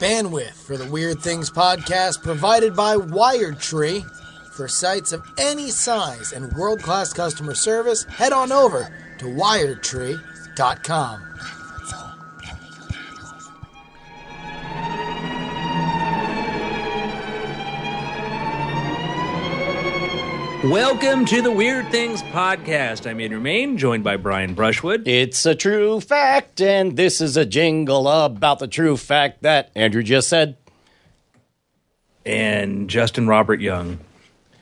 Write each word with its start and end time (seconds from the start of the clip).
Bandwidth 0.00 0.54
for 0.54 0.78
the 0.78 0.86
Weird 0.86 1.20
Things 1.20 1.50
podcast 1.50 2.22
provided 2.22 2.74
by 2.74 2.96
Wired 2.96 3.60
Tree. 3.60 4.02
For 4.50 4.66
sites 4.66 5.12
of 5.12 5.22
any 5.36 5.70
size 5.70 6.32
and 6.32 6.50
world 6.54 6.82
class 6.82 7.12
customer 7.12 7.54
service, 7.54 8.04
head 8.04 8.32
on 8.32 8.50
over 8.50 8.88
to 9.18 9.26
wiredtree.com. 9.26 11.20
Welcome 20.64 21.24
to 21.24 21.40
the 21.40 21.50
Weird 21.50 21.90
Things 21.90 22.22
Podcast. 22.22 23.08
I'm 23.08 23.18
Andrew 23.18 23.40
Mayne, 23.40 23.78
joined 23.78 24.04
by 24.04 24.18
Brian 24.18 24.52
Brushwood. 24.52 25.08
It's 25.08 25.46
a 25.46 25.54
true 25.54 26.02
fact, 26.02 26.60
and 26.60 26.98
this 26.98 27.22
is 27.22 27.38
a 27.38 27.46
jingle 27.46 28.06
about 28.06 28.58
the 28.58 28.68
true 28.68 28.98
fact 28.98 29.40
that 29.40 29.70
Andrew 29.74 30.02
just 30.02 30.28
said. 30.28 30.58
And 32.26 32.90
Justin 32.90 33.26
Robert 33.26 33.62
Young. 33.62 34.00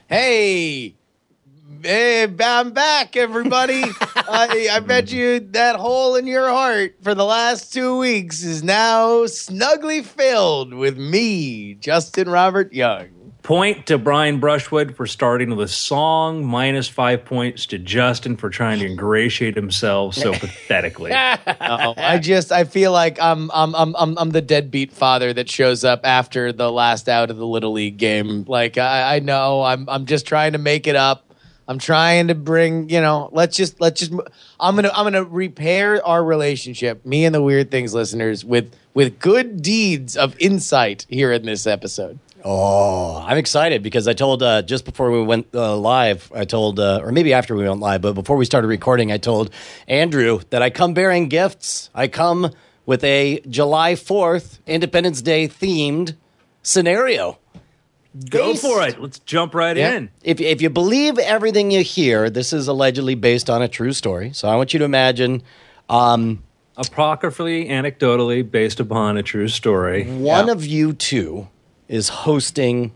Hey, 0.06 0.94
hey, 1.82 2.32
I'm 2.44 2.70
back, 2.70 3.16
everybody. 3.16 3.82
I, 4.14 4.68
I 4.70 4.78
bet 4.78 5.10
you 5.10 5.40
that 5.40 5.74
hole 5.74 6.14
in 6.14 6.28
your 6.28 6.48
heart 6.48 6.94
for 7.02 7.16
the 7.16 7.24
last 7.24 7.72
two 7.72 7.98
weeks 7.98 8.44
is 8.44 8.62
now 8.62 9.26
snugly 9.26 10.04
filled 10.04 10.74
with 10.74 10.96
me, 10.96 11.74
Justin 11.74 12.28
Robert 12.28 12.72
Young. 12.72 13.17
Point 13.48 13.86
to 13.86 13.96
Brian 13.96 14.40
Brushwood 14.40 14.94
for 14.94 15.06
starting 15.06 15.48
with 15.48 15.60
a 15.60 15.72
song, 15.72 16.44
minus 16.44 16.86
five 16.86 17.24
points 17.24 17.64
to 17.68 17.78
Justin 17.78 18.36
for 18.36 18.50
trying 18.50 18.78
to 18.80 18.84
ingratiate 18.84 19.56
himself 19.56 20.16
so 20.16 20.32
pathetically. 20.38 21.12
I 21.14 22.18
just 22.18 22.52
I 22.52 22.64
feel 22.64 22.92
like 22.92 23.18
I'm 23.18 23.50
I'm 23.54 23.74
I'm 23.74 23.96
I'm 23.96 24.18
I'm 24.18 24.30
the 24.32 24.42
deadbeat 24.42 24.92
father 24.92 25.32
that 25.32 25.48
shows 25.48 25.82
up 25.82 26.04
after 26.04 26.52
the 26.52 26.70
last 26.70 27.08
out 27.08 27.30
of 27.30 27.38
the 27.38 27.46
little 27.46 27.72
league 27.72 27.96
game. 27.96 28.44
Like 28.46 28.76
I, 28.76 29.16
I 29.16 29.18
know 29.20 29.62
I'm 29.62 29.88
I'm 29.88 30.04
just 30.04 30.26
trying 30.26 30.52
to 30.52 30.58
make 30.58 30.86
it 30.86 30.94
up. 30.94 31.32
I'm 31.66 31.78
trying 31.78 32.28
to 32.28 32.34
bring 32.34 32.90
you 32.90 33.00
know. 33.00 33.30
Let's 33.32 33.56
just 33.56 33.80
let's 33.80 34.00
just. 34.00 34.12
I'm 34.60 34.74
gonna 34.74 34.90
I'm 34.92 35.06
gonna 35.06 35.24
repair 35.24 36.06
our 36.06 36.22
relationship, 36.22 37.06
me 37.06 37.24
and 37.24 37.34
the 37.34 37.40
weird 37.40 37.70
things 37.70 37.94
listeners, 37.94 38.44
with 38.44 38.74
with 38.92 39.18
good 39.18 39.62
deeds 39.62 40.18
of 40.18 40.38
insight 40.38 41.06
here 41.08 41.32
in 41.32 41.46
this 41.46 41.66
episode. 41.66 42.18
Oh, 42.44 43.22
I'm 43.26 43.36
excited 43.38 43.82
because 43.82 44.06
I 44.08 44.12
told 44.12 44.42
uh, 44.42 44.62
just 44.62 44.84
before 44.84 45.10
we 45.10 45.22
went 45.22 45.48
uh, 45.54 45.76
live, 45.76 46.30
I 46.34 46.44
told, 46.44 46.78
uh, 46.78 47.00
or 47.02 47.12
maybe 47.12 47.32
after 47.32 47.54
we 47.54 47.68
went 47.68 47.80
live, 47.80 48.00
but 48.02 48.12
before 48.14 48.36
we 48.36 48.44
started 48.44 48.68
recording, 48.68 49.10
I 49.12 49.18
told 49.18 49.50
Andrew 49.86 50.40
that 50.50 50.62
I 50.62 50.70
come 50.70 50.94
bearing 50.94 51.28
gifts. 51.28 51.90
I 51.94 52.08
come 52.08 52.52
with 52.86 53.02
a 53.04 53.40
July 53.48 53.94
4th 53.94 54.58
Independence 54.66 55.20
Day 55.20 55.48
themed 55.48 56.16
scenario. 56.62 57.38
Go 58.30 58.52
Based- 58.52 58.62
for 58.62 58.86
it. 58.86 59.00
Let's 59.00 59.18
jump 59.20 59.54
right 59.54 59.76
Yeah. 59.76 59.94
in. 59.96 60.10
If, 60.22 60.40
if 60.40 60.62
you 60.62 60.70
believe 60.70 61.18
everything 61.18 61.70
you 61.70 61.82
hear, 61.82 62.30
this 62.30 62.52
is 62.52 62.66
allegedly 62.68 63.14
based 63.14 63.50
on 63.50 63.62
a 63.62 63.68
true 63.68 63.92
story. 63.92 64.32
So 64.32 64.48
I 64.48 64.56
want 64.56 64.72
you 64.72 64.78
to 64.78 64.84
imagine 64.84 65.42
um, 65.88 66.42
Apocryphally, 66.76 67.66
anecdotally, 67.68 68.48
based 68.48 68.78
upon 68.80 69.16
a 69.18 69.22
true 69.22 69.48
story. 69.48 70.04
one 70.04 70.48
of 70.48 70.64
you 70.64 70.92
two 70.92 71.48
is 71.88 72.08
hosting 72.08 72.92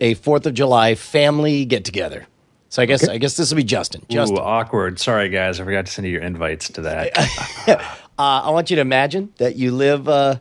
a 0.00 0.14
Fourth 0.14 0.46
of 0.46 0.54
July 0.54 0.94
family 0.94 1.64
get 1.64 1.84
together. 1.84 2.26
So 2.68 2.82
I 2.82 2.86
guess 2.86 3.06
I 3.08 3.18
guess 3.18 3.36
this 3.36 3.50
will 3.50 3.56
be 3.56 3.64
Justin. 3.64 4.02
Justin, 4.08 4.38
Ooh, 4.38 4.42
awkward. 4.42 4.98
Sorry, 4.98 5.28
guys. 5.28 5.60
I 5.60 5.64
forgot 5.64 5.86
to 5.86 5.92
send 5.92 6.06
you 6.06 6.12
your 6.12 6.22
invites 6.22 6.68
to 6.70 6.82
that. 6.82 7.18
uh, 7.68 7.76
I 8.18 8.50
want 8.50 8.70
you 8.70 8.76
to 8.76 8.82
imagine 8.82 9.32
that 9.38 9.56
you 9.56 9.72
live 9.72 10.08
uh, 10.08 10.36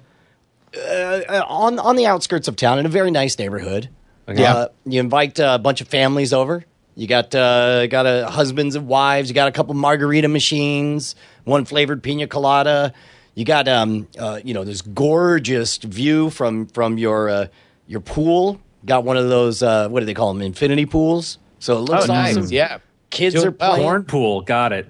uh, 0.75 1.43
on 1.47 1.79
on 1.79 1.95
the 1.95 2.07
outskirts 2.07 2.47
of 2.47 2.55
town 2.55 2.79
in 2.79 2.85
a 2.85 2.89
very 2.89 3.11
nice 3.11 3.37
neighborhood. 3.37 3.89
Yeah. 4.27 4.53
Uh, 4.53 4.67
you 4.85 4.99
invite 4.99 5.39
uh, 5.39 5.53
a 5.55 5.59
bunch 5.59 5.81
of 5.81 5.87
families 5.87 6.33
over. 6.33 6.65
You 6.95 7.07
got 7.07 7.35
uh, 7.35 7.87
got 7.87 8.05
a 8.05 8.27
husbands 8.27 8.75
and 8.75 8.87
wives. 8.87 9.29
You 9.29 9.35
got 9.35 9.47
a 9.47 9.51
couple 9.51 9.73
margarita 9.73 10.27
machines, 10.27 11.15
one 11.43 11.65
flavored 11.65 12.01
pina 12.01 12.25
colada. 12.27 12.93
You 13.35 13.45
got 13.45 13.67
um 13.67 14.07
uh, 14.17 14.39
you 14.43 14.53
know 14.53 14.63
this 14.63 14.81
gorgeous 14.81 15.77
view 15.77 16.29
from 16.29 16.67
from 16.67 16.97
your 16.97 17.29
uh, 17.29 17.47
your 17.87 18.01
pool. 18.01 18.59
Got 18.85 19.03
one 19.03 19.17
of 19.17 19.29
those 19.29 19.63
uh, 19.63 19.87
what 19.89 20.01
do 20.01 20.05
they 20.05 20.13
call 20.13 20.33
them? 20.33 20.41
Infinity 20.41 20.85
pools. 20.85 21.39
So 21.59 21.77
it 21.77 21.81
looks 21.81 22.03
Oh, 22.03 22.13
nice. 22.13 22.51
Yeah. 22.51 22.79
Kids 23.09 23.35
Do 23.35 23.47
are 23.47 23.51
playing. 23.51 23.81
Corn 23.83 24.03
pool. 24.03 24.41
Got 24.41 24.73
it. 24.73 24.87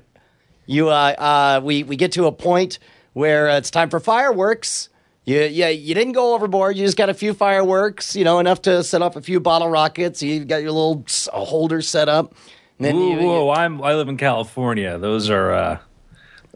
You, 0.66 0.90
uh, 0.90 1.14
uh, 1.18 1.62
we 1.64 1.84
we 1.84 1.96
get 1.96 2.12
to 2.14 2.26
a 2.26 2.32
point 2.32 2.80
where 3.14 3.50
uh, 3.50 3.58
it's 3.58 3.70
time 3.70 3.90
for 3.90 4.00
fireworks. 4.00 4.90
You, 5.26 5.42
yeah, 5.42 5.70
you 5.70 5.96
didn't 5.96 6.14
go 6.14 6.34
overboard. 6.36 6.76
You 6.78 6.86
just 6.86 6.98
got 6.98 7.10
a 7.10 7.14
few 7.14 7.34
fireworks, 7.34 8.16
you 8.16 8.24
know, 8.24 8.40
enough 8.40 8.62
to 8.64 8.84
set 8.84 9.02
off 9.02 9.16
a 9.16 9.22
few 9.22 9.40
bottle 9.40 9.70
rockets. 9.70 10.22
You 10.22 10.44
got 10.46 10.62
your 10.62 10.72
little 10.72 11.06
holder 11.34 11.82
set 11.82 12.10
up. 12.10 12.36
And 12.78 12.86
then 12.86 12.96
Whoa, 12.96 13.10
you, 13.10 13.28
whoa, 13.28 13.50
I'm, 13.52 13.82
I 13.82 13.96
live 13.96 14.08
in 14.10 14.18
California. 14.18 14.98
Those 15.00 15.30
are, 15.30 15.52
uh, 15.54 15.78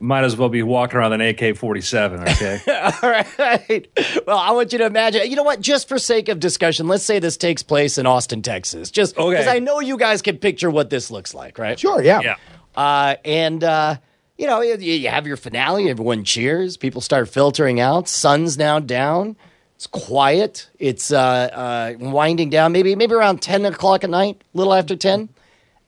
might 0.02 0.24
as 0.24 0.36
well 0.38 0.50
be 0.50 0.64
walking 0.64 0.98
around 0.98 1.14
an 1.14 1.22
AK 1.22 1.58
47, 1.58 2.22
okay? 2.22 2.60
all 2.68 3.10
right. 3.10 3.88
Well, 4.26 4.38
I 4.38 4.52
want 4.52 4.72
you 4.72 4.80
to 4.80 4.86
imagine. 4.86 5.30
You 5.30 5.36
know 5.36 5.44
what? 5.44 5.60
Just 5.62 5.88
for 5.88 5.98
sake 6.00 6.30
of 6.30 6.40
discussion, 6.40 6.88
let's 6.88 7.04
say 7.04 7.20
this 7.20 7.38
takes 7.38 7.64
place 7.64 7.98
in 7.98 8.06
Austin, 8.06 8.42
Texas. 8.42 8.92
Just 8.92 9.18
Okay. 9.18 9.30
because 9.30 9.48
I 9.48 9.60
know 9.60 9.80
you 9.80 9.98
guys 9.98 10.22
can 10.22 10.38
picture 10.38 10.70
what 10.70 10.90
this 10.90 11.12
looks 11.12 11.34
like, 11.34 11.58
right? 11.58 11.80
Sure. 11.80 12.02
Yeah. 12.02 12.22
yeah. 12.22 12.36
Uh, 12.76 13.16
and 13.26 13.64
uh, 13.64 13.98
you 14.38 14.48
know, 14.48 14.62
you, 14.62 14.76
you 14.78 15.10
have 15.10 15.28
your 15.28 15.38
finale. 15.38 15.90
Everyone 15.90 16.24
cheers. 16.24 16.78
People 16.78 17.02
start 17.02 17.28
filtering 17.30 17.80
out. 17.80 18.08
Sun's 18.08 18.58
now 18.58 18.80
down. 18.80 19.36
It's 19.76 19.88
quiet. 19.88 20.70
It's 20.80 21.12
uh, 21.12 21.18
uh, 21.20 21.94
winding 22.00 22.50
down. 22.50 22.72
Maybe 22.72 22.96
maybe 22.96 23.14
around 23.16 23.42
ten 23.42 23.66
o'clock 23.66 24.04
at 24.04 24.10
night, 24.10 24.42
a 24.54 24.58
little 24.58 24.74
after 24.74 24.96
ten. 24.96 25.30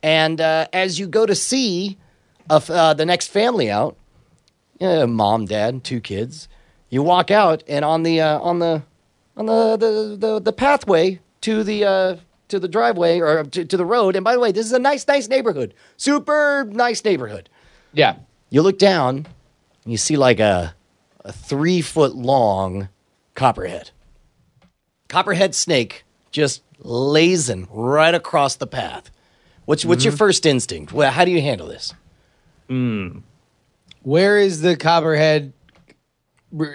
And 0.03 0.41
uh, 0.41 0.67
as 0.73 0.99
you 0.99 1.07
go 1.07 1.25
to 1.25 1.35
see 1.35 1.97
a 2.49 2.55
f- 2.55 2.69
uh, 2.69 2.93
the 2.93 3.05
next 3.05 3.27
family 3.27 3.69
out, 3.69 3.97
uh, 4.81 5.07
mom, 5.07 5.45
dad, 5.45 5.83
two 5.83 6.01
kids, 6.01 6.47
you 6.89 7.03
walk 7.03 7.31
out, 7.31 7.63
and 7.67 7.85
on 7.85 8.03
the 8.03 8.19
uh, 8.19 8.39
on 8.39 8.59
the 8.59 8.83
on 9.37 9.45
the 9.45 9.77
the, 9.77 10.17
the, 10.17 10.39
the 10.39 10.53
pathway 10.53 11.19
to 11.41 11.63
the 11.63 11.85
uh, 11.85 12.15
to 12.49 12.59
the 12.59 12.67
driveway 12.67 13.19
or 13.19 13.43
to, 13.43 13.65
to 13.65 13.77
the 13.77 13.85
road. 13.85 14.15
And 14.15 14.23
by 14.23 14.33
the 14.33 14.39
way, 14.39 14.51
this 14.51 14.65
is 14.65 14.73
a 14.73 14.79
nice, 14.79 15.07
nice 15.07 15.27
neighborhood, 15.27 15.73
super 15.97 16.65
nice 16.69 17.03
neighborhood. 17.03 17.49
Yeah. 17.93 18.17
You 18.49 18.61
look 18.61 18.77
down, 18.77 19.27
and 19.83 19.91
you 19.91 19.97
see 19.97 20.17
like 20.17 20.39
a 20.39 20.75
a 21.23 21.31
three 21.31 21.81
foot 21.81 22.15
long 22.15 22.89
copperhead, 23.35 23.91
copperhead 25.07 25.55
snake 25.55 26.03
just 26.31 26.63
lazing 26.79 27.67
right 27.71 28.13
across 28.13 28.55
the 28.55 28.67
path. 28.67 29.11
What's 29.65 29.85
what's 29.85 30.03
your 30.03 30.13
first 30.17 30.45
instinct? 30.45 30.91
Well, 30.91 31.11
how 31.11 31.23
do 31.23 31.31
you 31.31 31.41
handle 31.41 31.67
this? 31.67 31.93
Where 34.03 34.37
is 34.39 34.61
the 34.61 34.75
copperhead 34.75 35.53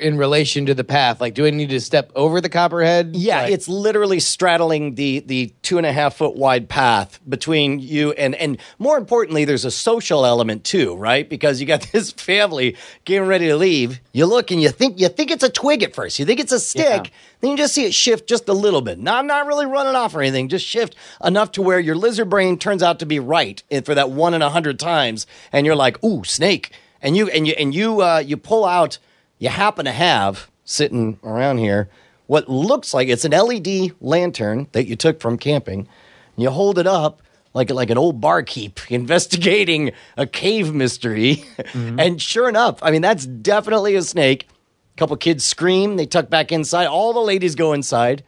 in 0.00 0.16
relation 0.16 0.64
to 0.66 0.74
the 0.74 0.84
path? 0.84 1.20
Like, 1.20 1.34
do 1.34 1.44
I 1.44 1.50
need 1.50 1.68
to 1.68 1.80
step 1.80 2.10
over 2.14 2.40
the 2.40 2.48
copperhead? 2.48 3.14
Yeah, 3.14 3.42
Like- 3.42 3.52
it's 3.52 3.68
literally 3.68 4.20
straddling 4.20 4.94
the 4.94 5.20
the 5.20 5.52
two 5.62 5.76
and 5.76 5.86
a 5.86 5.92
half 5.92 6.16
foot 6.16 6.34
wide 6.34 6.68
path 6.68 7.20
between 7.28 7.78
you 7.80 8.12
and 8.12 8.34
and 8.36 8.56
more 8.78 8.96
importantly, 8.96 9.44
there's 9.44 9.66
a 9.66 9.70
social 9.70 10.24
element 10.24 10.64
too, 10.64 10.94
right? 10.96 11.28
Because 11.28 11.60
you 11.60 11.66
got 11.66 11.82
this 11.92 12.10
family 12.12 12.74
getting 13.04 13.28
ready 13.28 13.48
to 13.48 13.56
leave. 13.56 14.00
You 14.12 14.24
look 14.26 14.50
and 14.50 14.62
you 14.62 14.70
think 14.70 14.98
you 14.98 15.08
think 15.08 15.30
it's 15.30 15.44
a 15.44 15.50
twig 15.50 15.82
at 15.82 15.94
first. 15.94 16.18
You 16.18 16.24
think 16.24 16.40
it's 16.40 16.52
a 16.52 16.60
stick. 16.60 17.04
Yeah. 17.06 17.10
Then 17.40 17.50
you 17.50 17.56
just 17.58 17.74
see 17.74 17.84
it 17.84 17.92
shift 17.92 18.26
just 18.30 18.48
a 18.48 18.54
little 18.54 18.80
bit. 18.80 18.98
Now 18.98 19.18
I'm 19.18 19.26
not 19.26 19.46
really 19.46 19.66
running 19.66 19.94
off 19.94 20.14
or 20.14 20.22
anything. 20.22 20.48
Just 20.48 20.64
shift 20.64 20.94
enough 21.22 21.52
to 21.52 21.60
where 21.60 21.78
your 21.78 21.96
lizard 21.96 22.30
brain 22.30 22.56
turns 22.58 22.82
out 22.82 23.00
to 23.00 23.06
be 23.06 23.18
right 23.20 23.62
eh, 23.70 23.82
for 23.82 23.94
that 23.94 24.10
one 24.10 24.32
in 24.32 24.40
a 24.40 24.48
hundred 24.48 24.78
times, 24.78 25.26
and 25.52 25.66
you're 25.66 25.76
like, 25.76 26.02
ooh, 26.02 26.24
snake. 26.24 26.72
And 27.02 27.16
you 27.16 27.28
and 27.28 27.46
you 27.46 27.54
and 27.58 27.74
you 27.74 28.02
uh, 28.02 28.18
you 28.18 28.36
pull 28.36 28.64
out. 28.64 28.98
You 29.38 29.50
happen 29.50 29.84
to 29.84 29.92
have 29.92 30.50
sitting 30.64 31.18
around 31.22 31.58
here 31.58 31.88
what 32.26 32.48
looks 32.48 32.92
like 32.92 33.08
it's 33.08 33.24
an 33.24 33.32
LED 33.32 33.92
lantern 34.00 34.68
that 34.72 34.86
you 34.86 34.96
took 34.96 35.20
from 35.20 35.38
camping. 35.38 35.88
You 36.36 36.50
hold 36.50 36.78
it 36.78 36.86
up 36.86 37.22
like 37.54 37.70
like 37.70 37.90
an 37.90 37.98
old 37.98 38.20
barkeep 38.20 38.80
investigating 38.90 39.92
a 40.16 40.26
cave 40.26 40.74
mystery, 40.74 41.44
and 41.74 42.20
sure 42.20 42.48
enough, 42.48 42.78
I 42.82 42.90
mean 42.90 43.02
that's 43.02 43.26
definitely 43.26 43.94
a 43.94 44.02
snake. 44.02 44.48
A 44.94 44.98
couple 44.98 45.16
kids 45.16 45.44
scream, 45.44 45.96
they 45.96 46.06
tuck 46.06 46.30
back 46.30 46.52
inside. 46.52 46.86
All 46.86 47.12
the 47.12 47.20
ladies 47.20 47.54
go 47.54 47.72
inside. 47.72 48.24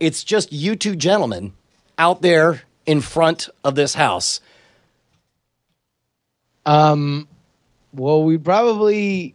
It's 0.00 0.24
just 0.24 0.52
you 0.52 0.76
two 0.76 0.96
gentlemen 0.96 1.52
out 1.98 2.22
there 2.22 2.62
in 2.84 3.00
front 3.00 3.48
of 3.64 3.74
this 3.74 3.94
house. 3.94 4.40
Um, 6.64 7.28
well, 7.96 8.22
we 8.22 8.38
probably 8.38 9.34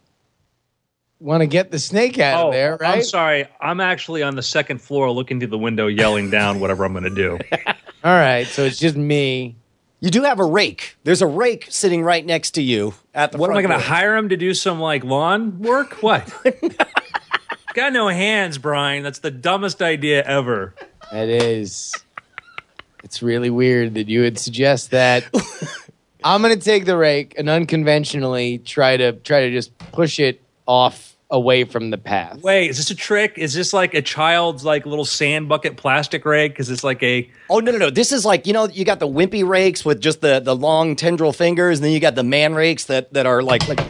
want 1.18 1.40
to 1.40 1.46
get 1.46 1.70
the 1.70 1.78
snake 1.78 2.18
out 2.18 2.40
of 2.40 2.46
oh, 2.48 2.52
there, 2.52 2.76
right? 2.80 2.90
Oh, 2.90 2.92
I'm 2.98 3.02
sorry. 3.02 3.46
I'm 3.60 3.80
actually 3.80 4.22
on 4.22 4.34
the 4.36 4.42
second 4.42 4.80
floor 4.80 5.10
looking 5.10 5.38
through 5.38 5.48
the 5.48 5.58
window, 5.58 5.86
yelling 5.86 6.30
down 6.30 6.60
whatever 6.60 6.84
I'm 6.84 6.92
going 6.92 7.04
to 7.04 7.10
do. 7.10 7.38
All 8.04 8.12
right, 8.12 8.46
so 8.46 8.64
it's 8.64 8.78
just 8.78 8.96
me. 8.96 9.56
You 10.00 10.10
do 10.10 10.22
have 10.24 10.40
a 10.40 10.44
rake. 10.44 10.96
There's 11.04 11.22
a 11.22 11.26
rake 11.26 11.66
sitting 11.70 12.02
right 12.02 12.26
next 12.26 12.52
to 12.52 12.62
you 12.62 12.94
at 13.14 13.30
the 13.30 13.38
What 13.38 13.50
am 13.50 13.56
I 13.56 13.62
going 13.62 13.78
to 13.78 13.84
hire 13.84 14.16
him 14.16 14.30
to 14.30 14.36
do 14.36 14.52
some 14.52 14.80
like 14.80 15.04
lawn 15.04 15.60
work? 15.60 16.02
What? 16.02 16.28
got 17.74 17.92
no 17.92 18.08
hands, 18.08 18.58
Brian. 18.58 19.04
That's 19.04 19.20
the 19.20 19.30
dumbest 19.30 19.80
idea 19.80 20.24
ever. 20.24 20.74
It 21.12 21.28
is. 21.28 21.94
It's 23.04 23.22
really 23.22 23.50
weird 23.50 23.94
that 23.94 24.08
you 24.08 24.22
would 24.22 24.38
suggest 24.38 24.90
that. 24.90 25.24
I'm 26.24 26.42
gonna 26.42 26.56
take 26.56 26.84
the 26.84 26.96
rake 26.96 27.34
and 27.38 27.48
unconventionally 27.48 28.58
try 28.58 28.96
to 28.96 29.12
try 29.12 29.40
to 29.42 29.50
just 29.50 29.76
push 29.92 30.18
it 30.18 30.40
off 30.66 31.16
away 31.30 31.64
from 31.64 31.88
the 31.90 31.96
path. 31.98 32.42
Wait, 32.42 32.68
is 32.70 32.76
this 32.76 32.90
a 32.90 32.94
trick? 32.94 33.38
Is 33.38 33.54
this 33.54 33.72
like 33.72 33.94
a 33.94 34.02
child's 34.02 34.64
like 34.64 34.84
little 34.86 35.04
sand 35.04 35.48
bucket 35.48 35.76
plastic 35.76 36.24
rake? 36.24 36.52
Because 36.52 36.70
it's 36.70 36.84
like 36.84 37.02
a 37.02 37.28
Oh 37.48 37.58
no 37.60 37.72
no 37.72 37.78
no! 37.78 37.90
This 37.90 38.12
is 38.12 38.24
like 38.24 38.46
you 38.46 38.52
know 38.52 38.68
you 38.68 38.84
got 38.84 38.98
the 39.00 39.08
wimpy 39.08 39.46
rakes 39.46 39.84
with 39.84 40.00
just 40.00 40.20
the 40.20 40.40
the 40.40 40.54
long 40.54 40.94
tendril 40.96 41.32
fingers, 41.32 41.78
and 41.78 41.84
then 41.86 41.92
you 41.92 42.00
got 42.00 42.14
the 42.14 42.22
man 42.24 42.54
rakes 42.54 42.84
that 42.84 43.12
that 43.14 43.26
are 43.26 43.42
like 43.42 43.66
like 43.68 43.80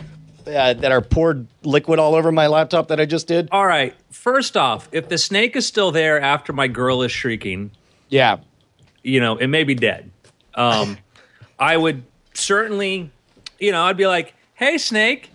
uh, 0.46 0.72
that 0.74 0.90
are 0.92 1.00
poured 1.00 1.46
liquid 1.62 1.98
all 1.98 2.14
over 2.14 2.32
my 2.32 2.46
laptop 2.48 2.88
that 2.88 3.00
I 3.00 3.04
just 3.06 3.26
did. 3.28 3.48
All 3.52 3.66
right. 3.66 3.94
First 4.10 4.56
off, 4.56 4.88
if 4.92 5.08
the 5.08 5.18
snake 5.18 5.54
is 5.56 5.66
still 5.66 5.90
there 5.92 6.20
after 6.20 6.52
my 6.52 6.66
girl 6.68 7.02
is 7.02 7.12
shrieking, 7.12 7.70
Yeah. 8.08 8.38
you 9.02 9.20
know, 9.20 9.36
it 9.36 9.46
may 9.48 9.62
be 9.64 9.74
dead. 9.74 10.10
Um, 10.54 10.98
I 11.58 11.76
would 11.76 12.02
certainly, 12.34 13.10
you 13.58 13.72
know, 13.72 13.82
I'd 13.84 13.96
be 13.96 14.06
like, 14.06 14.34
"Hey, 14.54 14.78
snake, 14.78 15.30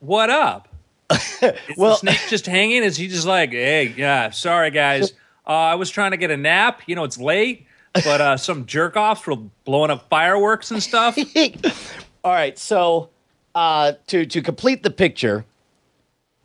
what 0.00 0.30
up?" 0.30 0.68
Is 1.10 1.52
Well- 1.76 1.96
snake 1.96 2.20
just 2.28 2.46
hanging? 2.46 2.82
Is 2.82 2.96
he 2.96 3.08
just 3.08 3.26
like, 3.26 3.50
"Hey, 3.50 3.92
yeah, 3.96 4.30
sorry 4.30 4.70
guys, 4.70 5.12
uh, 5.46 5.50
I 5.50 5.74
was 5.74 5.90
trying 5.90 6.12
to 6.12 6.16
get 6.16 6.30
a 6.30 6.36
nap. 6.36 6.82
You 6.86 6.94
know, 6.94 7.04
it's 7.04 7.18
late, 7.18 7.66
but 7.92 8.20
uh, 8.20 8.36
some 8.36 8.66
jerk 8.66 8.96
offs 8.96 9.26
were 9.26 9.36
blowing 9.64 9.90
up 9.90 10.08
fireworks 10.08 10.70
and 10.70 10.82
stuff." 10.82 11.18
All 12.24 12.32
right, 12.32 12.58
so 12.58 13.10
uh, 13.54 13.92
to 14.08 14.26
to 14.26 14.42
complete 14.42 14.82
the 14.82 14.90
picture, 14.90 15.44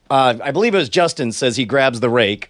uh, 0.10 0.36
I 0.44 0.52
believe 0.52 0.74
it 0.74 0.78
was 0.78 0.90
Justin 0.90 1.32
says 1.32 1.58
he 1.58 1.66
grabs 1.66 2.00
the 2.00 2.10
rake. 2.10 2.50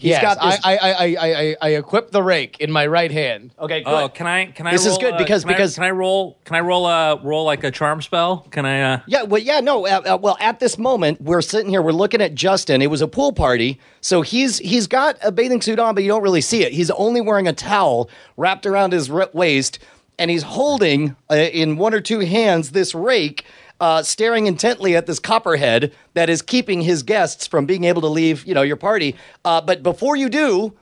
He's 0.00 0.10
yes, 0.12 0.22
got 0.22 0.40
this. 0.40 0.58
I, 0.64 0.76
I, 0.76 0.78
I, 0.78 0.92
I, 0.94 1.16
I, 1.42 1.56
I 1.60 1.68
equip 1.74 2.10
the 2.10 2.22
rake 2.22 2.58
in 2.58 2.72
my 2.72 2.86
right 2.86 3.10
hand. 3.12 3.52
okay, 3.58 3.82
good. 3.82 3.90
Oh, 3.92 4.08
can 4.08 4.26
I? 4.26 4.46
Can 4.46 4.66
I? 4.66 4.70
This 4.70 4.86
is 4.86 4.92
roll, 4.92 4.98
good 5.00 5.14
uh, 5.14 5.18
because- 5.18 5.44
I- 5.44 5.48
because- 5.48 5.74
can 5.74 5.84
I 5.84 5.90
roll? 5.90 6.38
Can 6.46 6.56
I 6.56 6.60
roll 6.60 6.86
a 6.86 7.20
roll 7.22 7.44
like 7.44 7.64
a 7.64 7.70
charm 7.70 8.00
spell? 8.00 8.46
Can 8.50 8.64
I? 8.64 8.80
Uh, 8.94 9.00
Yeah, 9.06 9.24
well, 9.24 9.42
yeah, 9.42 9.60
no. 9.60 9.86
Uh, 9.86 10.00
uh, 10.14 10.18
well, 10.20 10.38
at 10.40 10.58
this 10.58 10.78
moment, 10.78 11.20
we're 11.20 11.42
sitting 11.42 11.68
here. 11.68 11.82
We're 11.82 11.92
looking 11.92 12.22
at 12.22 12.34
Justin. 12.34 12.80
It 12.80 12.90
was 12.90 13.02
a 13.02 13.08
pool 13.08 13.32
party, 13.32 13.78
so 14.00 14.22
he's 14.22 14.56
he's 14.58 14.86
got 14.86 15.18
a 15.22 15.30
bathing 15.30 15.60
suit 15.60 15.78
on, 15.78 15.94
but 15.94 16.02
you 16.02 16.08
don't 16.08 16.22
really 16.22 16.40
see 16.40 16.64
it. 16.64 16.72
He's 16.72 16.90
only 16.92 17.20
wearing 17.20 17.46
a 17.46 17.52
towel 17.52 18.08
wrapped 18.38 18.64
around 18.64 18.92
his 18.94 19.10
waist, 19.10 19.78
and 20.18 20.30
he's 20.30 20.44
holding 20.44 21.14
uh, 21.30 21.34
in 21.34 21.76
one 21.76 21.92
or 21.92 22.00
two 22.00 22.20
hands 22.20 22.70
this 22.70 22.94
rake, 22.94 23.44
uh, 23.80 24.02
staring 24.02 24.46
intently 24.46 24.94
at 24.94 25.06
this 25.06 25.18
copperhead 25.18 25.92
that 26.14 26.30
is 26.30 26.42
keeping 26.42 26.82
his 26.82 27.02
guests 27.02 27.46
from 27.46 27.66
being 27.66 27.84
able 27.84 28.02
to 28.02 28.08
leave. 28.08 28.46
You 28.46 28.54
know, 28.54 28.62
your 28.62 28.76
party. 28.76 29.16
Uh, 29.44 29.60
but 29.60 29.82
before 29.82 30.16
you 30.16 30.28
do, 30.28 30.74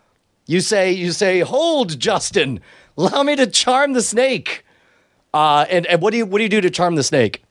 you 0.47 0.61
say 0.61 0.93
you 0.93 1.13
say, 1.13 1.41
"Hold, 1.41 1.99
Justin. 1.99 2.61
Allow 2.97 3.23
me 3.23 3.37
to 3.37 3.47
charm 3.47 3.93
the 3.93 4.03
snake." 4.03 4.65
Uh, 5.33 5.67
and, 5.71 5.87
and 5.87 6.03
what 6.03 6.11
do 6.11 6.17
you 6.19 6.27
what 6.27 6.39
do 6.39 6.43
you 6.43 6.49
do 6.49 6.61
to 6.61 6.71
charm 6.71 6.97
the 6.97 7.03
snake? 7.03 7.43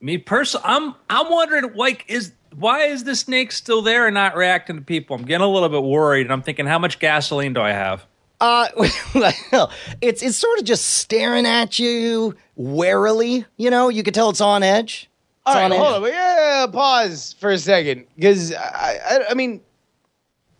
me 0.00 0.18
personally, 0.18 0.64
I'm 0.66 0.94
I'm 1.08 1.30
wondering 1.30 1.74
like 1.74 2.04
is 2.08 2.32
why 2.54 2.84
is 2.84 3.04
the 3.04 3.14
snake 3.14 3.52
still 3.52 3.82
there 3.82 4.06
and 4.06 4.14
not 4.14 4.34
reacting 4.34 4.76
to 4.76 4.82
people? 4.82 5.16
I'm 5.16 5.24
getting 5.24 5.44
a 5.44 5.48
little 5.48 5.68
bit 5.68 5.82
worried, 5.82 6.22
and 6.22 6.32
I'm 6.32 6.42
thinking, 6.42 6.66
how 6.66 6.78
much 6.78 6.98
gasoline 6.98 7.52
do 7.52 7.60
I 7.60 7.72
have? 7.72 8.06
Uh, 8.40 8.68
well, 9.14 9.70
it's 10.00 10.22
it's 10.22 10.36
sort 10.38 10.58
of 10.58 10.64
just 10.64 10.84
staring 10.86 11.46
at 11.46 11.78
you 11.78 12.34
warily. 12.56 13.44
You 13.56 13.70
know, 13.70 13.88
you 13.88 14.02
can 14.02 14.14
tell 14.14 14.30
it's 14.30 14.40
on 14.40 14.62
edge. 14.62 15.08
It's 15.46 15.54
All 15.54 15.54
right, 15.54 15.64
on 15.64 15.70
hold 15.72 16.04
edge. 16.06 16.12
on. 16.14 16.18
Yeah, 16.18 16.66
pause 16.72 17.34
for 17.38 17.50
a 17.50 17.58
second, 17.58 18.06
because 18.16 18.52
I, 18.54 18.98
I, 19.10 19.18
I 19.30 19.34
mean, 19.34 19.60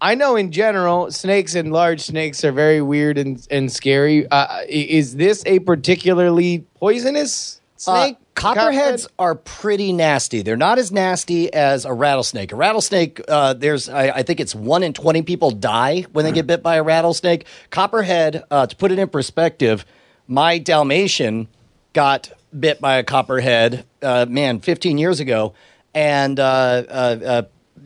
I 0.00 0.14
know 0.14 0.36
in 0.36 0.50
general 0.52 1.10
snakes 1.10 1.54
and 1.54 1.72
large 1.72 2.00
snakes 2.00 2.44
are 2.44 2.52
very 2.52 2.80
weird 2.82 3.18
and 3.18 3.46
and 3.50 3.70
scary. 3.72 4.26
Uh, 4.30 4.60
is 4.68 5.16
this 5.16 5.42
a 5.46 5.58
particularly 5.60 6.64
poisonous 6.76 7.60
Uh, 7.86 8.12
copperheads 8.40 9.06
are 9.18 9.34
pretty 9.34 9.92
nasty. 9.92 10.42
They're 10.42 10.56
not 10.56 10.78
as 10.78 10.90
nasty 10.90 11.52
as 11.52 11.84
a 11.84 11.92
rattlesnake. 11.92 12.52
A 12.52 12.56
rattlesnake, 12.56 13.20
uh, 13.28 13.54
there's, 13.54 13.88
I, 13.88 14.08
I 14.08 14.22
think 14.22 14.40
it's 14.40 14.54
one 14.54 14.82
in 14.82 14.92
20 14.92 15.22
people 15.22 15.50
die 15.50 16.02
when 16.12 16.24
they 16.24 16.32
get 16.32 16.46
bit 16.46 16.62
by 16.62 16.76
a 16.76 16.82
rattlesnake. 16.82 17.46
Copperhead, 17.70 18.44
uh, 18.50 18.66
to 18.66 18.76
put 18.76 18.92
it 18.92 18.98
in 18.98 19.08
perspective, 19.08 19.84
my 20.26 20.58
Dalmatian 20.58 21.48
got 21.92 22.32
bit 22.58 22.80
by 22.80 22.96
a 22.96 23.04
copperhead, 23.04 23.84
uh, 24.02 24.26
man, 24.28 24.60
15 24.60 24.98
years 24.98 25.20
ago. 25.20 25.54
And 25.94 26.38
uh, 26.38 26.42
uh, 26.88 27.44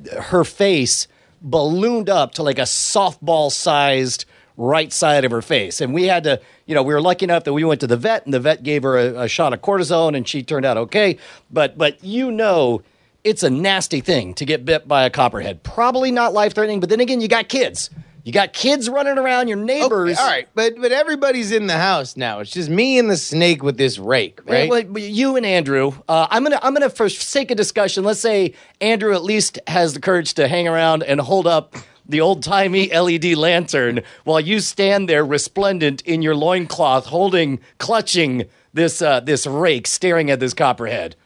uh, 0.08 0.20
her 0.20 0.44
face 0.44 1.08
ballooned 1.40 2.08
up 2.08 2.34
to 2.34 2.42
like 2.42 2.58
a 2.58 2.62
softball 2.62 3.50
sized 3.50 4.24
right 4.56 4.92
side 4.92 5.24
of 5.24 5.30
her 5.30 5.42
face. 5.42 5.80
And 5.80 5.92
we 5.92 6.04
had 6.04 6.24
to, 6.24 6.40
you 6.66 6.74
know, 6.74 6.82
we 6.82 6.94
were 6.94 7.00
lucky 7.00 7.24
enough 7.24 7.44
that 7.44 7.52
we 7.52 7.64
went 7.64 7.80
to 7.80 7.86
the 7.86 7.96
vet 7.96 8.24
and 8.24 8.32
the 8.32 8.40
vet 8.40 8.62
gave 8.62 8.82
her 8.82 8.96
a, 8.96 9.22
a 9.22 9.28
shot 9.28 9.52
of 9.52 9.60
cortisone 9.60 10.16
and 10.16 10.28
she 10.28 10.42
turned 10.42 10.64
out 10.64 10.76
okay. 10.76 11.18
But, 11.50 11.76
but 11.76 12.02
you 12.04 12.30
know, 12.30 12.82
it's 13.24 13.42
a 13.42 13.50
nasty 13.50 14.00
thing 14.00 14.34
to 14.34 14.44
get 14.44 14.64
bit 14.64 14.86
by 14.86 15.04
a 15.04 15.10
copperhead. 15.10 15.62
Probably 15.62 16.10
not 16.12 16.32
life 16.32 16.54
threatening, 16.54 16.80
but 16.80 16.88
then 16.88 17.00
again, 17.00 17.20
you 17.20 17.28
got 17.28 17.48
kids. 17.48 17.90
You 18.22 18.32
got 18.32 18.54
kids 18.54 18.88
running 18.88 19.18
around, 19.18 19.48
your 19.48 19.58
neighbors. 19.58 20.12
Okay, 20.12 20.22
all 20.22 20.26
right, 20.26 20.48
but 20.54 20.80
but 20.80 20.92
everybody's 20.92 21.52
in 21.52 21.66
the 21.66 21.76
house 21.76 22.16
now. 22.16 22.40
It's 22.40 22.50
just 22.50 22.70
me 22.70 22.98
and 22.98 23.10
the 23.10 23.18
snake 23.18 23.62
with 23.62 23.76
this 23.76 23.98
rake, 23.98 24.40
right? 24.46 24.70
Well, 24.70 24.98
you 24.98 25.36
and 25.36 25.44
Andrew, 25.44 25.92
uh, 26.08 26.26
I'm 26.30 26.42
gonna, 26.42 26.58
I'm 26.62 26.72
gonna, 26.72 26.88
for 26.88 27.10
sake 27.10 27.50
of 27.50 27.58
discussion, 27.58 28.02
let's 28.02 28.20
say 28.20 28.54
Andrew 28.80 29.12
at 29.12 29.22
least 29.22 29.58
has 29.66 29.92
the 29.92 30.00
courage 30.00 30.32
to 30.34 30.48
hang 30.48 30.66
around 30.66 31.02
and 31.02 31.20
hold 31.20 31.46
up 31.46 31.76
the 32.06 32.20
old 32.20 32.42
timey 32.42 32.88
LED 32.92 33.34
lantern 33.34 34.00
while 34.24 34.40
you 34.40 34.60
stand 34.60 35.08
there 35.08 35.24
resplendent 35.24 36.02
in 36.02 36.22
your 36.22 36.34
loincloth, 36.34 37.06
holding, 37.06 37.60
clutching 37.78 38.44
this, 38.72 39.00
uh, 39.00 39.20
this 39.20 39.46
rake, 39.46 39.86
staring 39.86 40.30
at 40.30 40.40
this 40.40 40.54
copperhead. 40.54 41.16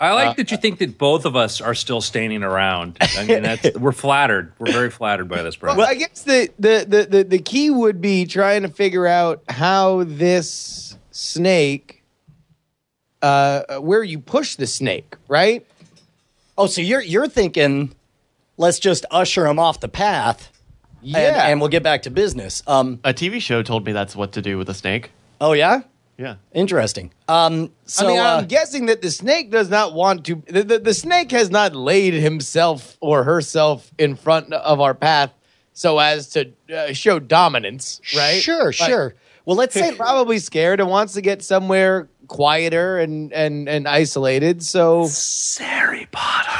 I 0.00 0.10
Uh, 0.10 0.14
like 0.14 0.36
that 0.36 0.50
you 0.50 0.56
think 0.56 0.78
that 0.80 0.98
both 0.98 1.24
of 1.24 1.36
us 1.36 1.60
are 1.60 1.74
still 1.74 2.00
standing 2.00 2.42
around. 2.42 2.96
I 3.00 3.24
mean, 3.24 3.42
that's 3.44 3.74
we're 3.78 3.92
flattered. 3.92 4.52
We're 4.58 4.72
very 4.72 4.90
flattered 4.90 5.28
by 5.28 5.42
this, 5.42 5.54
bro. 5.54 5.76
Well, 5.76 5.86
I 5.88 5.94
guess 5.94 6.22
the, 6.22 6.50
the, 6.58 6.84
the, 6.88 7.04
the, 7.04 7.24
the 7.24 7.38
key 7.38 7.70
would 7.70 8.00
be 8.00 8.26
trying 8.26 8.62
to 8.62 8.68
figure 8.68 9.06
out 9.06 9.42
how 9.48 10.02
this 10.04 10.96
snake, 11.12 12.02
uh, 13.20 13.76
where 13.78 14.02
you 14.02 14.18
push 14.18 14.56
the 14.56 14.66
snake, 14.66 15.14
right? 15.28 15.64
Oh, 16.58 16.66
so 16.66 16.80
you're, 16.80 17.02
you're 17.02 17.28
thinking, 17.28 17.94
let's 18.62 18.78
just 18.78 19.04
usher 19.10 19.46
him 19.46 19.58
off 19.58 19.80
the 19.80 19.88
path. 19.88 20.50
Yeah. 21.02 21.18
And, 21.18 21.36
and 21.36 21.60
we'll 21.60 21.68
get 21.68 21.82
back 21.82 22.02
to 22.02 22.10
business. 22.10 22.62
Um, 22.66 23.00
A 23.04 23.12
TV 23.12 23.40
show 23.42 23.62
told 23.62 23.84
me 23.84 23.92
that's 23.92 24.14
what 24.16 24.32
to 24.32 24.40
do 24.42 24.56
with 24.56 24.68
a 24.70 24.74
snake. 24.74 25.10
oh 25.40 25.52
yeah, 25.52 25.80
Yeah. 26.16 26.36
interesting. 26.52 27.12
Um, 27.28 27.72
so 27.86 28.06
I 28.06 28.08
mean, 28.08 28.18
uh, 28.20 28.36
I'm 28.38 28.46
guessing 28.46 28.86
that 28.86 29.02
the 29.02 29.10
snake 29.10 29.50
does 29.50 29.68
not 29.68 29.94
want 29.94 30.24
to. 30.26 30.36
The, 30.46 30.62
the, 30.62 30.78
the 30.78 30.94
snake 30.94 31.32
has 31.32 31.50
not 31.50 31.74
laid 31.74 32.14
himself 32.14 32.96
or 33.00 33.24
herself 33.24 33.90
in 33.98 34.14
front 34.14 34.52
of 34.52 34.80
our 34.80 34.94
path 34.94 35.32
so 35.72 35.98
as 35.98 36.28
to 36.30 36.52
uh, 36.72 36.92
show 36.92 37.18
dominance, 37.18 38.00
right? 38.16 38.40
Sure, 38.40 38.66
Like, 38.66 38.74
sure. 38.74 39.14
Well, 39.44 39.56
let's 39.56 39.74
say 39.74 39.88
He's 39.88 39.96
probably 39.96 40.38
scared 40.38 40.78
and 40.78 40.88
wants 40.88 41.14
to 41.14 41.20
get 41.20 41.42
somewhere 41.42 42.08
quieter 42.28 42.98
and 43.00 43.32
and 43.32 43.68
and 43.68 43.88
isolated. 43.88 44.62
So 44.62 45.08
Harry 45.58 46.06
Potter. 46.12 46.51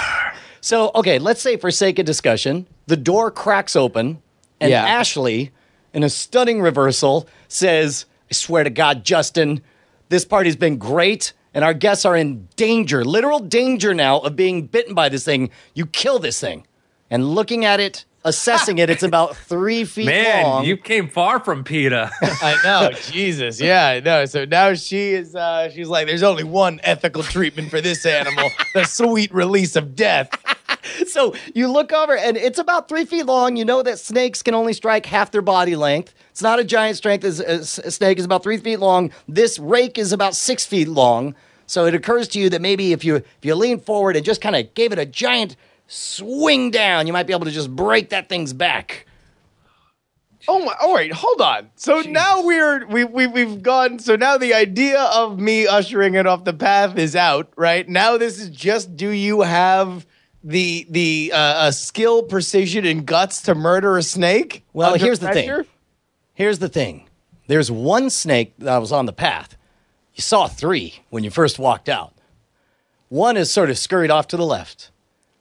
So, 0.63 0.93
okay, 0.95 1.19
let's 1.19 1.43
say 1.43 1.57
for 1.57 1.73
sake 1.73 1.99
of 1.99 2.07
discussion, 2.07 2.67
the 2.87 2.97
door 2.97 3.33
cracks 3.33 3.75
open 3.75 4.23
and 4.61 4.71
Yeah. 4.71 4.87
Ashley, 4.87 5.51
in 5.93 6.05
a 6.05 6.09
stunning 6.09 6.63
reversal, 6.63 7.27
says, 7.49 8.07
I 8.31 8.35
swear 8.35 8.63
to 8.63 8.71
God, 8.71 9.05
Justin, 9.05 9.61
this 10.09 10.25
party's 10.25 10.55
been 10.55 10.79
great 10.79 11.33
and 11.53 11.65
our 11.65 11.75
guests 11.75 12.05
are 12.05 12.17
in 12.17 12.49
danger, 12.55 13.05
literal 13.05 13.41
danger 13.41 13.93
now 13.93 14.21
of 14.21 14.37
being 14.37 14.67
bitten 14.69 14.95
by 14.95 15.09
this 15.09 15.25
thing. 15.25 15.51
You 15.75 15.85
kill 15.85 16.21
this 16.21 16.41
thing. 16.41 16.65
And 17.11 17.35
looking 17.35 17.65
at 17.65 17.81
it, 17.81 18.05
assessing 18.25 18.79
it, 18.79 18.91
it's 18.91 19.03
about 19.03 19.37
three 19.37 19.85
feet 19.87 20.07
Man, 20.07 20.45
long. 20.45 20.65
you 20.65 20.77
came 20.77 21.09
far 21.09 21.41
from 21.41 21.65
PETA. 21.65 22.11
I 22.23 22.57
know, 22.65 22.91
Jesus, 23.11 23.61
yeah, 23.61 23.89
I 23.89 24.01
know. 24.01 24.25
So 24.27 24.45
now 24.45 24.75
she 24.75 25.13
is, 25.13 25.35
uh, 25.35 25.71
she's 25.71 25.89
like, 25.89 26.07
there's 26.07 26.23
only 26.23 26.45
one 26.45 26.81
ethical 26.83 27.23
treatment 27.23 27.71
for 27.71 27.81
this 27.81 28.05
animal: 28.07 28.51
the 28.75 28.85
sweet 28.85 29.33
release 29.35 29.77
of 29.77 29.95
death. 29.97 30.31
so 31.07 31.35
you 31.55 31.69
look 31.69 31.93
over 31.93 32.17
and 32.17 32.37
it's 32.37 32.59
about 32.59 32.89
three 32.89 33.05
feet 33.05 33.25
long. 33.27 33.57
You 33.57 33.65
know 33.65 33.83
that 33.83 33.99
snakes 33.99 34.43
can 34.43 34.55
only 34.55 34.73
strike 34.73 35.07
half 35.07 35.31
their 35.31 35.43
body 35.43 35.77
length. 35.77 36.15
It's 36.31 36.43
not 36.43 36.59
a 36.59 36.65
giant 36.65 36.97
strength. 36.97 37.25
As 37.25 37.41
a 37.41 37.65
snake 37.91 38.19
is 38.19 38.25
about 38.25 38.43
three 38.43 38.59
feet 38.59 38.79
long. 38.79 39.11
This 39.29 39.59
rake 39.59 39.99
is 39.99 40.13
about 40.13 40.35
six 40.35 40.65
feet 40.65 40.89
long. 40.89 41.35
So 41.67 41.87
it 41.87 41.95
occurs 41.95 42.29
to 42.29 42.41
you 42.41 42.51
that 42.51 42.61
maybe 42.61 42.93
if 42.93 43.05
you 43.05 43.17
if 43.17 43.25
you 43.43 43.55
lean 43.55 43.81
forward 43.81 44.17
and 44.17 44.25
just 44.25 44.41
kind 44.41 44.57
of 44.57 44.75
gave 44.75 44.93
it 44.93 44.99
a 44.99 45.07
giant 45.07 45.57
swing 45.87 46.71
down, 46.71 47.07
you 47.07 47.13
might 47.13 47.27
be 47.27 47.33
able 47.33 47.45
to 47.45 47.51
just 47.51 47.75
break 47.75 48.11
that 48.11 48.29
thing's 48.29 48.53
back. 48.53 49.07
Oh 50.49 50.65
my! 50.65 50.75
All 50.81 50.95
right, 50.95 51.13
hold 51.13 51.41
on. 51.41 51.71
So 51.77 52.01
now 52.01 52.43
we're 52.43 52.85
we 52.87 53.05
we 53.05 53.27
we've 53.27 53.63
gone. 53.63 54.01
So 54.01 54.17
now 54.17 54.39
the 54.39 54.55
idea 54.55 55.01
of 55.01 55.39
me 55.39 55.67
ushering 55.67 56.15
it 56.15 56.27
off 56.27 56.45
the 56.45 56.53
path 56.53 56.99
is 56.99 57.15
out. 57.15 57.53
Right 57.57 57.89
now, 57.89 58.19
this 58.19 58.41
is 58.41 58.51
just: 58.51 58.97
do 58.97 59.11
you 59.11 59.43
have 59.43 60.05
the 60.43 60.87
the 60.91 61.31
uh, 61.33 61.37
uh, 61.37 61.71
skill, 61.71 62.25
precision, 62.25 62.85
and 62.85 63.07
guts 63.07 63.43
to 63.43 63.55
murder 63.55 63.97
a 63.97 64.03
snake? 64.03 64.65
Well, 64.73 64.95
here's 64.95 65.21
the 65.21 65.31
thing. 65.31 65.65
Here's 66.35 66.59
the 66.59 66.69
thing. 66.69 67.09
There's 67.47 67.71
one 67.71 68.11
snake 68.11 68.55
that 68.59 68.79
was 68.79 68.93
on 68.93 69.07
the 69.07 69.13
path. 69.13 69.57
You 70.15 70.23
saw 70.23 70.49
three 70.49 71.03
when 71.11 71.25
you 71.25 71.31
first 71.31 71.59
walked 71.59 71.89
out. 71.89 72.15
One 73.09 73.37
is 73.37 73.51
sort 73.51 73.71
of 73.71 73.79
scurried 73.79 74.11
off 74.11 74.27
to 74.29 74.37
the 74.37 74.47
left. 74.47 74.91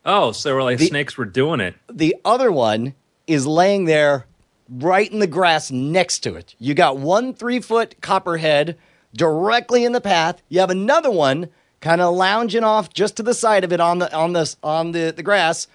Oh, 0.06 0.32
so 0.32 0.50
they 0.50 0.54
were 0.54 0.64
like 0.64 0.80
snakes 0.80 1.18
were 1.18 1.26
doing 1.26 1.60
it. 1.60 1.76
The 1.92 2.16
other 2.26 2.52
one 2.52 2.96
is 3.28 3.46
laying 3.46 3.86
there 3.86 4.26
right 4.70 5.12
in 5.12 5.20
the 5.20 5.28
grass 5.28 5.72
next 5.72 6.20
to 6.20 6.36
it. 6.36 6.56
You 6.60 6.74
got 6.74 6.98
one 6.98 7.34
three 7.34 7.60
foot 7.60 8.02
copperhead 8.02 8.78
directly 9.14 9.86
in 9.86 9.92
the 9.92 10.02
path. 10.02 10.42
You 10.50 10.60
have 10.60 10.70
another 10.70 11.12
one 11.12 11.50
kind 11.82 12.02
of 12.02 12.16
lounging 12.16 12.64
off 12.64 12.94
just 12.94 13.18
to 13.18 13.24
the 13.24 13.34
side 13.34 13.64
of 13.64 13.74
it 13.74 13.80
on 13.80 14.00
the 14.00 14.14
on 14.16 14.34
the 14.34 14.56
on 14.64 14.92
the, 14.92 15.14
the 15.16 15.24
grass, 15.24 15.68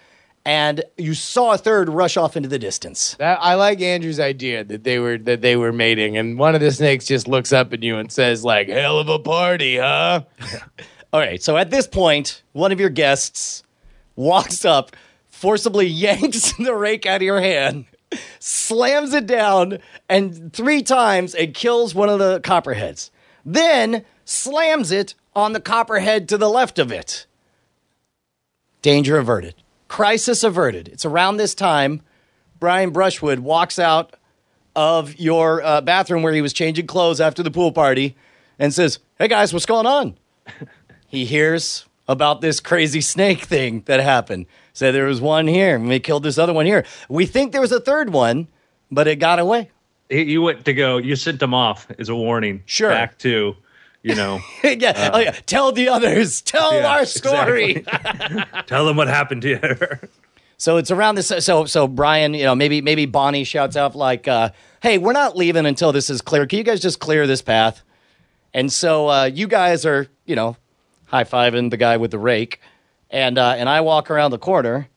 and 0.44 0.82
you 0.96 1.14
saw 1.14 1.52
a 1.52 1.58
third 1.58 1.88
rush 1.88 2.16
off 2.16 2.36
into 2.36 2.48
the 2.48 2.58
distance. 2.58 3.14
That, 3.18 3.38
I 3.40 3.54
like 3.54 3.80
Andrew's 3.80 4.20
idea 4.20 4.64
that 4.64 4.84
they 4.84 4.98
were 4.98 5.18
that 5.18 5.40
they 5.40 5.56
were 5.56 5.72
mating, 5.72 6.16
and 6.16 6.38
one 6.38 6.54
of 6.54 6.60
the 6.60 6.72
snakes 6.72 7.04
just 7.04 7.28
looks 7.28 7.52
up 7.52 7.72
at 7.72 7.82
you 7.82 7.98
and 7.98 8.10
says, 8.10 8.44
"Like 8.44 8.68
hell 8.68 8.98
of 8.98 9.08
a 9.08 9.18
party, 9.18 9.76
huh?" 9.76 10.22
All 11.12 11.20
right, 11.20 11.42
so 11.42 11.56
at 11.56 11.70
this 11.70 11.86
point, 11.86 12.42
one 12.52 12.72
of 12.72 12.80
your 12.80 12.90
guests 12.90 13.62
walks 14.16 14.64
up, 14.64 14.96
forcibly 15.28 15.86
yanks 15.86 16.52
the 16.56 16.74
rake 16.74 17.06
out 17.06 17.16
of 17.16 17.22
your 17.22 17.40
hand, 17.40 17.84
slams 18.38 19.14
it 19.14 19.26
down, 19.26 19.78
and 20.08 20.52
three 20.52 20.82
times 20.82 21.34
it 21.34 21.54
kills 21.54 21.94
one 21.94 22.08
of 22.08 22.18
the 22.18 22.40
copperheads. 22.40 23.10
Then 23.44 24.04
slams 24.24 24.90
it 24.90 25.14
on 25.34 25.52
the 25.52 25.60
copperhead 25.60 26.28
to 26.30 26.38
the 26.38 26.50
left 26.50 26.78
of 26.78 26.90
it. 26.90 27.26
Danger 28.82 29.18
averted. 29.18 29.54
Crisis 29.88 30.42
averted. 30.42 30.88
It's 30.88 31.04
around 31.04 31.36
this 31.36 31.54
time 31.54 32.02
Brian 32.58 32.90
Brushwood 32.90 33.40
walks 33.40 33.78
out 33.78 34.16
of 34.74 35.18
your 35.18 35.62
uh, 35.62 35.80
bathroom 35.80 36.22
where 36.22 36.32
he 36.32 36.42
was 36.42 36.52
changing 36.52 36.86
clothes 36.86 37.20
after 37.20 37.42
the 37.42 37.50
pool 37.50 37.72
party 37.72 38.16
and 38.58 38.72
says, 38.72 38.98
Hey 39.18 39.28
guys, 39.28 39.52
what's 39.52 39.66
going 39.66 39.86
on? 39.86 40.16
he 41.08 41.24
hears 41.24 41.85
about 42.08 42.40
this 42.40 42.60
crazy 42.60 43.00
snake 43.00 43.42
thing 43.44 43.82
that 43.86 44.00
happened. 44.00 44.46
Said 44.72 44.94
there 44.94 45.06
was 45.06 45.20
one 45.20 45.46
here, 45.46 45.74
and 45.74 45.88
we 45.88 46.00
killed 46.00 46.22
this 46.22 46.38
other 46.38 46.52
one 46.52 46.66
here. 46.66 46.84
We 47.08 47.26
think 47.26 47.52
there 47.52 47.60
was 47.60 47.72
a 47.72 47.80
third 47.80 48.10
one, 48.10 48.48
but 48.90 49.06
it 49.06 49.16
got 49.16 49.38
away. 49.38 49.70
You 50.10 50.42
went 50.42 50.64
to 50.66 50.74
go. 50.74 50.98
You 50.98 51.16
sent 51.16 51.40
them 51.40 51.54
off 51.54 51.90
as 51.98 52.08
a 52.08 52.14
warning. 52.14 52.62
Sure. 52.66 52.90
Back 52.90 53.18
to, 53.18 53.56
you 54.02 54.14
know, 54.14 54.40
yeah, 54.64 55.10
oh, 55.12 55.18
yeah. 55.18 55.32
Tell 55.46 55.72
the 55.72 55.88
others. 55.88 56.42
Tell 56.42 56.74
yeah, 56.74 56.86
our 56.86 57.06
story. 57.06 57.76
exactly. 57.76 58.44
tell 58.66 58.86
them 58.86 58.96
what 58.96 59.08
happened 59.08 59.42
to 59.42 59.48
you. 59.48 60.08
So 60.58 60.76
it's 60.76 60.90
around 60.90 61.16
this. 61.16 61.32
So 61.40 61.64
so 61.64 61.88
Brian, 61.88 62.34
you 62.34 62.44
know, 62.44 62.54
maybe 62.54 62.80
maybe 62.80 63.06
Bonnie 63.06 63.44
shouts 63.44 63.76
out 63.76 63.96
like, 63.96 64.28
uh, 64.28 64.50
"Hey, 64.80 64.98
we're 64.98 65.12
not 65.12 65.36
leaving 65.36 65.66
until 65.66 65.92
this 65.92 66.08
is 66.08 66.22
clear. 66.22 66.46
Can 66.46 66.58
you 66.58 66.64
guys 66.64 66.80
just 66.80 67.00
clear 67.00 67.26
this 67.26 67.42
path?" 67.42 67.82
And 68.54 68.72
so 68.72 69.08
uh, 69.08 69.24
you 69.24 69.48
guys 69.48 69.84
are, 69.84 70.06
you 70.24 70.34
know, 70.34 70.56
high 71.06 71.24
fiving 71.24 71.70
the 71.70 71.76
guy 71.76 71.96
with 71.96 72.10
the 72.10 72.18
rake, 72.18 72.60
and 73.10 73.38
uh, 73.38 73.54
and 73.56 73.68
I 73.68 73.80
walk 73.80 74.10
around 74.10 74.30
the 74.30 74.38
corner, 74.38 74.88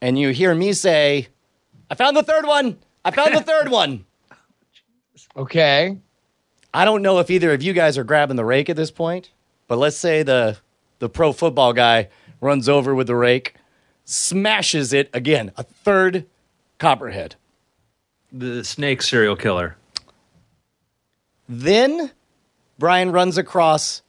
and 0.00 0.18
you 0.18 0.30
hear 0.30 0.54
me 0.54 0.72
say, 0.72 1.28
"I 1.90 1.94
found 1.94 2.16
the 2.16 2.22
third 2.22 2.46
one. 2.46 2.78
I 3.04 3.10
found 3.10 3.34
the 3.34 3.40
third 3.42 3.70
one." 3.70 4.04
Okay. 5.36 5.98
I 6.74 6.84
don't 6.84 7.02
know 7.02 7.18
if 7.18 7.30
either 7.30 7.52
of 7.52 7.62
you 7.62 7.72
guys 7.72 7.96
are 7.96 8.04
grabbing 8.04 8.36
the 8.36 8.44
rake 8.44 8.68
at 8.68 8.76
this 8.76 8.90
point, 8.90 9.30
but 9.68 9.78
let's 9.78 9.96
say 9.96 10.22
the 10.22 10.58
the 10.98 11.08
pro 11.08 11.32
football 11.32 11.72
guy 11.72 12.08
runs 12.40 12.68
over 12.68 12.94
with 12.94 13.06
the 13.06 13.14
rake, 13.16 13.54
smashes 14.04 14.92
it 14.92 15.10
again, 15.12 15.52
a 15.56 15.62
third 15.62 16.26
copperhead. 16.78 17.36
the 18.32 18.64
snake 18.64 19.00
serial 19.02 19.36
killer. 19.36 19.76
Then 21.48 22.10
Brian 22.78 23.10
runs 23.12 23.38
across 23.38 24.02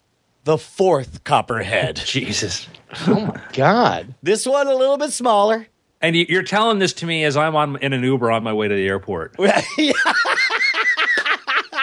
the 0.49 0.57
fourth 0.57 1.23
copperhead. 1.23 1.95
Jesus. 2.05 2.67
Oh 3.07 3.27
my 3.27 3.39
God. 3.53 4.15
this 4.23 4.47
one 4.47 4.65
a 4.67 4.73
little 4.73 4.97
bit 4.97 5.11
smaller. 5.11 5.67
And 6.01 6.15
you- 6.15 6.25
you're 6.27 6.41
telling 6.41 6.79
this 6.79 6.91
to 6.93 7.05
me 7.05 7.23
as 7.23 7.37
I'm 7.37 7.55
on 7.55 7.77
in 7.83 7.93
an 7.93 8.01
Uber 8.03 8.31
on 8.31 8.41
my 8.43 8.51
way 8.53 8.67
to 8.67 8.73
the 8.75 8.87
airport. 8.87 9.35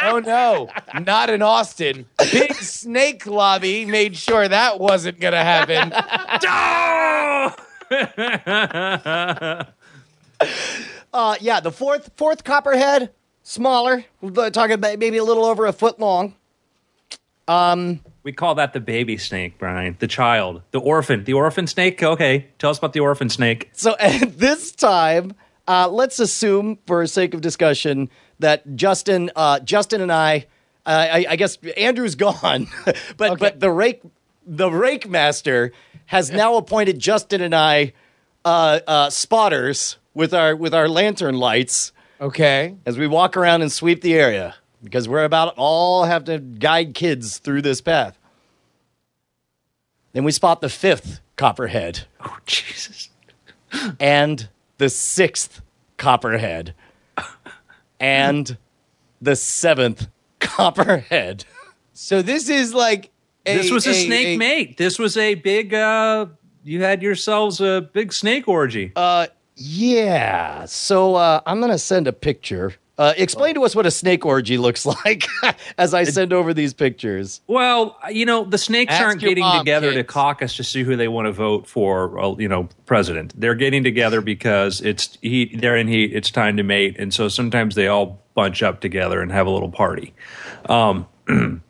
Oh 0.09 0.19
no, 0.21 0.69
not 1.01 1.31
in 1.31 1.43
Austin. 1.43 2.07
Big 2.31 2.55
snake 2.55 3.27
lobby 3.27 3.85
made 3.87 4.15
sure 4.17 4.47
that 4.47 4.79
wasn't 4.79 5.19
gonna 5.19 5.43
happen. 5.43 5.91
Uh, 11.15 11.37
yeah, 11.41 11.61
the 11.61 11.73
fourth 11.73 12.11
fourth 12.17 12.45
copperhead, 12.45 13.11
smaller. 13.43 14.05
Talking 14.35 14.73
about 14.73 14.99
maybe 14.99 15.17
a 15.17 15.25
little 15.25 15.47
over 15.47 15.65
a 15.67 15.73
foot 15.73 15.99
long. 15.99 16.35
We 18.27 18.33
call 18.33 18.57
that 18.57 18.73
the 18.73 18.81
baby 18.81 19.19
snake, 19.19 19.57
Brian. 19.57 19.95
The 20.01 20.09
child, 20.09 20.63
the 20.73 20.81
orphan, 20.81 21.23
the 21.23 21.35
orphan 21.35 21.69
snake. 21.69 22.03
Okay, 22.03 22.49
tell 22.59 22.71
us 22.71 22.79
about 22.79 22.93
the 22.93 22.99
orphan 22.99 23.31
snake. 23.31 23.71
So 23.73 23.95
at 24.01 24.37
this 24.37 24.73
time, 24.73 25.35
uh, 25.69 25.89
let's 25.89 26.19
assume, 26.19 26.77
for 26.89 27.07
sake 27.07 27.35
of 27.35 27.41
discussion, 27.41 28.11
that 28.41 28.75
Justin, 28.75 29.31
uh, 29.37 29.61
Justin 29.61 30.01
and 30.01 30.11
I, 30.11 30.47
uh, 30.85 31.07
I, 31.09 31.27
I 31.29 31.37
guess 31.37 31.57
Andrew's 31.77 32.15
gone, 32.27 32.67
but 33.17 33.39
but 33.39 33.61
the 33.61 33.71
rake, 33.71 34.03
the 34.45 34.73
rake 34.73 35.09
master 35.09 35.71
has 36.07 36.33
now 36.33 36.57
appointed 36.57 36.99
Justin 36.99 37.41
and 37.41 37.55
I 37.55 37.93
uh, 38.45 38.81
uh, 38.89 39.11
spotters 39.11 39.99
with 40.15 40.35
our 40.35 40.57
with 40.57 40.75
our 40.75 40.89
lantern 40.89 41.37
lights 41.37 41.93
Okay. 42.21 42.75
as 42.87 42.99
we 42.99 43.07
walk 43.07 43.37
around 43.37 43.63
and 43.63 43.71
sweep 43.71 44.01
the 44.01 44.15
area 44.15 44.57
because 44.87 45.09
we're 45.09 45.25
about 45.25 45.53
all 45.59 46.05
have 46.05 46.25
to 46.25 46.39
guide 46.39 46.95
kids 46.95 47.37
through 47.39 47.61
this 47.63 47.81
path. 47.83 48.19
Then 50.15 50.25
we 50.25 50.33
spot 50.33 50.61
the 50.63 50.69
fifth 50.71 51.21
copperhead 51.37 52.05
Oh 52.21 52.39
Jesus! 52.47 53.11
and 54.01 54.49
the 54.79 54.89
sixth 54.89 55.61
copperhead 55.99 56.75
and 58.01 58.57
the 59.21 59.37
seventh 59.37 60.09
copperhead. 60.41 61.45
So 61.93 62.23
this 62.23 62.49
is 62.49 62.73
like 62.75 63.11
a, 63.47 63.57
This 63.57 63.71
was 63.71 63.87
a, 63.87 63.95
snake 63.95 64.27
a- 64.27 64.37
mate. 64.39 64.77
This 64.77 64.99
was 64.99 65.17
a 65.17 65.35
big. 65.35 65.75
uh 65.75 66.27
You 66.65 66.83
had 66.83 67.03
yourselves 67.03 67.61
a 67.61 67.89
big 67.93 68.13
snake 68.13 68.49
orgy. 68.49 68.93
Uh, 68.97 69.27
yeah. 69.57 70.65
So 70.67 71.15
uh, 71.15 71.41
I'm 71.47 71.61
gonna 71.61 71.79
send 71.79 72.07
a 72.09 72.13
picture. 72.13 72.75
Uh, 72.99 73.13
explain 73.19 73.55
to 73.55 73.63
us 73.63 73.77
what 73.77 73.85
a 73.85 73.91
snake 73.91 74.25
orgy 74.25 74.57
looks 74.57 74.87
like 75.05 75.27
as 75.77 75.93
I 75.93 76.05
send 76.05 76.33
over 76.33 76.55
these 76.55 76.73
pictures. 76.73 77.43
Well, 77.47 77.99
you 78.11 78.25
know, 78.25 78.45
the 78.45 78.59
snakes 78.59 78.95
Ask 78.95 79.05
aren't 79.05 79.21
getting 79.21 79.45
mom, 79.45 79.59
together 79.59 79.93
to 79.93 80.03
caucus 80.05 80.57
to 80.57 80.65
see 80.65 80.83
who 80.83 80.97
they 80.97 81.09
want 81.09 81.27
to 81.27 81.33
vote 81.33 81.67
for, 81.67 82.19
uh, 82.19 82.35
you 82.39 82.49
know, 82.49 82.69
president. 82.87 83.39
They're 83.39 83.55
getting 83.55 83.85
together 83.85 84.21
because 84.21 84.81
it's 84.81 85.19
heat, 85.21 85.61
they're 85.61 85.77
in 85.77 85.89
heat, 85.89 86.15
it's 86.15 86.31
time 86.31 86.57
to 86.57 86.63
mate. 86.63 86.97
And 86.99 87.13
so 87.13 87.29
sometimes 87.29 87.75
they 87.75 87.87
all 87.87 88.23
bunch 88.35 88.63
up 88.63 88.81
together 88.81 89.21
and 89.21 89.31
have 89.31 89.47
a 89.47 89.51
little 89.51 89.71
party. 89.71 90.15
Um, 90.69 91.07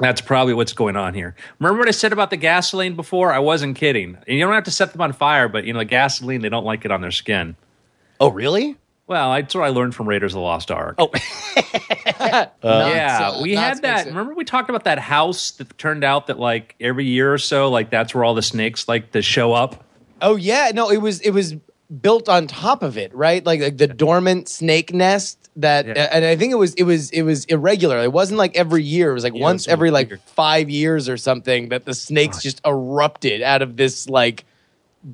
that's 0.00 0.20
probably 0.20 0.54
what's 0.54 0.72
going 0.72 0.96
on 0.96 1.14
here. 1.14 1.36
Remember 1.60 1.78
what 1.78 1.88
I 1.88 1.92
said 1.92 2.12
about 2.12 2.30
the 2.30 2.36
gasoline 2.36 2.96
before? 2.96 3.32
I 3.32 3.38
wasn't 3.38 3.76
kidding. 3.76 4.18
And 4.26 4.38
you 4.38 4.44
don't 4.44 4.54
have 4.54 4.64
to 4.64 4.72
set 4.72 4.90
them 4.90 5.00
on 5.02 5.12
fire, 5.12 5.48
but, 5.48 5.64
you 5.64 5.72
know, 5.72 5.78
the 5.78 5.84
gasoline, 5.84 6.40
they 6.40 6.48
don't 6.48 6.64
like 6.64 6.84
it 6.84 6.90
on 6.90 7.00
their 7.00 7.12
skin. 7.12 7.54
Oh, 8.18 8.30
really? 8.30 8.76
Well, 9.06 9.32
that's 9.34 9.54
what 9.54 9.64
I 9.64 9.68
learned 9.68 9.94
from 9.94 10.08
Raiders 10.08 10.32
of 10.32 10.36
the 10.36 10.40
Lost 10.42 10.70
Ark. 10.70 10.94
Oh, 10.98 11.10
yeah, 12.16 12.48
uh, 12.62 13.40
we 13.42 13.54
had 13.54 13.82
that. 13.82 14.00
expensive. 14.00 14.06
Remember 14.06 14.34
we 14.34 14.44
talked 14.44 14.70
about 14.70 14.84
that 14.84 14.98
house 14.98 15.52
that 15.52 15.76
turned 15.78 16.04
out 16.04 16.28
that 16.28 16.38
like 16.38 16.74
every 16.80 17.04
year 17.04 17.32
or 17.32 17.38
so, 17.38 17.70
like 17.70 17.90
that's 17.90 18.14
where 18.14 18.24
all 18.24 18.34
the 18.34 18.42
snakes 18.42 18.88
like 18.88 19.12
to 19.12 19.22
show 19.22 19.52
up. 19.52 19.84
Oh 20.22 20.36
yeah, 20.36 20.70
no, 20.74 20.90
it 20.90 20.98
was 20.98 21.20
it 21.20 21.30
was 21.30 21.54
built 22.00 22.28
on 22.28 22.46
top 22.46 22.82
of 22.82 22.96
it, 22.96 23.14
right? 23.14 23.44
Like, 23.44 23.60
like 23.60 23.76
the 23.76 23.86
dormant 23.86 24.48
snake 24.48 24.92
nest 24.94 25.38
that, 25.56 25.86
Yeah. 25.86 26.08
and 26.10 26.24
I 26.24 26.34
think 26.36 26.52
it 26.52 26.56
was 26.56 26.72
it 26.74 26.84
was 26.84 27.10
it 27.10 27.22
was 27.22 27.44
irregular. 27.44 27.98
It 28.02 28.12
wasn't 28.12 28.38
like 28.38 28.56
every 28.56 28.82
year. 28.82 29.10
It 29.10 29.14
was 29.14 29.24
like 29.24 29.34
Yeah, 29.34 29.42
once 29.42 29.66
was 29.66 29.72
every 29.72 29.90
like 29.90 30.08
bigger. 30.08 30.20
five 30.26 30.70
years 30.70 31.08
or 31.08 31.16
something 31.18 31.68
that 31.68 31.84
the 31.84 31.94
snakes 31.94 32.42
just 32.42 32.60
erupted 32.66 33.42
out 33.42 33.60
of 33.60 33.76
this 33.76 34.08
like 34.08 34.44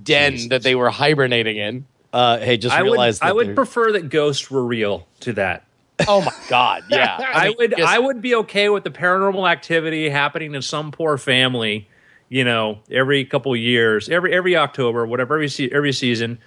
den 0.03 0.33
Jesus. 0.33 0.49
that 0.51 0.63
they 0.63 0.75
were 0.77 0.91
hibernating 0.91 1.57
in. 1.57 1.87
Uh, 2.13 2.39
hey, 2.39 2.57
just 2.57 2.75
I 2.75 2.83
would 2.83 2.91
realized 2.93 3.21
that 3.23 3.29
I 3.29 3.33
would 3.33 3.55
prefer 3.55 3.93
that 3.93 4.09
ghosts 4.09 4.51
were 4.51 4.65
real 4.65 5.07
to 5.21 5.33
that. 5.35 5.65
Oh 6.09 6.23
my 6.23 6.33
god, 6.49 6.85
yeah. 6.89 7.17
I, 7.35 7.49
mean, 7.49 7.57
would 7.59 7.77
just- 7.77 7.89
I 7.93 7.99
would 7.99 8.23
be 8.23 8.35
okay 8.37 8.69
with 8.69 8.85
the 8.85 8.91
paranormal 8.91 9.49
activity 9.51 10.09
happening 10.09 10.55
in 10.55 10.63
some 10.63 10.93
poor 10.93 11.19
family, 11.19 11.89
you 12.29 12.43
know, 12.45 12.81
every 12.91 13.25
couple 13.25 13.53
of 13.53 13.59
years, 13.59 14.09
every 14.09 14.33
every 14.33 14.57
October, 14.57 15.07
whatever, 15.07 15.35
every 15.35 15.49
se- 15.49 15.71
every 15.73 15.93
season, 15.93 16.39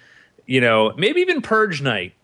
you 0.46 0.60
know, 0.60 0.92
maybe 0.96 1.20
even 1.20 1.40
purge 1.40 1.80
night. 1.82 2.14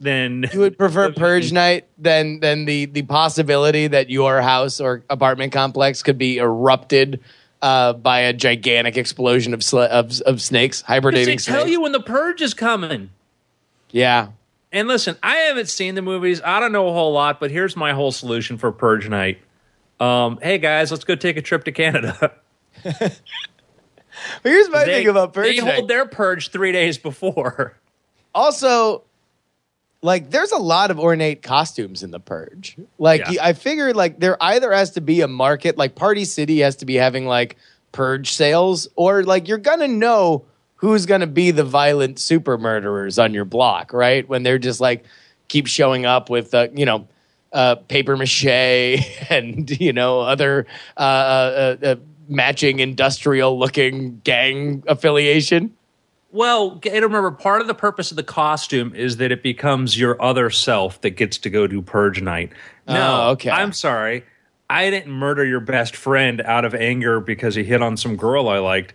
Then 0.00 0.44
You 0.52 0.60
would 0.60 0.78
prefer 0.78 1.12
purge 1.16 1.52
night 1.52 1.86
than 1.98 2.40
than 2.40 2.64
the 2.66 2.86
the 2.86 3.02
possibility 3.02 3.86
that 3.88 4.10
your 4.10 4.40
house 4.40 4.80
or 4.80 5.02
apartment 5.10 5.52
complex 5.52 6.02
could 6.02 6.18
be 6.18 6.38
erupted 6.38 7.20
uh, 7.64 7.94
by 7.94 8.20
a 8.20 8.32
gigantic 8.32 8.96
explosion 8.96 9.54
of 9.54 9.64
sl- 9.64 9.78
of, 9.80 10.20
of 10.22 10.40
snakes 10.42 10.82
They 10.82 10.86
hibernating. 10.94 11.38
tell 11.38 11.62
snakes. 11.62 11.70
you 11.70 11.80
when 11.80 11.92
the 11.92 12.00
purge 12.00 12.42
is 12.42 12.52
coming. 12.54 13.10
yeah. 13.90 14.28
And 14.70 14.88
listen, 14.88 15.16
I 15.22 15.36
haven't 15.36 15.68
seen 15.68 15.94
the 15.94 16.02
movies. 16.02 16.40
I 16.44 16.58
don't 16.58 16.72
know 16.72 16.88
a 16.88 16.92
whole 16.92 17.12
lot, 17.12 17.38
but 17.38 17.52
here's 17.52 17.76
my 17.76 17.92
whole 17.92 18.10
solution 18.10 18.58
for 18.58 18.72
Purge 18.72 19.08
Night. 19.08 19.38
Um, 20.00 20.38
hey 20.42 20.58
guys, 20.58 20.90
let's 20.90 21.04
go 21.04 21.14
take 21.14 21.36
a 21.36 21.42
trip 21.42 21.62
to 21.64 21.72
Canada. 21.72 22.32
Here's 24.42 24.68
my 24.70 24.84
they 24.84 24.92
thing 25.00 25.08
about 25.08 25.32
Purge 25.32 25.56
they 25.56 25.64
Night. 25.64 25.74
hold 25.74 25.88
their 25.88 26.06
purge 26.06 26.50
three 26.50 26.72
days 26.72 26.98
before. 26.98 27.76
also 28.34 29.02
like 30.04 30.30
there's 30.30 30.52
a 30.52 30.58
lot 30.58 30.90
of 30.90 31.00
ornate 31.00 31.42
costumes 31.42 32.02
in 32.02 32.10
the 32.10 32.20
purge. 32.20 32.76
Like 32.98 33.22
Yeah. 33.30 33.42
i 33.48 33.52
figured 33.54 33.96
like 33.96 34.20
there 34.20 34.36
either 34.40 34.70
has 34.70 34.90
to 34.92 35.00
be 35.00 35.22
a 35.22 35.28
market 35.28 35.78
like 35.78 35.94
party 35.94 36.24
city 36.26 36.60
has 36.60 36.76
to 36.76 36.84
be 36.86 36.96
having 36.96 37.26
like 37.26 37.56
purge 37.92 38.32
sales 38.32 38.86
or 38.96 39.22
like 39.24 39.48
you're 39.48 39.56
gonna 39.70 39.88
know 39.88 40.44
who's 40.76 41.06
gonna 41.06 41.26
be 41.26 41.50
the 41.52 41.64
violent 41.64 42.18
super 42.18 42.58
murderers 42.58 43.18
on 43.18 43.32
your 43.32 43.46
block 43.46 43.92
right? 43.94 44.28
When 44.28 44.42
they're 44.42 44.58
just 44.58 44.80
like 44.80 45.04
keep 45.48 45.66
showing 45.66 46.04
up 46.04 46.28
with 46.28 46.54
uh, 46.54 46.68
you 46.74 46.84
know 46.84 47.08
uh, 47.54 47.76
paper 47.76 48.16
mache 48.16 48.44
and 49.30 49.70
you 49.80 49.92
know 49.94 50.20
other 50.20 50.66
uh, 50.98 51.00
uh, 51.00 51.76
uh, 51.82 51.96
matching 52.28 52.80
industrial 52.80 53.58
looking 53.58 54.20
gang 54.24 54.82
affiliation 54.86 55.72
Well, 56.34 56.80
and 56.90 57.02
remember, 57.04 57.30
part 57.30 57.60
of 57.60 57.68
the 57.68 57.74
purpose 57.74 58.10
of 58.10 58.16
the 58.16 58.24
costume 58.24 58.92
is 58.92 59.18
that 59.18 59.30
it 59.30 59.40
becomes 59.40 59.96
your 59.96 60.20
other 60.20 60.50
self 60.50 61.00
that 61.02 61.10
gets 61.10 61.38
to 61.38 61.48
go 61.48 61.68
do 61.68 61.80
Purge 61.80 62.20
Night. 62.20 62.50
No, 62.88 63.22
Oh, 63.26 63.30
okay. 63.30 63.50
I'm 63.50 63.72
sorry. 63.72 64.24
I 64.68 64.90
didn't 64.90 65.12
murder 65.12 65.44
your 65.44 65.60
best 65.60 65.94
friend 65.94 66.40
out 66.40 66.64
of 66.64 66.74
anger 66.74 67.20
because 67.20 67.54
he 67.54 67.62
hit 67.62 67.80
on 67.82 67.96
some 67.96 68.16
girl 68.16 68.48
I 68.48 68.58
liked. 68.58 68.94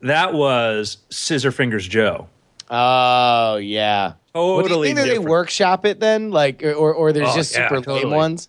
That 0.00 0.34
was 0.34 0.96
Scissor 1.10 1.52
Fingers 1.52 1.86
Joe. 1.86 2.26
Oh 2.68 3.56
yeah. 3.56 4.14
Totally. 4.34 4.56
Well, 4.56 4.68
do 4.68 4.88
you 4.88 4.94
think 4.96 4.96
that 4.98 5.06
they 5.08 5.18
workshop 5.20 5.84
it 5.86 6.00
then, 6.00 6.30
like, 6.32 6.64
or 6.64 6.92
or 6.92 7.12
there's 7.12 7.28
Oh, 7.30 7.34
just 7.36 7.54
yeah, 7.54 7.68
super 7.68 7.76
lame 7.76 7.84
totally. 8.02 8.16
ones? 8.16 8.48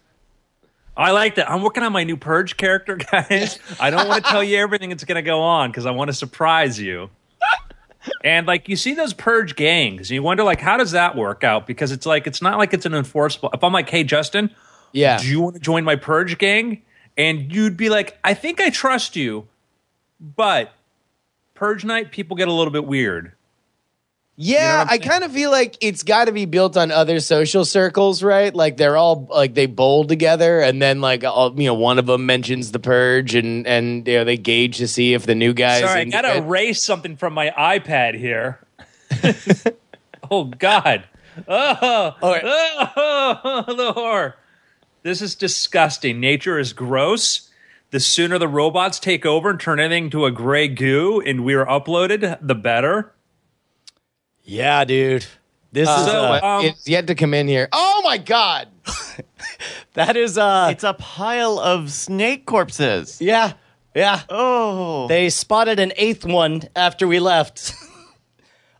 I 0.97 1.11
like 1.11 1.35
that. 1.35 1.47
I'm 1.49 1.61
working 1.61 1.83
on 1.83 1.91
my 1.93 2.03
new 2.05 2.17
Purge 2.17 2.57
character, 2.57 2.95
guys. 3.11 3.59
I 3.79 3.91
don't 3.91 4.07
want 4.07 4.23
to 4.25 4.31
tell 4.31 4.43
you 4.43 4.57
everything 4.57 4.89
that's 4.89 5.03
going 5.03 5.15
to 5.15 5.21
go 5.21 5.41
on 5.41 5.69
because 5.69 5.85
I 5.85 5.91
want 5.91 6.09
to 6.09 6.13
surprise 6.13 6.79
you. 6.79 7.09
And 8.23 8.47
like 8.47 8.67
you 8.69 8.75
see 8.75 8.93
those 8.93 9.13
purge 9.13 9.55
gangs, 9.55 10.09
and 10.09 10.15
you 10.15 10.23
wonder 10.23 10.43
like 10.43 10.59
how 10.59 10.77
does 10.77 10.91
that 10.91 11.15
work 11.15 11.43
out? 11.43 11.67
Because 11.67 11.91
it's 11.91 12.05
like 12.05 12.27
it's 12.27 12.41
not 12.41 12.57
like 12.57 12.73
it's 12.73 12.85
an 12.85 12.93
enforceable. 12.93 13.49
If 13.53 13.63
I'm 13.63 13.73
like, 13.73 13.89
hey 13.89 14.03
Justin, 14.03 14.49
Yeah. 14.91 15.17
do 15.19 15.27
you 15.27 15.39
want 15.41 15.55
to 15.55 15.59
join 15.61 15.83
my 15.83 15.95
purge 15.95 16.37
gang? 16.37 16.81
And 17.17 17.53
you'd 17.53 17.77
be 17.77 17.89
like, 17.89 18.17
I 18.23 18.33
think 18.33 18.59
I 18.61 18.69
trust 18.69 19.15
you, 19.15 19.47
but 20.19 20.71
purge 21.53 21.83
night 21.85 22.11
people 22.11 22.35
get 22.37 22.47
a 22.47 22.53
little 22.53 22.71
bit 22.73 22.85
weird. 22.85 23.33
Yeah, 24.37 24.79
what 24.79 24.87
I'm 24.87 24.93
I 24.93 24.97
kind 24.97 25.23
of 25.23 25.31
feel 25.31 25.51
like 25.51 25.77
it's 25.81 26.03
got 26.03 26.25
to 26.25 26.31
be 26.31 26.45
built 26.45 26.75
on 26.77 26.89
other 26.89 27.19
social 27.19 27.63
circles, 27.65 28.23
right? 28.23 28.55
Like 28.55 28.77
they're 28.77 28.97
all 28.97 29.27
like 29.29 29.53
they 29.53 29.65
bowl 29.65 30.05
together, 30.05 30.61
and 30.61 30.81
then 30.81 31.01
like 31.01 31.23
all, 31.23 31.53
you 31.59 31.67
know, 31.67 31.73
one 31.73 31.99
of 31.99 32.05
them 32.05 32.25
mentions 32.25 32.71
the 32.71 32.79
purge, 32.79 33.35
and 33.35 33.67
and 33.67 34.07
you 34.07 34.15
know 34.15 34.23
they 34.23 34.37
gauge 34.37 34.77
to 34.77 34.87
see 34.87 35.13
if 35.13 35.25
the 35.25 35.35
new 35.35 35.53
guys. 35.53 35.81
Sorry, 35.81 36.01
I 36.01 36.05
gotta 36.05 36.37
erase 36.37 36.81
something 36.83 37.17
from 37.17 37.33
my 37.33 37.49
iPad 37.51 38.17
here. 38.17 38.59
oh 40.31 40.45
God! 40.45 41.03
Oh, 41.47 42.15
Okay. 42.23 42.41
oh, 42.43 43.63
the 43.75 43.93
horror! 43.93 44.35
This 45.03 45.21
is 45.21 45.35
disgusting. 45.35 46.19
Nature 46.19 46.57
is 46.57 46.73
gross. 46.73 47.49
The 47.91 47.99
sooner 47.99 48.37
the 48.39 48.47
robots 48.47 48.99
take 48.99 49.25
over 49.25 49.49
and 49.49 49.59
turn 49.59 49.79
everything 49.79 50.09
to 50.11 50.25
a 50.25 50.31
gray 50.31 50.69
goo, 50.69 51.21
and 51.25 51.43
we 51.43 51.53
are 51.53 51.65
uploaded, 51.65 52.37
the 52.41 52.55
better. 52.55 53.11
Yeah, 54.51 54.83
dude. 54.83 55.25
This 55.71 55.87
is 55.87 56.05
So, 56.05 56.33
uh, 56.33 56.39
um, 56.43 56.65
it's 56.65 56.85
yet 56.85 57.07
to 57.07 57.15
come 57.15 57.33
in 57.33 57.47
here. 57.47 57.69
Oh 57.71 58.01
my 58.03 58.17
god! 58.17 58.67
that 59.93 60.17
is 60.17 60.37
uh 60.37 60.67
It's 60.71 60.83
a 60.83 60.93
pile 60.93 61.57
of 61.57 61.89
snake 61.89 62.45
corpses. 62.45 63.21
yeah. 63.21 63.53
Yeah. 63.95 64.21
Oh. 64.29 65.07
They 65.07 65.29
spotted 65.29 65.79
an 65.79 65.93
eighth 65.95 66.25
one 66.25 66.63
after 66.75 67.07
we 67.07 67.19
left. 67.19 67.73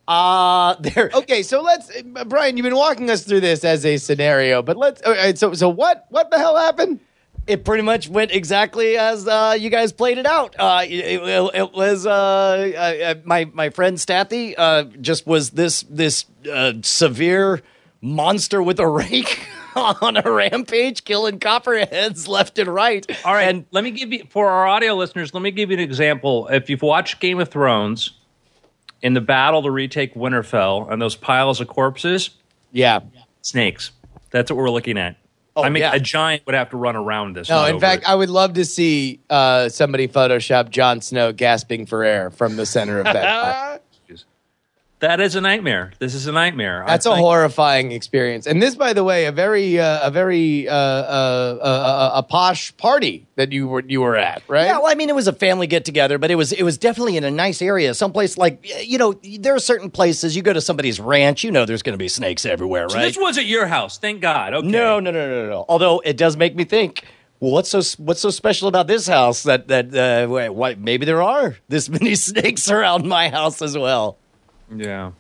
Uh 0.08 0.76
there 0.82 1.10
Okay, 1.14 1.42
so 1.44 1.62
let's, 1.62 1.90
uh, 1.90 2.26
Brian. 2.26 2.58
You've 2.58 2.66
been 2.66 2.76
walking 2.76 3.10
us 3.10 3.24
through 3.24 3.40
this 3.40 3.64
as 3.64 3.86
a 3.86 3.96
scenario, 3.98 4.62
but 4.62 4.76
let's. 4.76 5.02
all 5.04 5.14
right, 5.14 5.38
so 5.38 5.54
so 5.54 5.70
what 5.70 6.06
what 6.10 6.32
the 6.32 6.38
hell 6.38 6.58
happened? 6.58 7.00
It 7.48 7.66
pretty 7.66 7.84
much 7.84 8.08
went 8.08 8.32
exactly 8.32 8.98
as 8.98 9.28
uh, 9.28 9.56
you 9.60 9.70
guys 9.70 9.92
played 9.92 10.18
it 10.18 10.26
out. 10.26 10.56
Uh, 10.58 10.84
it, 10.88 10.92
it- 10.94 11.52
it 11.56 11.74
was 11.74 12.06
uh, 12.06 13.16
my 13.26 13.46
my 13.54 13.70
friend 13.70 13.98
Stathy 13.98 14.54
uh, 14.58 14.84
just 15.02 15.26
was 15.28 15.52
this 15.52 15.82
this 15.84 16.26
uh, 16.52 16.74
severe 16.82 17.62
monster 18.02 18.62
with 18.64 18.80
a 18.80 18.88
rake 18.88 19.46
on 19.76 20.18
a 20.18 20.32
rampage, 20.32 21.04
killing 21.04 21.40
copperheads 21.40 22.28
left 22.28 22.58
and 22.60 22.68
right. 22.70 23.06
All 23.26 23.34
right, 23.34 23.44
and 23.50 23.66
let 23.72 23.84
me 23.84 23.92
give 23.92 24.12
you 24.14 24.26
for 24.30 24.50
our 24.50 24.68
audio 24.68 24.94
listeners. 24.96 25.34
Let 25.34 25.44
me 25.44 25.52
give 25.52 25.70
you 25.72 25.78
an 25.78 25.84
example. 25.84 26.48
If 26.48 26.70
you've 26.70 26.82
watched 26.82 27.20
Game 27.20 27.40
of 27.40 27.50
Thrones, 27.50 28.12
in 29.02 29.14
the 29.14 29.22
battle 29.22 29.62
to 29.64 29.72
retake 29.72 30.14
Winterfell, 30.14 30.92
and 30.92 31.02
those 31.02 31.16
piles 31.16 31.60
of 31.62 31.68
corpses, 31.68 32.32
Yeah. 32.72 33.00
snakes. 33.42 33.92
That's 34.30 34.52
what 34.52 34.58
we're 34.58 34.70
looking 34.70 34.98
at. 34.98 35.16
Oh, 35.56 35.64
I 35.64 35.70
mean, 35.70 35.82
yeah. 35.82 35.94
a 35.94 36.00
giant 36.00 36.46
would 36.46 36.56
have 36.56 36.70
to 36.70 36.78
run 36.78 36.96
around 36.96 37.36
this. 37.36 37.50
No, 37.50 37.66
in 37.66 37.80
fact, 37.80 38.04
it. 38.04 38.10
I 38.10 38.16
would 38.16 38.30
love 38.30 38.54
to 38.54 38.64
see 38.64 39.20
uh, 39.30 39.68
somebody 39.68 40.08
Photoshop 40.08 40.70
Jon 40.70 41.02
Snow 41.02 41.34
gasping 41.34 41.86
for 41.86 42.04
air 42.04 42.32
from 42.32 42.56
the 42.56 42.66
center 42.66 43.00
of 43.00 43.06
that. 43.06 43.81
that 45.02 45.20
is 45.20 45.36
a 45.36 45.42
nightmare. 45.42 45.92
This 46.00 46.14
is 46.16 46.26
a 46.28 46.32
nightmare. 46.32 46.84
I 46.84 46.88
That's 46.88 47.06
a 47.06 47.10
think- 47.12 47.22
horrifying 47.22 47.92
experience. 47.92 48.48
And 48.48 48.62
this, 48.62 48.76
by 48.76 48.94
the 48.94 49.04
way, 49.04 49.26
a 49.26 49.32
very, 49.32 49.80
uh, 49.80 50.08
a 50.08 50.12
very, 50.12 50.68
uh, 50.70 50.74
uh, 50.74 51.58
uh, 51.62 51.64
uh, 51.66 52.12
a 52.16 52.24
posh 52.24 52.76
party 52.78 53.28
that 53.36 53.52
you 53.52 53.68
were 53.68 53.84
you 53.86 54.02
were 54.02 54.16
at, 54.16 54.42
right? 54.48 54.66
Yeah, 54.66 54.78
well, 54.78 54.88
I 54.92 54.96
mean, 54.96 55.10
it 55.10 55.16
was 55.16 55.28
a 55.28 55.34
family 55.34 55.68
get 55.68 55.84
together, 55.86 56.18
but 56.18 56.32
it 56.32 56.36
was 56.36 56.52
it 56.54 56.64
was 56.64 56.78
definitely 56.78 57.18
in 57.18 57.24
a 57.24 57.32
nice 57.32 57.62
area, 57.62 57.94
someplace 57.94 58.38
like 58.38 58.66
you 58.88 58.98
know, 58.98 59.14
there 59.40 59.54
are 59.56 59.60
certain 59.60 59.90
places 59.92 60.36
you 60.36 60.42
go 60.42 60.54
to 60.54 60.62
somebody's 60.62 61.00
ranch, 61.00 61.44
you 61.44 61.52
know, 61.52 61.66
there's 61.66 61.82
going 61.84 61.94
to 61.94 61.98
be 62.04 62.08
snakes 62.08 62.46
everywhere, 62.46 62.88
So 62.90 62.96
right? 62.96 63.04
this 63.06 63.18
was 63.18 63.38
at 63.38 63.46
your 63.46 63.68
house. 63.68 63.98
Thank 63.98 64.22
God. 64.22 64.54
Okay. 64.54 64.68
No, 64.68 65.00
no, 65.00 65.12
no, 65.12 65.28
no, 65.28 65.50
no. 65.50 65.66
Although 65.68 66.00
it 66.06 66.18
does 66.18 66.38
make 66.38 66.56
me 66.56 66.64
think. 66.64 67.04
Well, 67.40 67.54
what's 67.54 67.70
so 67.70 67.82
what's 67.98 68.22
so 68.22 68.30
special 68.30 68.68
about 68.68 68.86
this 68.86 69.08
house 69.08 69.42
that 69.44 69.68
that 69.70 69.96
uh, 69.96 70.30
wait, 70.30 70.50
why, 70.50 70.76
maybe 70.76 71.08
there 71.08 71.24
are 71.24 71.58
this 71.70 71.90
many 71.98 72.14
snakes 72.14 72.70
around 72.70 73.08
my 73.08 73.30
house 73.30 73.64
as 73.64 73.76
well? 73.76 74.20
Yeah. 74.74 75.12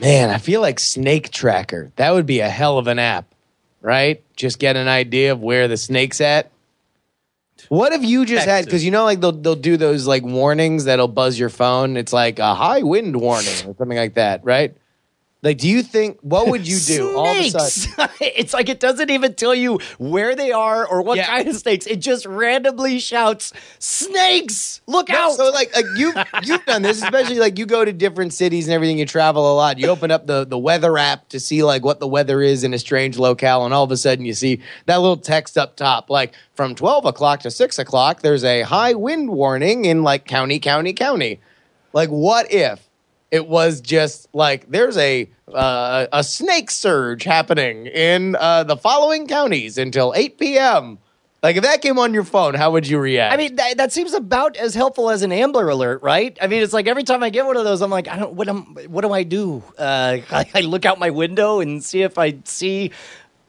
Man, 0.00 0.30
I 0.30 0.38
feel 0.38 0.60
like 0.60 0.78
Snake 0.78 1.30
Tracker. 1.30 1.90
That 1.96 2.12
would 2.12 2.26
be 2.26 2.40
a 2.40 2.48
hell 2.48 2.78
of 2.78 2.86
an 2.86 2.98
app, 2.98 3.26
right? 3.80 4.22
Just 4.36 4.58
get 4.58 4.76
an 4.76 4.88
idea 4.88 5.32
of 5.32 5.42
where 5.42 5.66
the 5.66 5.76
snake's 5.76 6.20
at. 6.20 6.50
What 7.68 7.92
if 7.92 8.04
you 8.04 8.24
just 8.24 8.46
had 8.46 8.64
because 8.64 8.84
you 8.84 8.92
know 8.92 9.04
like 9.04 9.20
they'll 9.20 9.32
they'll 9.32 9.56
do 9.56 9.76
those 9.76 10.06
like 10.06 10.22
warnings 10.22 10.84
that'll 10.84 11.08
buzz 11.08 11.38
your 11.38 11.48
phone. 11.48 11.96
It's 11.96 12.12
like 12.12 12.38
a 12.38 12.54
high 12.54 12.82
wind 12.82 13.16
warning 13.16 13.50
or 13.66 13.74
something 13.74 13.96
like 13.96 14.14
that, 14.14 14.44
right? 14.44 14.76
Like, 15.40 15.58
do 15.58 15.68
you 15.68 15.84
think 15.84 16.18
what 16.20 16.48
would 16.48 16.66
you 16.66 16.80
do 16.80 17.16
all 17.16 17.30
of 17.30 17.36
a 17.38 17.48
sudden? 17.48 17.68
Snakes. 17.70 18.16
it's 18.20 18.52
like 18.52 18.68
it 18.68 18.80
doesn't 18.80 19.08
even 19.08 19.34
tell 19.34 19.54
you 19.54 19.78
where 19.98 20.34
they 20.34 20.50
are 20.50 20.84
or 20.84 21.00
what 21.02 21.16
Yeah. 21.16 21.26
kind 21.26 21.46
of 21.46 21.54
snakes. 21.54 21.86
It 21.86 22.00
just 22.00 22.26
randomly 22.26 22.98
shouts, 22.98 23.52
"Snakes! 23.78 24.80
Look 24.86 25.10
out!" 25.10 25.32
So 25.34 25.50
like, 25.50 25.74
like 25.76 25.86
you 25.94 26.12
you've 26.42 26.64
done 26.64 26.82
this, 26.82 27.02
especially 27.02 27.38
like 27.38 27.58
you 27.58 27.66
go 27.66 27.84
to 27.84 27.92
different 27.92 28.32
cities 28.32 28.66
and 28.66 28.74
everything. 28.74 28.98
You 28.98 29.06
travel 29.06 29.52
a 29.52 29.54
lot. 29.54 29.78
You 29.78 29.88
open 29.88 30.10
up 30.10 30.26
the 30.26 30.44
the 30.44 30.58
weather 30.58 30.98
app 30.98 31.28
to 31.28 31.38
see 31.40 31.62
like 31.62 31.84
what 31.84 32.00
the 32.00 32.08
weather 32.08 32.42
is 32.42 32.64
in 32.64 32.74
a 32.74 32.78
strange 32.78 33.16
locale, 33.18 33.64
and 33.64 33.72
all 33.72 33.84
of 33.84 33.90
a 33.92 33.96
sudden 33.96 34.24
you 34.24 34.34
see 34.34 34.60
that 34.86 34.96
little 34.96 35.16
text 35.16 35.56
up 35.56 35.76
top, 35.76 36.10
like 36.10 36.34
from 36.54 36.74
twelve 36.74 37.04
o'clock 37.04 37.40
to 37.40 37.50
six 37.50 37.78
o'clock. 37.78 38.22
There's 38.22 38.44
a 38.44 38.62
high 38.62 38.94
wind 38.94 39.30
warning 39.30 39.84
in 39.84 40.02
like 40.02 40.24
county, 40.26 40.58
county, 40.58 40.92
county. 40.92 41.40
Like, 41.92 42.08
what 42.08 42.52
if 42.52 42.87
it 43.30 43.46
was 43.46 43.80
just 43.80 44.28
like 44.32 44.70
there's 44.70 44.96
a 44.96 45.30
uh, 45.52 46.06
a 46.12 46.24
snake 46.24 46.70
surge 46.70 47.24
happening 47.24 47.86
in 47.86 48.36
uh, 48.36 48.64
the 48.64 48.76
following 48.76 49.26
counties 49.26 49.78
until 49.78 50.12
eight 50.16 50.38
p.m. 50.38 50.98
Like, 51.40 51.54
if 51.54 51.62
that 51.62 51.82
came 51.82 52.00
on 52.00 52.12
your 52.12 52.24
phone, 52.24 52.54
how 52.54 52.72
would 52.72 52.88
you 52.88 52.98
react? 52.98 53.32
I 53.32 53.36
mean, 53.36 53.54
that, 53.56 53.76
that 53.76 53.92
seems 53.92 54.12
about 54.12 54.56
as 54.56 54.74
helpful 54.74 55.08
as 55.08 55.22
an 55.22 55.30
Amber 55.30 55.68
alert, 55.68 56.02
right? 56.02 56.36
I 56.42 56.48
mean, 56.48 56.64
it's 56.64 56.72
like 56.72 56.88
every 56.88 57.04
time 57.04 57.22
I 57.22 57.30
get 57.30 57.46
one 57.46 57.56
of 57.56 57.62
those, 57.62 57.80
I'm 57.80 57.90
like, 57.90 58.08
I 58.08 58.18
don't. 58.18 58.34
What 58.34 58.48
am? 58.48 58.76
What 58.88 59.02
do 59.02 59.12
I 59.12 59.22
do? 59.22 59.62
Uh, 59.78 60.18
I, 60.30 60.46
I 60.52 60.60
look 60.62 60.84
out 60.84 60.98
my 60.98 61.10
window 61.10 61.60
and 61.60 61.82
see 61.82 62.02
if 62.02 62.18
I 62.18 62.38
see. 62.44 62.92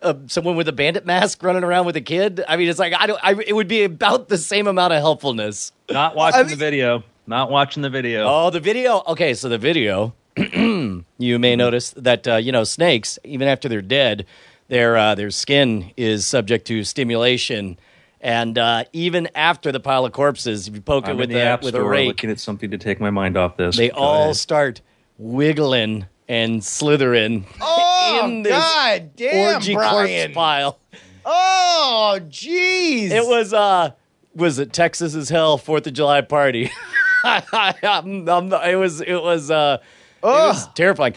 Uh, 0.02 0.14
someone 0.28 0.56
with 0.56 0.70
a 0.70 0.72
bandit 0.72 1.06
mask 1.06 1.44
running 1.44 1.62
around 1.62 1.86
with 1.86 1.98
a 1.98 2.02
kid. 2.02 2.42
I 2.48 2.56
mean, 2.56 2.70
it's 2.70 2.80
like 2.80 2.94
I 2.98 3.06
don't. 3.06 3.20
I, 3.22 3.34
it 3.46 3.54
would 3.54 3.68
be 3.68 3.84
about 3.84 4.30
the 4.30 4.38
same 4.38 4.68
amount 4.68 4.94
of 4.94 5.00
helpfulness. 5.00 5.74
Not 5.90 6.16
watching 6.16 6.40
I 6.40 6.44
the 6.44 6.56
video. 6.56 7.04
Not 7.30 7.52
watching 7.52 7.84
the 7.84 7.92
video. 7.92 8.26
Oh, 8.28 8.50
the 8.50 8.60
video. 8.60 9.04
Okay, 9.06 9.36
so 9.36 9.50
the 9.50 9.60
video. 9.60 10.16
you 10.36 11.38
may 11.40 11.56
notice 11.56 11.92
that 11.92 12.28
uh, 12.28 12.38
you 12.38 12.52
know 12.52 12.64
snakes, 12.64 13.20
even 13.24 13.48
after 13.48 13.70
they're 13.70 13.84
dead, 13.84 14.26
their 14.68 14.98
uh, 14.98 15.14
their 15.14 15.30
skin 15.30 15.92
is 15.96 16.26
subject 16.26 16.66
to 16.68 16.84
stimulation, 16.84 17.78
And 18.20 18.58
uh, 18.58 18.86
even 18.94 19.30
after 19.36 19.72
the 19.72 19.80
pile 19.80 20.06
of 20.08 20.12
corpses, 20.12 20.68
if 20.68 20.74
you 20.74 20.82
poke 20.82 21.06
I'm 21.06 21.12
it 21.12 21.18
with 21.20 21.30
in 21.30 21.36
the 21.36 21.42
a 21.44 21.46
app 21.46 21.62
with 21.62 21.76
a 21.76 21.78
store 21.78 21.90
rake, 21.92 22.08
looking 22.08 22.32
at 22.32 22.40
something 22.40 22.72
to 22.72 22.80
take 22.80 23.00
my 23.00 23.12
mind 23.12 23.38
off 23.38 23.58
this. 23.58 23.78
they 23.78 23.90
Go 23.90 23.98
all 23.98 24.24
ahead. 24.24 24.36
start 24.36 24.82
wiggling 25.20 26.08
and 26.28 26.64
slithering 26.64 27.46
Oh, 27.62 28.22
in 28.26 28.42
this 28.42 28.54
God 28.54 29.12
damn, 29.16 29.56
orgy 29.56 29.76
Brian. 29.76 30.34
corpse 30.34 30.36
pile. 30.36 30.80
Oh, 31.26 32.18
jeez. 32.24 33.12
It 33.12 33.28
was 33.28 33.54
uh 33.54 33.92
was 34.34 34.58
it 34.58 34.74
Texas 34.74 35.14
as 35.14 35.30
hell 35.30 35.60
Fourth 35.60 35.86
of 35.86 35.94
July 35.94 36.22
party. 36.22 36.72
I'm- 37.24 38.28
I'm- 38.30 38.54
it 38.54 38.76
was 38.76 39.02
it 39.02 39.22
was 39.22 39.52
uh 39.52 39.78
it 40.22 40.26
was 40.26 40.68
terrifying. 40.74 41.14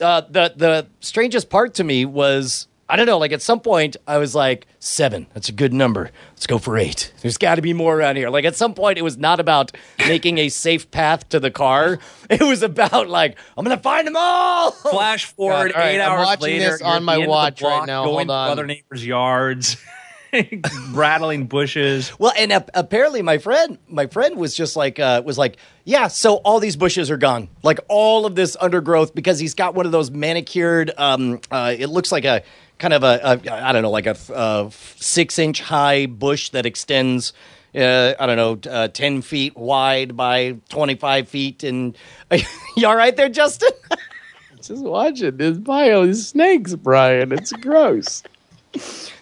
Uh, 0.00 0.20
the 0.30 0.52
the 0.56 0.86
strangest 1.00 1.50
part 1.50 1.74
to 1.74 1.82
me 1.84 2.04
was 2.04 2.68
I 2.88 2.94
don't 2.96 3.06
know 3.06 3.18
like 3.18 3.32
at 3.32 3.42
some 3.42 3.58
point 3.58 3.96
I 4.06 4.18
was 4.18 4.32
like 4.34 4.66
seven 4.78 5.26
that's 5.34 5.48
a 5.48 5.52
good 5.52 5.72
number 5.72 6.10
let's 6.30 6.46
go 6.46 6.56
for 6.58 6.78
eight 6.78 7.12
there's 7.20 7.36
got 7.36 7.56
to 7.56 7.62
be 7.62 7.72
more 7.72 7.96
around 7.98 8.14
here 8.14 8.30
like 8.30 8.44
at 8.44 8.54
some 8.54 8.74
point 8.74 8.96
it 8.96 9.02
was 9.02 9.18
not 9.18 9.40
about 9.40 9.72
making 9.98 10.38
a 10.38 10.50
safe 10.50 10.88
path 10.92 11.28
to 11.30 11.40
the 11.40 11.50
car 11.50 11.98
it 12.30 12.40
was 12.42 12.62
about 12.62 13.08
like 13.08 13.36
I'm 13.56 13.64
gonna 13.64 13.76
find 13.76 14.06
them 14.06 14.14
all 14.16 14.70
Flash 14.70 15.24
forward 15.24 15.72
God, 15.72 15.80
all 15.80 15.80
right, 15.82 15.94
eight 15.96 16.00
I'm 16.00 16.12
hours 16.12 16.26
watching 16.26 16.42
later. 16.60 16.70
this 16.70 16.80
you're 16.80 16.88
on 16.88 16.96
at 16.98 17.02
my 17.02 17.14
end 17.14 17.22
of 17.22 17.26
the 17.26 17.30
watch 17.30 17.60
right 17.62 17.68
block 17.78 17.86
now. 17.88 18.04
Going 18.04 18.28
Hold 18.28 18.30
on. 18.30 18.46
to 18.46 18.52
other 18.52 18.66
neighbors' 18.66 19.04
yards, 19.04 19.76
rattling 20.92 21.46
bushes. 21.46 22.18
Well, 22.18 22.32
and 22.36 22.52
ap- 22.52 22.70
apparently 22.74 23.22
my 23.22 23.38
friend, 23.38 23.78
my 23.88 24.06
friend 24.06 24.36
was 24.36 24.54
just 24.54 24.76
like, 24.76 24.98
uh, 24.98 25.22
was 25.24 25.38
like, 25.38 25.56
yeah. 25.84 26.08
So 26.08 26.36
all 26.36 26.60
these 26.60 26.76
bushes 26.76 27.10
are 27.10 27.16
gone, 27.16 27.48
like 27.62 27.80
all 27.88 28.26
of 28.26 28.34
this 28.34 28.56
undergrowth, 28.60 29.14
because 29.14 29.38
he's 29.38 29.54
got 29.54 29.74
one 29.74 29.86
of 29.86 29.92
those 29.92 30.10
manicured. 30.10 30.92
Um, 30.96 31.40
uh, 31.50 31.74
it 31.76 31.86
looks 31.86 32.12
like 32.12 32.24
a 32.24 32.42
kind 32.78 32.94
of 32.94 33.02
a, 33.02 33.20
a 33.22 33.52
I 33.52 33.72
don't 33.72 33.82
know, 33.82 33.90
like 33.90 34.06
a 34.06 34.16
uh, 34.34 34.70
six 34.70 35.38
inch 35.38 35.60
high 35.60 36.06
bush 36.06 36.50
that 36.50 36.66
extends. 36.66 37.32
Uh, 37.74 38.14
I 38.18 38.26
don't 38.26 38.36
know, 38.36 38.70
uh, 38.70 38.88
ten 38.88 39.22
feet 39.22 39.56
wide 39.56 40.16
by 40.16 40.56
twenty 40.68 40.94
five 40.94 41.28
feet, 41.28 41.62
and 41.64 41.96
you 42.76 42.86
all 42.86 42.96
right 42.96 43.14
there, 43.14 43.28
Justin? 43.28 43.70
just 44.62 44.82
watching 44.82 45.36
this 45.36 45.58
pile 45.58 46.02
of 46.02 46.16
snakes, 46.16 46.74
Brian. 46.74 47.30
It's 47.32 47.52
gross. 47.52 48.22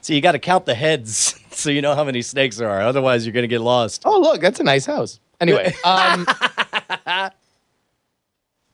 So 0.07 0.13
you 0.13 0.21
got 0.21 0.33
to 0.33 0.39
count 0.39 0.67
the 0.67 0.75
heads, 0.75 1.35
so 1.51 1.69
you 1.69 1.83
know 1.83 1.97
how 1.97 2.05
many 2.05 2.23
snakes 2.23 2.57
there 2.59 2.71
are. 2.71 2.81
Otherwise, 2.81 3.27
you're 3.27 3.33
gonna 3.33 3.49
get 3.49 3.61
lost. 3.61 4.03
Oh, 4.05 4.21
look, 4.21 4.41
that's 4.41 4.61
a 4.61 4.63
nice 4.63 4.87
house. 4.87 5.19
Anyway, 5.41 5.75
um, 5.83 6.25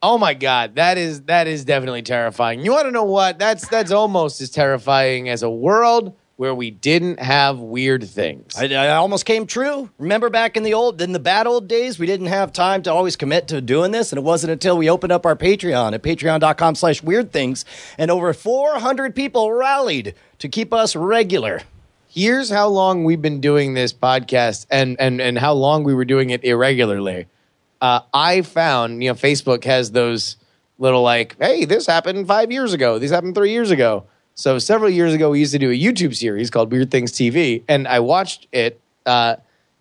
oh 0.03 0.19
my 0.19 0.35
god, 0.35 0.75
that 0.75 0.99
is 0.99 1.23
that 1.23 1.47
is 1.47 1.65
definitely 1.65 2.03
terrifying. 2.03 2.63
You 2.63 2.73
want 2.73 2.85
to 2.85 2.91
know 2.91 3.05
what? 3.05 3.39
That's 3.39 3.67
that's 3.67 3.91
almost 3.91 4.43
as 4.43 4.51
terrifying 4.51 5.31
as 5.31 5.43
a 5.43 5.49
world 5.49 6.15
where 6.43 6.57
we 6.57 6.73
didn't 6.73 7.21
have 7.21 7.61
weird 7.61 8.03
things. 8.03 8.57
I, 8.59 8.65
I 8.65 8.97
almost 8.97 9.25
came 9.25 9.47
true. 9.47 9.89
Remember 9.97 10.29
back 10.29 10.57
in 10.57 10.65
the 10.65 10.75
old, 10.75 11.01
in 11.01 11.13
the 11.13 11.21
bad 11.21 11.47
old 11.47 11.69
days, 11.69 12.01
we 12.01 12.07
didn't 12.07 12.27
have 12.27 12.53
time 12.53 12.83
to 12.83 12.93
always 12.93 13.15
commit 13.15 13.47
to 13.47 13.61
doing 13.61 13.93
this, 13.93 14.11
and 14.11 14.19
it 14.19 14.25
wasn't 14.25 14.51
until 14.51 14.77
we 14.77 14.91
opened 14.91 15.13
up 15.13 15.25
our 15.25 15.37
Patreon 15.37 15.93
at 15.93 16.03
patreon.com/slash 16.03 17.01
weird 17.01 17.33
things, 17.33 17.65
and 17.97 18.11
over 18.11 18.33
400 18.33 19.15
people 19.15 19.53
rallied 19.53 20.17
to 20.41 20.49
keep 20.49 20.75
us 20.75 20.97
regular. 20.97 21.61
Here's 22.09 22.51
how 22.51 22.67
long 22.67 23.05
we've 23.05 23.23
been 23.23 23.41
doing 23.41 23.75
this 23.75 23.93
podcast, 23.93 24.67
and 24.69 24.97
and 24.99 25.21
and 25.21 25.39
how 25.39 25.53
long 25.53 25.85
we 25.85 25.95
were 25.95 26.05
doing 26.05 26.31
it 26.31 26.43
irregularly. 26.43 27.27
Uh, 27.81 28.01
I 28.13 28.43
found, 28.43 29.01
you 29.05 29.11
know, 29.11 29.15
Facebook 29.15 29.63
has 29.63 29.93
those 29.93 30.39
little 30.81 31.03
like, 31.03 31.37
hey, 31.39 31.67
this 31.67 31.87
happened 31.87 32.27
five 32.27 32.51
years 32.51 32.73
ago. 32.73 32.99
This 32.99 33.13
happened 33.13 33.37
three 33.37 33.53
years 33.53 33.71
ago. 33.71 34.07
So 34.35 34.59
several 34.59 34.91
years 34.91 35.13
ago, 35.13 35.31
we 35.31 35.41
used 35.41 35.53
to 35.53 35.59
do 35.59 35.71
a 35.71 35.79
YouTube 35.79 36.17
series 36.17 36.51
called 36.51 36.73
Weird 36.73 36.91
Things 36.91 37.13
TV, 37.13 37.63
and 37.69 37.87
I 37.87 38.01
watched 38.01 38.49
it. 38.53 38.81
Uh, 39.05 39.37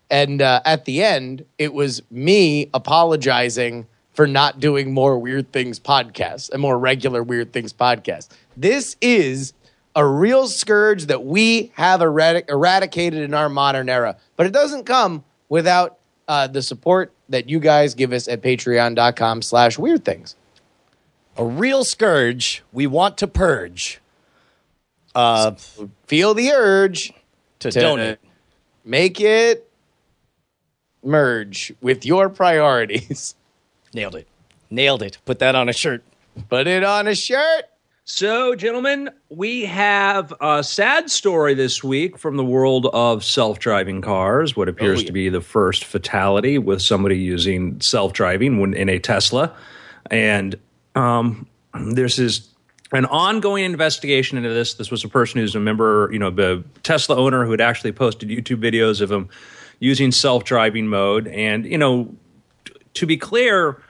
and 0.10 0.42
uh, 0.42 0.62
at 0.66 0.86
the 0.86 1.04
end, 1.04 1.46
it 1.58 1.74
was 1.74 2.02
me 2.12 2.70
apologizing 2.74 3.88
for 4.12 4.28
not 4.28 4.60
doing 4.60 4.94
more 4.94 5.18
Weird 5.18 5.52
Things 5.54 5.80
podcasts, 5.80 6.52
a 6.54 6.58
more 6.58 6.78
regular 6.78 7.24
Weird 7.24 7.54
Things 7.54 7.72
podcast. 7.72 8.28
This 8.58 8.98
is 9.00 9.54
a 9.96 10.06
real 10.06 10.48
scourge 10.48 11.06
that 11.06 11.24
we 11.24 11.72
have 11.76 12.02
eradic- 12.02 12.50
eradicated 12.50 13.22
in 13.22 13.34
our 13.34 13.48
modern 13.48 13.88
era, 13.88 14.18
but 14.36 14.46
it 14.46 14.52
doesn't 14.52 14.86
come 14.86 15.24
without 15.48 15.98
uh, 16.28 16.48
the 16.48 16.62
support 16.62 17.14
that 17.30 17.50
you 17.50 17.60
guys 17.60 17.96
give 17.96 18.12
us 18.12 18.28
at 18.28 18.42
patreon.com 18.42 19.42
slash 19.42 19.80
weird 19.80 20.04
things. 20.04 20.36
A 21.38 21.46
real 21.46 21.86
scourge 21.86 22.64
we 22.74 22.86
want 22.86 23.18
to 23.20 23.28
purge. 23.28 24.01
Uh, 25.13 25.52
Feel 26.08 26.34
the 26.34 26.52
urge 26.52 27.13
to, 27.60 27.71
to 27.71 27.80
donate. 27.80 28.19
make 28.86 29.19
it 29.19 29.69
merge 31.04 31.74
with 31.82 32.06
your 32.06 32.30
priorities. 32.30 33.36
Nailed 33.93 34.15
it. 34.15 34.28
Nailed 34.69 35.04
it. 35.04 35.17
Put 35.26 35.39
that 35.39 35.56
on 35.56 35.67
a 35.67 35.74
shirt. 35.74 36.04
Put 36.50 36.67
it 36.67 36.84
on 36.84 37.08
a 37.08 37.15
shirt. 37.15 37.65
So, 38.04 38.56
gentlemen, 38.56 39.10
we 39.30 39.63
have 39.65 40.34
a 40.41 40.63
sad 40.63 41.12
story 41.12 41.54
this 41.54 41.84
week 41.84 42.17
from 42.17 42.36
the 42.36 42.43
world 42.43 42.88
of 42.93 43.24
self 43.24 43.60
driving 43.60 44.02
cars. 44.02 44.56
What 44.56 44.67
appears 44.67 45.04
to 45.04 45.12
be 45.12 45.30
the 45.30 45.39
first 45.39 45.86
fatality 45.86 46.58
with 46.58 46.82
somebody 46.82 47.17
using 47.17 47.80
self 47.80 48.12
driving 48.13 48.60
when 48.60 48.74
in 48.74 48.89
a 48.89 48.97
Tesla. 48.97 49.56
And 50.10 50.58
um, 50.95 51.47
this 51.74 52.17
is 52.17 52.50
an 52.91 53.06
ongoing 53.06 53.63
investigation 53.63 54.38
into 54.38 54.49
this. 54.49 54.73
This 54.73 54.91
was 54.91 55.04
a 55.04 55.08
person 55.08 55.39
who's 55.39 55.56
a 55.56 55.60
member, 55.60 56.10
you 56.12 56.19
know, 56.19 56.30
the 56.30 56.63
Tesla 56.84 57.15
owner 57.15 57.45
who 57.45 57.51
had 57.51 57.62
actually 57.62 57.91
posted 57.91 58.30
YouTube 58.30 58.62
videos 58.62 59.01
of 59.01 59.12
him 59.12 59.30
using 59.80 60.12
self 60.12 60.43
driving 60.43 60.88
mode. 60.88 61.27
And, 61.27 61.65
you 61.65 61.77
know, 61.77 62.13
t- 62.65 62.73
to 62.95 63.06
be 63.06 63.17
clear, 63.17 63.82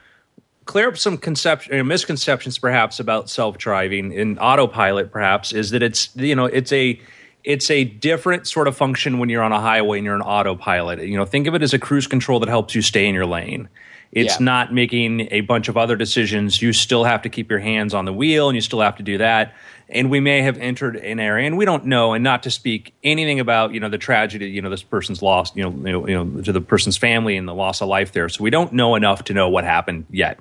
clear 0.65 0.87
up 0.87 0.97
some 0.97 1.17
conception, 1.17 1.85
misconceptions 1.87 2.57
perhaps 2.57 2.99
about 2.99 3.29
self-driving 3.29 4.13
in 4.13 4.37
autopilot 4.39 5.11
perhaps 5.11 5.51
is 5.51 5.71
that 5.71 5.83
it's 5.83 6.15
you 6.15 6.35
know 6.35 6.45
it's 6.45 6.71
a 6.71 6.99
it's 7.43 7.71
a 7.71 7.83
different 7.83 8.47
sort 8.47 8.67
of 8.67 8.77
function 8.77 9.17
when 9.17 9.29
you're 9.29 9.43
on 9.43 9.51
a 9.51 9.59
highway 9.59 9.97
and 9.97 10.05
you're 10.05 10.15
an 10.15 10.21
autopilot 10.21 10.99
you 10.99 11.17
know 11.17 11.25
think 11.25 11.47
of 11.47 11.55
it 11.55 11.61
as 11.61 11.73
a 11.73 11.79
cruise 11.79 12.07
control 12.07 12.39
that 12.39 12.49
helps 12.49 12.75
you 12.75 12.81
stay 12.81 13.07
in 13.07 13.15
your 13.15 13.25
lane 13.25 13.67
it's 14.11 14.39
Yeah. 14.39 14.43
not 14.45 14.73
making 14.73 15.27
a 15.31 15.41
bunch 15.41 15.69
of 15.69 15.77
other 15.77 15.95
decisions. 15.95 16.61
You 16.61 16.73
still 16.73 17.03
have 17.05 17.21
to 17.21 17.29
keep 17.29 17.49
your 17.49 17.59
hands 17.59 17.93
on 17.93 18.05
the 18.05 18.13
wheel 18.13 18.49
and 18.49 18.55
you 18.55 18.61
still 18.61 18.81
have 18.81 18.97
to 18.97 19.03
do 19.03 19.17
that. 19.19 19.53
And 19.89 20.09
we 20.09 20.19
may 20.19 20.41
have 20.41 20.57
entered 20.57 20.95
an 20.97 21.19
area 21.19 21.45
and 21.47 21.57
we 21.57 21.65
don't 21.65 21.85
know 21.85 22.13
and 22.13 22.23
not 22.23 22.43
to 22.43 22.51
speak 22.51 22.93
anything 23.03 23.39
about 23.39 23.73
you 23.73 23.79
know 23.79 23.89
the 23.89 23.97
tragedy 23.97 24.47
you 24.49 24.61
know 24.61 24.69
this 24.69 24.83
person's 24.83 25.21
lost 25.21 25.55
you 25.57 25.63
know 25.63 25.69
you 25.69 25.91
know, 25.91 26.07
you 26.07 26.23
know 26.23 26.41
to 26.41 26.51
the 26.53 26.61
person's 26.61 26.95
family 26.97 27.35
and 27.35 27.47
the 27.47 27.53
loss 27.53 27.81
of 27.81 27.87
life 27.89 28.11
there. 28.13 28.29
So 28.29 28.43
we 28.43 28.49
don't 28.49 28.73
know 28.73 28.95
enough 28.95 29.23
to 29.25 29.33
know 29.33 29.49
what 29.49 29.63
happened 29.63 30.05
yet. 30.09 30.39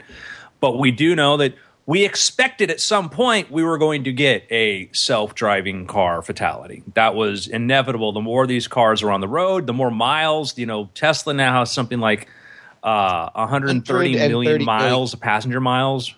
But 0.61 0.79
we 0.79 0.91
do 0.91 1.17
know 1.17 1.37
that 1.39 1.55
we 1.87 2.05
expected 2.05 2.71
at 2.71 2.81
some 2.81 3.09
point 3.11 3.51
we 3.51 3.65
were 3.65 3.79
going 3.79 4.05
to 4.05 4.13
get 4.13 4.45
a 4.53 4.89
self-driving 4.93 5.87
car 5.87 6.23
fatality. 6.23 6.85
That 6.95 7.15
was 7.17 7.49
inevitable. 7.49 8.13
The 8.13 8.21
more 8.21 8.47
these 8.47 8.69
cars 8.69 9.03
are 9.03 9.11
on 9.11 9.21
the 9.21 9.29
road 9.29 9.67
the 9.67 9.73
more 9.73 9.91
miles 9.91 10.57
you 10.59 10.67
know 10.67 10.91
tesla 10.95 11.35
now 11.35 11.61
has 11.61 11.73
something 11.73 11.99
like 11.99 12.29
uh, 12.83 13.31
130 13.35 14.15
million 14.15 14.35
130 14.35 14.65
miles 14.65 15.15
passenger 15.15 15.61
miles 15.61 16.15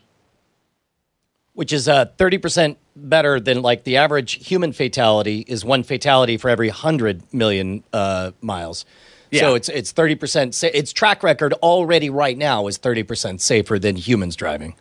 which 1.55 1.73
is 1.73 1.89
uh, 1.89 2.07
30% 2.17 2.77
better 2.97 3.39
than 3.39 3.63
like 3.63 3.85
the 3.85 3.97
average 3.97 4.47
human 4.47 4.73
fatality 4.73 5.45
is 5.47 5.65
one 5.65 5.83
fatality 5.83 6.37
for 6.37 6.49
every 6.49 6.69
100 6.69 7.33
million 7.33 7.85
uh, 7.93 8.33
miles. 8.41 8.85
Yeah. 9.31 9.41
So 9.41 9.55
it's 9.55 9.69
it's 9.69 9.93
30% 9.93 10.53
sa- 10.53 10.69
its 10.73 10.93
track 10.93 11.23
record 11.23 11.55
already 11.55 12.11
right 12.11 12.37
now 12.37 12.67
is 12.67 12.79
30% 12.79 13.41
safer 13.41 13.79
than 13.79 13.97
humans 13.97 14.37
driving. 14.37 14.75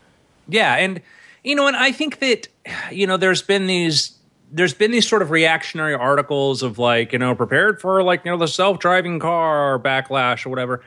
Yeah, 0.48 0.76
and 0.76 1.02
you 1.44 1.56
know, 1.56 1.68
and 1.68 1.78
I 1.78 1.92
think 1.94 2.20
that 2.20 2.48
you 2.92 3.08
know, 3.08 3.16
there's 3.16 3.42
been 3.42 3.68
these 3.68 4.18
there's 4.52 4.74
been 4.74 4.92
these 4.92 5.08
sort 5.08 5.22
of 5.22 5.32
reactionary 5.32 5.94
articles 5.94 6.62
of 6.62 6.78
like, 6.78 7.14
you 7.14 7.20
know, 7.20 7.34
prepared 7.34 7.80
for 7.80 8.04
like, 8.04 8.26
you 8.26 8.32
know, 8.32 8.38
the 8.38 8.50
self-driving 8.50 9.20
car 9.20 9.80
backlash 9.80 10.46
or 10.46 10.50
whatever. 10.50 10.84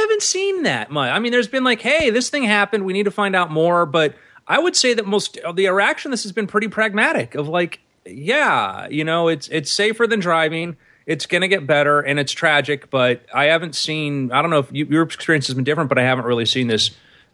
Haven't 0.00 0.22
seen 0.22 0.62
that 0.62 0.90
much. 0.90 1.10
I 1.10 1.18
mean, 1.18 1.32
there's 1.32 1.48
been 1.48 1.64
like, 1.64 1.80
hey, 1.80 2.10
this 2.10 2.30
thing 2.30 2.44
happened, 2.44 2.84
we 2.84 2.92
need 2.92 3.04
to 3.04 3.10
find 3.10 3.36
out 3.36 3.50
more, 3.50 3.86
but 3.86 4.14
I 4.46 4.58
would 4.58 4.74
say 4.74 4.94
that 4.94 5.06
most 5.06 5.36
of 5.38 5.56
the 5.56 5.68
reaction 5.68 6.10
this 6.10 6.22
has 6.24 6.32
been 6.32 6.46
pretty 6.46 6.68
pragmatic 6.68 7.34
of 7.34 7.48
like, 7.48 7.80
yeah, 8.04 8.88
you 8.88 9.04
know, 9.04 9.28
it's 9.28 9.46
it's 9.48 9.72
safer 9.72 10.06
than 10.06 10.20
driving. 10.20 10.76
It's 11.06 11.26
going 11.26 11.42
to 11.42 11.48
get 11.48 11.66
better 11.66 12.00
and 12.00 12.18
it's 12.18 12.32
tragic, 12.32 12.90
but 12.90 13.24
I 13.34 13.44
haven't 13.44 13.74
seen 13.74 14.32
I 14.32 14.42
don't 14.42 14.50
know 14.50 14.58
if 14.58 14.72
you, 14.72 14.86
your 14.86 15.02
experience 15.02 15.46
has 15.46 15.54
been 15.54 15.64
different, 15.64 15.88
but 15.88 15.98
I 15.98 16.02
haven't 16.02 16.24
really 16.24 16.46
seen 16.46 16.66
this, 16.66 16.90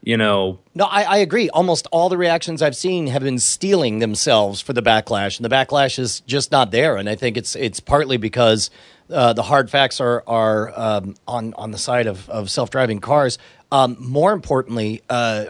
you 0.06 0.16
know, 0.16 0.58
No, 0.74 0.84
I, 0.84 1.02
I 1.02 1.16
agree. 1.18 1.50
Almost 1.50 1.88
all 1.90 2.08
the 2.08 2.16
reactions 2.16 2.62
I've 2.62 2.76
seen 2.76 3.08
have 3.08 3.22
been 3.22 3.40
steeling 3.40 3.98
themselves 3.98 4.60
for 4.62 4.72
the 4.72 4.80
backlash, 4.82 5.36
and 5.38 5.44
the 5.44 5.48
backlash 5.54 5.98
is 5.98 6.20
just 6.20 6.52
not 6.52 6.70
there. 6.70 6.96
And 6.96 7.08
I 7.10 7.16
think 7.16 7.36
it's 7.36 7.56
it's 7.56 7.80
partly 7.80 8.16
because 8.16 8.70
uh, 9.10 9.32
the 9.32 9.42
hard 9.42 9.68
facts 9.68 10.00
are 10.00 10.22
are 10.26 10.72
um, 10.78 11.16
on 11.26 11.52
on 11.54 11.72
the 11.72 11.78
side 11.78 12.06
of, 12.06 12.30
of 12.30 12.48
self 12.50 12.70
driving 12.70 13.00
cars. 13.00 13.36
Um, 13.72 13.96
more 13.98 14.32
importantly, 14.32 15.02
uh, 15.10 15.46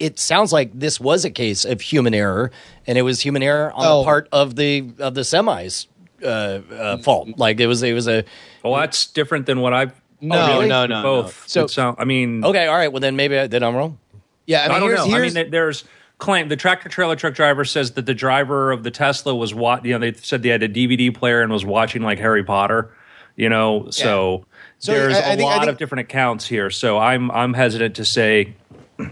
it 0.00 0.18
sounds 0.18 0.54
like 0.54 0.70
this 0.72 0.98
was 0.98 1.26
a 1.26 1.30
case 1.30 1.66
of 1.66 1.82
human 1.82 2.14
error, 2.14 2.50
and 2.86 2.96
it 2.96 3.02
was 3.02 3.20
human 3.20 3.42
error 3.42 3.70
on 3.74 3.84
Oh. 3.86 3.98
the 3.98 4.04
part 4.04 4.28
of 4.32 4.56
the 4.56 4.88
of 5.00 5.14
the 5.14 5.20
semis 5.20 5.86
uh, 6.22 6.26
uh, 6.26 6.96
fault. 6.98 7.28
Like 7.36 7.60
it 7.60 7.66
was 7.66 7.82
it 7.82 7.92
was 7.92 8.08
a 8.08 8.24
Well, 8.64 8.74
that's 8.76 9.06
different 9.08 9.44
than 9.44 9.60
what 9.60 9.74
I've. 9.74 9.92
No, 10.20 10.36
oh, 10.38 10.48
really? 10.54 10.68
no, 10.68 10.86
no, 10.86 11.02
Both. 11.02 11.26
no. 11.26 11.46
So- 11.46 11.66
So, 11.66 11.94
I 11.98 12.04
mean, 12.04 12.44
okay. 12.44 12.66
All 12.66 12.76
right. 12.76 12.90
Well, 12.92 13.00
then 13.00 13.16
maybe 13.16 13.38
I, 13.38 13.46
then 13.46 13.62
I'm 13.62 13.74
wrong. 13.76 13.98
Yeah, 14.46 14.60
I 14.64 14.68
mean, 14.68 14.76
I 14.76 14.78
don't 14.80 14.88
here's, 14.88 15.34
know. 15.34 15.40
I 15.40 15.44
mean, 15.44 15.50
there's 15.50 15.84
claim 16.18 16.48
the 16.48 16.56
tractor 16.56 16.88
trailer 16.88 17.16
truck 17.16 17.34
driver 17.34 17.64
says 17.64 17.92
that 17.92 18.06
the 18.06 18.14
driver 18.14 18.72
of 18.72 18.82
the 18.84 18.90
Tesla 18.90 19.34
was 19.34 19.52
what 19.52 19.84
you 19.84 19.92
know 19.92 19.98
they 19.98 20.12
said 20.14 20.42
they 20.42 20.48
had 20.48 20.62
a 20.62 20.68
DVD 20.68 21.14
player 21.14 21.42
and 21.42 21.52
was 21.52 21.64
watching 21.64 22.00
like 22.02 22.18
Harry 22.18 22.42
Potter, 22.44 22.90
you 23.36 23.48
know. 23.48 23.88
So, 23.90 24.46
So 24.78 24.92
there's 24.92 25.14
I- 25.16 25.18
I 25.18 25.20
a 25.20 25.36
think- 25.36 25.42
lot 25.42 25.58
think- 25.60 25.72
of 25.72 25.78
different 25.78 26.00
accounts 26.02 26.46
here. 26.46 26.70
So 26.70 26.98
I'm 26.98 27.30
I'm 27.32 27.52
hesitant 27.54 27.96
to 27.96 28.04
say 28.04 28.54
It- 28.98 29.08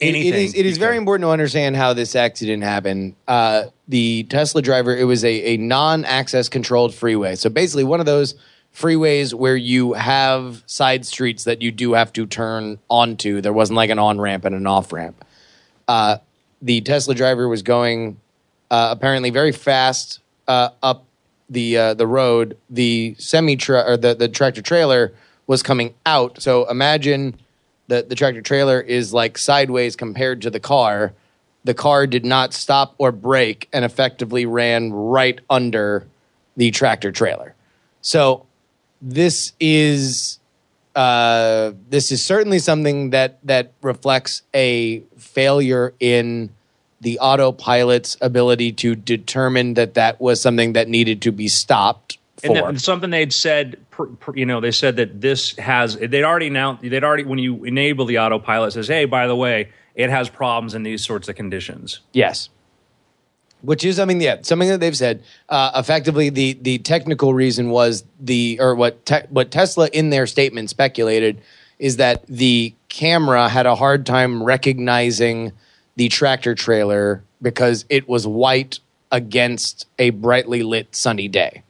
anything. 0.00 0.32
it 0.32 0.34
is 0.34 0.54
it 0.54 0.66
is 0.66 0.78
very 0.78 0.96
important 0.96 1.26
to 1.26 1.30
understand 1.30 1.76
how 1.76 1.92
this 1.92 2.16
accident 2.16 2.62
happened. 2.62 3.14
Uh, 3.28 3.64
the 3.88 4.24
Tesla 4.24 4.62
driver, 4.62 4.96
it 4.96 5.04
was 5.04 5.24
a, 5.24 5.54
a 5.54 5.56
non-access 5.56 6.48
controlled 6.48 6.94
freeway. 6.94 7.34
So 7.34 7.50
basically, 7.50 7.84
one 7.84 8.00
of 8.00 8.06
those 8.06 8.34
freeways 8.78 9.34
where 9.34 9.56
you 9.56 9.94
have 9.94 10.62
side 10.66 11.04
streets 11.04 11.44
that 11.44 11.62
you 11.62 11.72
do 11.72 11.94
have 11.94 12.12
to 12.12 12.26
turn 12.26 12.78
onto. 12.88 13.40
There 13.40 13.52
wasn't 13.52 13.76
like 13.76 13.90
an 13.90 13.98
on 13.98 14.20
ramp 14.20 14.44
and 14.44 14.54
an 14.54 14.66
off 14.66 14.92
ramp. 14.92 15.24
Uh, 15.88 16.18
the 16.62 16.80
Tesla 16.82 17.14
driver 17.14 17.48
was 17.48 17.62
going 17.62 18.20
uh, 18.70 18.88
apparently 18.90 19.30
very 19.30 19.52
fast 19.52 20.20
uh, 20.46 20.70
up 20.82 21.04
the 21.50 21.76
uh, 21.76 21.94
the 21.94 22.06
road. 22.06 22.56
The 22.70 23.16
semi 23.18 23.56
tra- 23.56 23.84
or 23.86 23.96
the 23.96 24.14
the 24.14 24.28
tractor 24.28 24.62
trailer 24.62 25.12
was 25.46 25.62
coming 25.62 25.94
out. 26.06 26.40
So 26.40 26.68
imagine 26.68 27.38
that 27.88 28.08
the 28.08 28.14
tractor 28.14 28.42
trailer 28.42 28.80
is 28.80 29.12
like 29.12 29.38
sideways 29.38 29.96
compared 29.96 30.42
to 30.42 30.50
the 30.50 30.60
car. 30.60 31.14
The 31.64 31.74
car 31.74 32.06
did 32.06 32.24
not 32.24 32.52
stop 32.54 32.94
or 32.98 33.12
brake 33.12 33.68
and 33.72 33.84
effectively 33.84 34.46
ran 34.46 34.92
right 34.92 35.40
under 35.50 36.06
the 36.56 36.70
tractor 36.70 37.10
trailer. 37.10 37.54
So 38.02 38.46
this 39.00 39.52
is 39.60 40.38
uh, 40.94 41.72
this 41.88 42.10
is 42.10 42.24
certainly 42.24 42.58
something 42.58 43.10
that 43.10 43.38
that 43.44 43.72
reflects 43.82 44.42
a 44.54 45.00
failure 45.16 45.94
in 46.00 46.50
the 47.00 47.18
autopilot's 47.20 48.16
ability 48.20 48.72
to 48.72 48.96
determine 48.96 49.74
that 49.74 49.94
that 49.94 50.20
was 50.20 50.40
something 50.40 50.72
that 50.72 50.88
needed 50.88 51.22
to 51.22 51.30
be 51.30 51.46
stopped 51.46 52.18
And 52.42 52.56
for. 52.58 52.72
that- 52.72 52.80
something 52.80 53.10
they'd 53.10 53.32
said, 53.32 53.76
you 54.34 54.44
know, 54.44 54.60
they 54.60 54.72
said 54.72 54.96
that 54.96 55.20
this 55.20 55.56
has, 55.58 55.96
they'd 55.96 56.24
already 56.24 56.48
announced, 56.48 56.82
they'd 56.82 57.04
already, 57.04 57.22
when 57.24 57.38
you 57.38 57.62
enable 57.64 58.04
the 58.04 58.18
autopilot, 58.18 58.72
says, 58.72 58.88
hey, 58.88 59.04
by 59.04 59.28
the 59.28 59.36
way, 59.36 59.68
it 59.94 60.10
has 60.10 60.28
problems 60.28 60.74
in 60.74 60.82
these 60.82 61.04
sorts 61.04 61.28
of 61.28 61.36
conditions. 61.36 62.00
Yes. 62.12 62.48
Which 63.62 63.84
is, 63.84 63.98
mean, 63.98 64.20
yeah, 64.20 64.36
something 64.42 64.68
that 64.68 64.78
they've 64.78 64.96
said. 64.96 65.22
Uh, 65.48 65.72
effectively, 65.74 66.30
the 66.30 66.56
the 66.60 66.78
technical 66.78 67.34
reason 67.34 67.70
was 67.70 68.04
the, 68.20 68.58
or 68.60 68.74
what 68.74 69.04
te- 69.04 69.26
what 69.30 69.50
Tesla 69.50 69.88
in 69.92 70.10
their 70.10 70.26
statement 70.26 70.70
speculated 70.70 71.40
is 71.78 71.96
that 71.96 72.24
the 72.26 72.74
camera 72.88 73.48
had 73.48 73.66
a 73.66 73.74
hard 73.74 74.06
time 74.06 74.42
recognizing 74.42 75.52
the 75.96 76.08
tractor 76.08 76.54
trailer 76.54 77.22
because 77.42 77.84
it 77.88 78.08
was 78.08 78.26
white 78.26 78.78
against 79.10 79.86
a 79.98 80.10
brightly 80.10 80.62
lit 80.62 80.94
sunny 80.94 81.28
day. 81.28 81.62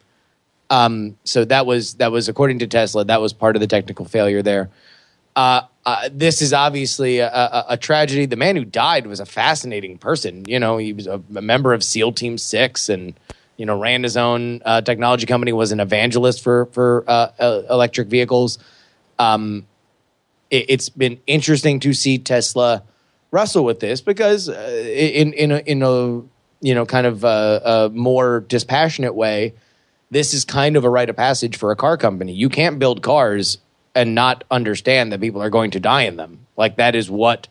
Um, 0.71 1.17
so 1.25 1.45
that 1.47 1.67
was 1.67 1.95
that 1.95 2.13
was 2.13 2.29
according 2.29 2.59
to 2.61 2.67
Tesla, 2.67 3.05
that 3.07 3.21
was 3.21 3.33
part 3.33 3.57
of 3.57 3.61
the 3.61 3.67
technical 3.67 4.05
failure 4.05 4.43
there. 4.43 4.71
Uh, 5.35 5.63
uh, 5.89 6.11
this 6.13 6.43
is 6.43 6.53
obviously 6.53 7.19
a, 7.21 7.33
a, 7.33 7.65
a 7.71 7.77
tragedy. 7.79 8.27
The 8.27 8.37
man 8.37 8.57
who 8.57 8.65
died 8.67 9.07
was 9.07 9.21
a 9.21 9.25
fascinating 9.25 9.97
person. 9.97 10.45
You 10.47 10.61
know, 10.61 10.77
he 10.77 10.93
was 10.93 11.07
a, 11.07 11.23
a 11.35 11.41
member 11.41 11.73
of 11.73 11.83
SEAL 11.83 12.13
Team 12.13 12.37
Six, 12.37 12.91
and 12.91 13.15
you 13.57 13.65
know, 13.65 13.81
ran 13.81 14.03
his 14.03 14.15
own 14.15 14.61
uh, 14.67 14.83
technology 14.83 15.25
company. 15.25 15.51
Was 15.55 15.73
an 15.73 15.81
evangelist 15.81 16.45
for 16.45 16.67
for 16.73 17.05
uh, 17.09 17.31
uh, 17.39 17.63
electric 17.71 18.09
vehicles. 18.09 18.59
Um, 19.19 19.67
it, 20.51 20.67
it's 20.69 20.91
been 20.91 21.21
interesting 21.27 21.81
to 21.81 21.95
see 21.95 22.19
Tesla 22.19 22.83
wrestle 23.31 23.65
with 23.65 23.81
this 23.81 24.03
because 24.03 24.51
uh, 24.51 24.85
in 24.95 25.33
in 25.33 25.53
a, 25.53 25.59
in 25.61 25.83
a 25.83 26.21
you 26.61 26.75
know 26.75 26.85
kind 26.85 27.07
of 27.07 27.25
a, 27.25 27.63
a 27.65 27.89
more 27.95 28.41
dispassionate 28.41 29.15
way, 29.15 29.55
this 30.11 30.35
is 30.35 30.45
kind 30.45 30.77
of 30.77 30.85
a 30.85 30.91
rite 30.91 31.09
of 31.09 31.17
passage 31.17 31.57
for 31.57 31.71
a 31.71 31.77
car 31.77 31.97
company. 31.97 32.35
You 32.35 32.51
can't 32.51 32.79
build 32.79 33.03
cars 33.03 33.57
and 33.99 34.15
not 34.15 34.45
understand 34.49 35.11
that 35.13 35.21
people 35.21 35.43
are 35.43 35.51
going 35.51 35.73
to 35.73 35.81
die 35.81 36.03
in 36.03 36.15
them. 36.17 36.47
Like 36.57 36.77
that 36.77 36.95
is 36.95 37.11
what 37.11 37.49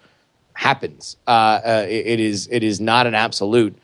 happens. 0.53 1.17
Uh, 1.27 1.31
uh, 1.63 1.85
it- 1.89 2.19
is 2.21 2.47
it 2.49 2.63
is 2.63 2.79
not 2.79 3.05
an 3.05 3.13
absolute. 3.15 3.77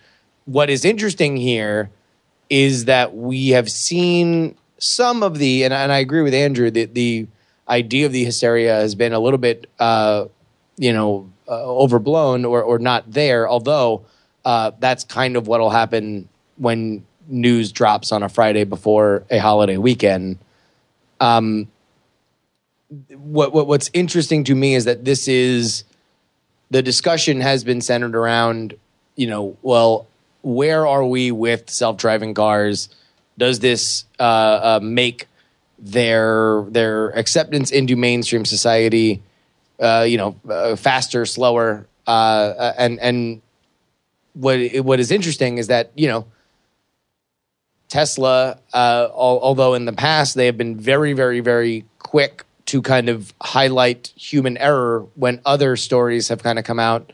What 0.46 0.70
is 0.70 0.86
interesting 0.86 1.36
here 1.36 1.90
is 2.50 2.86
that 2.86 3.14
we 3.16 3.50
have 3.50 3.70
seen 3.70 4.56
some 4.78 5.24
of 5.24 5.40
the, 5.40 5.64
and, 5.66 5.74
and 5.74 5.92
I 5.92 5.98
agree 6.00 6.22
with 6.22 6.34
Andrew 6.34 6.72
that 6.72 6.94
the 6.94 7.28
idea 7.68 8.06
of 8.06 8.14
the 8.14 8.24
hysteria 8.24 8.76
has 8.76 8.96
been 8.96 9.14
a 9.14 9.20
little 9.20 9.38
bit, 9.38 9.70
uh, 9.80 10.26
you 10.78 10.94
know, 10.94 11.30
uh, 11.48 11.64
overblown 11.66 12.46
or 12.46 12.64
or 12.64 12.80
not 12.80 13.12
there. 13.12 13.48
Although 13.50 14.06
uh, 14.46 14.72
that's 14.80 15.04
kind 15.04 15.36
of 15.36 15.48
what'll 15.48 15.70
happen 15.70 16.30
when 16.58 17.06
news 17.28 17.74
drops 17.74 18.12
on 18.14 18.24
a 18.24 18.30
Friday 18.30 18.64
before 18.64 19.24
a 19.30 19.38
holiday 19.40 19.78
weekend. 19.78 20.38
Um, 21.20 21.68
what, 23.10 23.54
what 23.54 23.68
what's 23.68 23.90
interesting 23.94 24.44
to 24.46 24.56
me 24.56 24.76
is 24.76 24.86
that 24.86 25.06
this 25.06 25.28
is 25.28 25.84
the 26.70 26.82
discussion 26.82 27.42
has 27.42 27.64
been 27.64 27.82
centered 27.82 28.16
around, 28.16 28.76
you 29.16 29.28
know, 29.28 29.58
well, 29.62 30.08
where 30.42 30.86
are 30.88 31.06
we 31.06 31.32
with 31.32 31.70
self-driving 31.70 32.34
cars? 32.34 32.90
Does 33.38 33.60
this 33.60 34.06
uh, 34.20 34.24
uh, 34.24 34.80
make 34.82 35.28
their 35.80 36.64
their 36.70 37.10
acceptance 37.10 37.72
into 37.72 37.96
mainstream 37.96 38.46
society, 38.46 39.22
uh, 39.80 40.06
you 40.08 40.18
know, 40.18 40.36
uh, 40.50 40.76
faster, 40.76 41.26
slower, 41.26 41.88
uh, 42.08 42.74
and 42.78 43.00
and 43.00 43.42
what 44.34 44.60
what 44.84 45.00
is 45.00 45.12
interesting 45.12 45.58
is 45.58 45.68
that 45.68 45.92
you 45.96 46.08
know 46.08 46.26
Tesla, 47.94 48.58
uh, 48.74 49.08
al- 49.12 49.40
although 49.42 49.76
in 49.76 49.86
the 49.86 49.94
past 49.94 50.36
they 50.36 50.48
have 50.48 50.58
been 50.58 50.76
very, 50.76 51.14
very, 51.14 51.42
very 51.42 51.86
quick 52.00 52.44
to 52.74 52.82
kind 52.82 53.08
of 53.08 53.36
highlight 53.40 54.12
human 54.16 54.58
error 54.58 55.06
when 55.14 55.40
other 55.46 55.76
stories 55.76 56.30
have 56.30 56.42
kind 56.42 56.58
of 56.58 56.66
come 56.66 56.80
out 56.80 57.14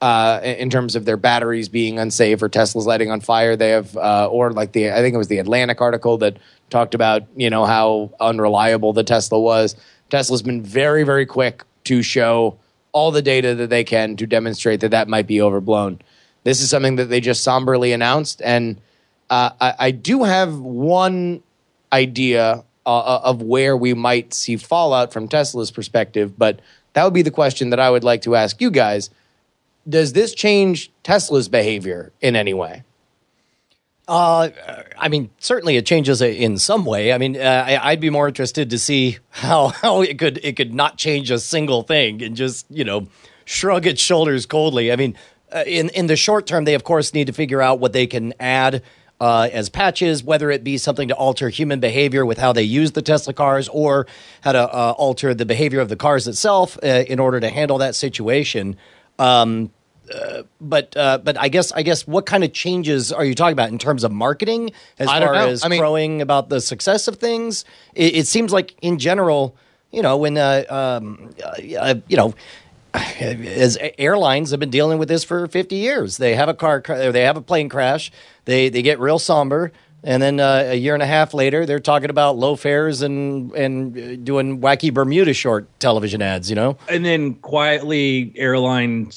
uh, 0.00 0.38
in 0.44 0.70
terms 0.70 0.94
of 0.94 1.04
their 1.04 1.16
batteries 1.16 1.68
being 1.68 1.98
unsafe 1.98 2.40
or 2.40 2.48
Tesla's 2.48 2.86
lighting 2.86 3.10
on 3.10 3.20
fire. 3.20 3.56
They 3.56 3.70
have, 3.70 3.96
uh, 3.96 4.28
or 4.30 4.52
like 4.52 4.70
the, 4.70 4.92
I 4.92 4.98
think 4.98 5.12
it 5.12 5.18
was 5.18 5.26
the 5.26 5.38
Atlantic 5.38 5.80
article 5.80 6.16
that 6.18 6.36
talked 6.70 6.94
about, 6.94 7.24
you 7.34 7.50
know, 7.50 7.64
how 7.64 8.12
unreliable 8.20 8.92
the 8.92 9.02
Tesla 9.02 9.40
was. 9.40 9.74
Tesla's 10.10 10.42
been 10.42 10.62
very, 10.62 11.02
very 11.02 11.26
quick 11.26 11.64
to 11.86 12.02
show 12.02 12.56
all 12.92 13.10
the 13.10 13.20
data 13.20 13.56
that 13.56 13.68
they 13.68 13.82
can 13.82 14.14
to 14.14 14.28
demonstrate 14.28 14.78
that 14.78 14.92
that 14.92 15.08
might 15.08 15.26
be 15.26 15.42
overblown. 15.42 16.00
This 16.44 16.60
is 16.60 16.70
something 16.70 16.94
that 16.96 17.06
they 17.06 17.20
just 17.20 17.42
somberly 17.42 17.92
announced, 17.92 18.40
and 18.44 18.80
uh, 19.28 19.50
I, 19.60 19.74
I 19.80 19.90
do 19.90 20.22
have 20.22 20.56
one 20.56 21.42
idea 21.92 22.62
uh, 22.86 23.20
of 23.22 23.42
where 23.42 23.76
we 23.76 23.94
might 23.94 24.34
see 24.34 24.56
fallout 24.56 25.12
from 25.12 25.28
Tesla's 25.28 25.70
perspective, 25.70 26.38
but 26.38 26.60
that 26.92 27.04
would 27.04 27.14
be 27.14 27.22
the 27.22 27.30
question 27.30 27.70
that 27.70 27.80
I 27.80 27.90
would 27.90 28.04
like 28.04 28.22
to 28.22 28.36
ask 28.36 28.60
you 28.60 28.70
guys. 28.70 29.10
Does 29.88 30.12
this 30.12 30.34
change 30.34 30.90
Tesla's 31.02 31.48
behavior 31.48 32.12
in 32.20 32.36
any 32.36 32.54
way? 32.54 32.84
Uh, 34.10 34.50
I 34.98 35.08
mean, 35.08 35.30
certainly 35.38 35.76
it 35.76 35.86
changes 35.86 36.20
it 36.20 36.36
in 36.36 36.58
some 36.58 36.84
way. 36.84 37.12
I 37.12 37.18
mean, 37.18 37.36
uh, 37.36 37.78
I'd 37.80 38.00
be 38.00 38.10
more 38.10 38.26
interested 38.26 38.70
to 38.70 38.78
see 38.78 39.18
how 39.30 39.68
how 39.82 40.02
it 40.02 40.18
could 40.18 40.40
it 40.42 40.56
could 40.56 40.74
not 40.74 40.98
change 40.98 41.30
a 41.30 41.38
single 41.38 41.82
thing 41.82 42.22
and 42.22 42.36
just 42.36 42.66
you 42.70 42.84
know 42.84 43.06
shrug 43.44 43.86
its 43.86 44.02
shoulders 44.02 44.46
coldly. 44.46 44.90
I 44.90 44.96
mean, 44.96 45.16
uh, 45.52 45.62
in 45.64 45.90
in 45.90 46.08
the 46.08 46.16
short 46.16 46.48
term, 46.48 46.64
they 46.64 46.74
of 46.74 46.82
course 46.82 47.14
need 47.14 47.28
to 47.28 47.32
figure 47.32 47.62
out 47.62 47.78
what 47.78 47.92
they 47.92 48.08
can 48.08 48.34
add. 48.40 48.82
Uh, 49.20 49.50
as 49.52 49.68
patches, 49.68 50.24
whether 50.24 50.50
it 50.50 50.64
be 50.64 50.78
something 50.78 51.08
to 51.08 51.14
alter 51.14 51.50
human 51.50 51.78
behavior 51.78 52.24
with 52.24 52.38
how 52.38 52.54
they 52.54 52.62
use 52.62 52.92
the 52.92 53.02
Tesla 53.02 53.34
cars, 53.34 53.68
or 53.68 54.06
how 54.40 54.52
to 54.52 54.60
uh, 54.60 54.94
alter 54.96 55.34
the 55.34 55.44
behavior 55.44 55.80
of 55.80 55.90
the 55.90 55.96
cars 55.96 56.26
itself 56.26 56.78
uh, 56.82 57.04
in 57.06 57.18
order 57.20 57.38
to 57.38 57.50
handle 57.50 57.76
that 57.76 57.94
situation. 57.94 58.76
Um, 59.18 59.70
but 60.60 60.96
uh, 60.96 61.18
but 61.18 61.38
I 61.38 61.48
guess 61.48 61.70
I 61.72 61.82
guess 61.82 62.06
what 62.06 62.26
kind 62.26 62.44
of 62.44 62.52
changes 62.52 63.12
are 63.12 63.24
you 63.24 63.34
talking 63.34 63.52
about 63.52 63.68
in 63.68 63.78
terms 63.78 64.04
of 64.04 64.12
marketing 64.12 64.72
as 64.98 65.08
I 65.08 65.20
far 65.20 65.34
as 65.34 65.64
I 65.64 65.68
mean- 65.68 65.80
crowing 65.80 66.22
about 66.22 66.48
the 66.48 66.60
success 66.60 67.06
of 67.08 67.16
things? 67.16 67.64
It, 67.94 68.16
it 68.16 68.26
seems 68.26 68.52
like 68.52 68.74
in 68.82 68.98
general, 68.98 69.54
you 69.92 70.02
know, 70.02 70.16
when 70.16 70.36
uh, 70.36 70.64
um, 70.68 71.30
uh, 71.44 71.94
you 72.08 72.16
know. 72.16 72.34
As 73.20 73.78
airlines 73.98 74.50
have 74.50 74.60
been 74.60 74.70
dealing 74.70 74.98
with 74.98 75.08
this 75.08 75.24
for 75.24 75.46
50 75.46 75.76
years, 75.76 76.16
they 76.16 76.34
have 76.34 76.48
a 76.48 76.54
car, 76.54 76.80
cra- 76.80 77.12
they 77.12 77.22
have 77.22 77.36
a 77.36 77.42
plane 77.42 77.68
crash, 77.68 78.10
they 78.44 78.68
they 78.68 78.82
get 78.82 78.98
real 78.98 79.18
somber, 79.18 79.72
And 80.02 80.22
then 80.22 80.40
uh, 80.40 80.70
a 80.70 80.74
year 80.74 80.94
and 80.94 81.02
a 81.02 81.06
half 81.06 81.34
later, 81.34 81.66
they're 81.66 81.78
talking 81.78 82.10
about 82.10 82.36
low 82.36 82.56
fares 82.56 83.02
and 83.02 83.52
and 83.52 83.96
uh, 83.96 84.16
doing 84.16 84.60
wacky 84.60 84.92
Bermuda 84.92 85.34
short 85.34 85.68
television 85.78 86.22
ads. 86.22 86.48
You 86.48 86.56
know, 86.56 86.78
and 86.88 87.04
then 87.04 87.34
quietly 87.34 88.32
airline 88.36 89.12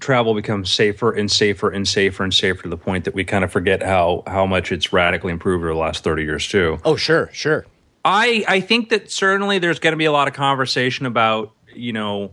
travel 0.00 0.34
becomes 0.34 0.70
safer 0.70 1.12
and 1.12 1.30
safer 1.30 1.70
and 1.70 1.86
safer 1.88 2.22
and 2.22 2.34
safer 2.34 2.62
to 2.62 2.68
the 2.68 2.76
point 2.76 3.04
that 3.04 3.14
we 3.14 3.24
kind 3.24 3.44
of 3.44 3.52
forget 3.52 3.82
how 3.82 4.22
how 4.26 4.46
much 4.46 4.70
it's 4.72 4.92
radically 4.92 5.32
improved 5.32 5.64
over 5.64 5.72
the 5.72 5.78
last 5.78 6.04
30 6.04 6.22
years 6.22 6.46
too 6.46 6.78
oh 6.84 6.94
sure, 6.94 7.28
sure. 7.32 7.66
i 8.04 8.44
i 8.46 8.60
think 8.60 8.90
that 8.90 9.10
certainly 9.10 9.58
there's 9.58 9.80
going 9.80 9.92
to 9.92 9.96
be 9.96 10.04
a 10.04 10.12
lot 10.12 10.28
of 10.28 10.34
conversation 10.34 11.06
about 11.06 11.52
you 11.74 11.92
know 11.92 12.30